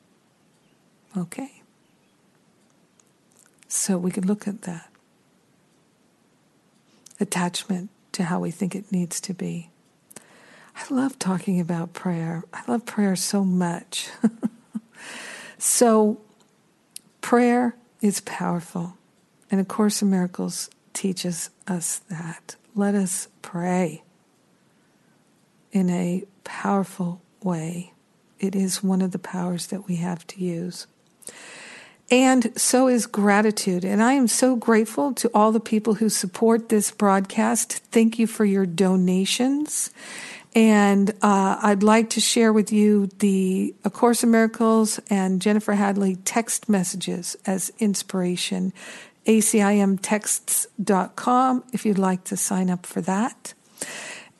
okay. 1.16 1.62
So 3.68 3.96
we 3.96 4.10
can 4.10 4.26
look 4.26 4.46
at 4.46 4.62
that 4.62 4.91
attachment 7.22 7.88
to 8.12 8.24
how 8.24 8.40
we 8.40 8.50
think 8.50 8.74
it 8.74 8.92
needs 8.92 9.20
to 9.22 9.32
be. 9.32 9.70
I 10.76 10.92
love 10.92 11.18
talking 11.18 11.60
about 11.60 11.92
prayer. 11.92 12.44
I 12.52 12.62
love 12.66 12.84
prayer 12.84 13.16
so 13.16 13.44
much. 13.44 14.08
so, 15.58 16.20
prayer 17.20 17.76
is 18.00 18.20
powerful. 18.20 18.96
And 19.50 19.60
A 19.60 19.64
Course 19.64 20.02
in 20.02 20.10
Miracles 20.10 20.70
teaches 20.92 21.50
us 21.66 21.98
that. 22.10 22.56
Let 22.74 22.94
us 22.94 23.28
pray 23.42 24.02
in 25.72 25.90
a 25.90 26.24
powerful 26.44 27.20
way. 27.42 27.92
It 28.38 28.54
is 28.54 28.82
one 28.82 29.02
of 29.02 29.12
the 29.12 29.18
powers 29.18 29.66
that 29.68 29.86
we 29.86 29.96
have 29.96 30.26
to 30.28 30.40
use. 30.42 30.86
And 32.12 32.56
so 32.60 32.86
is 32.88 33.06
gratitude. 33.06 33.86
And 33.86 34.02
I 34.02 34.12
am 34.12 34.28
so 34.28 34.54
grateful 34.54 35.14
to 35.14 35.30
all 35.32 35.50
the 35.50 35.58
people 35.58 35.94
who 35.94 36.10
support 36.10 36.68
this 36.68 36.90
broadcast. 36.90 37.78
Thank 37.90 38.18
you 38.18 38.26
for 38.26 38.44
your 38.44 38.66
donations. 38.66 39.88
And 40.54 41.08
uh, 41.22 41.58
I'd 41.62 41.82
like 41.82 42.10
to 42.10 42.20
share 42.20 42.52
with 42.52 42.70
you 42.70 43.06
the 43.20 43.74
A 43.86 43.90
Course 43.90 44.22
in 44.22 44.30
Miracles 44.30 45.00
and 45.08 45.40
Jennifer 45.40 45.72
Hadley 45.72 46.16
text 46.16 46.68
messages 46.68 47.34
as 47.46 47.72
inspiration. 47.78 48.74
ACIMtexts.com 49.26 51.64
if 51.72 51.86
you'd 51.86 51.96
like 51.96 52.24
to 52.24 52.36
sign 52.36 52.68
up 52.68 52.84
for 52.84 53.00
that. 53.00 53.54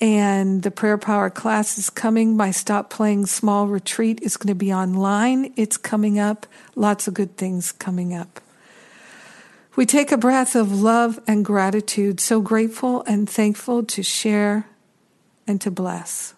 And 0.03 0.65
the 0.65 0.73
prayer 0.73 0.99
power 0.99 1.31
class 1.31 1.79
is 1.79 1.89
coming. 1.89 2.37
My 2.37 2.51
Stop 2.51 2.91
Playing 2.91 3.25
Small 3.25 3.69
retreat 3.69 4.19
is 4.21 4.37
going 4.37 4.49
to 4.49 4.55
be 4.57 4.73
online. 4.73 5.53
It's 5.55 5.77
coming 5.77 6.19
up. 6.19 6.45
Lots 6.75 7.07
of 7.07 7.15
good 7.15 7.37
things 7.37 7.71
coming 7.71 8.13
up. 8.13 8.41
We 9.77 9.87
take 9.87 10.11
a 10.11 10.19
breath 10.19 10.57
of 10.57 10.83
love 10.83 11.21
and 11.29 11.45
gratitude, 11.45 12.19
so 12.19 12.41
grateful 12.41 13.05
and 13.07 13.31
thankful 13.31 13.85
to 13.85 14.03
share 14.03 14.67
and 15.47 15.61
to 15.61 15.71
bless. 15.71 16.35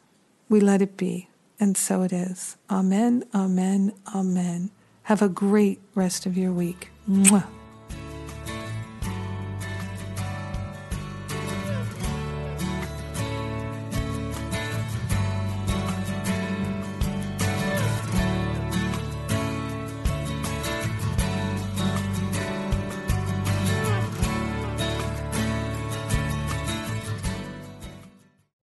We 0.51 0.61
let 0.61 0.83
it 0.83 0.99
be, 0.99 1.31
and 1.59 1.75
so 1.75 2.03
it 2.03 2.13
is. 2.13 2.59
Amen, 2.71 3.25
amen, 3.35 3.95
amen. 4.15 4.73
Have 5.05 5.23
a 5.23 5.29
great 5.31 5.81
rest 5.95 6.27
of 6.27 6.37
your 6.37 6.53
week. 6.53 6.91
Mwah. 7.09 7.64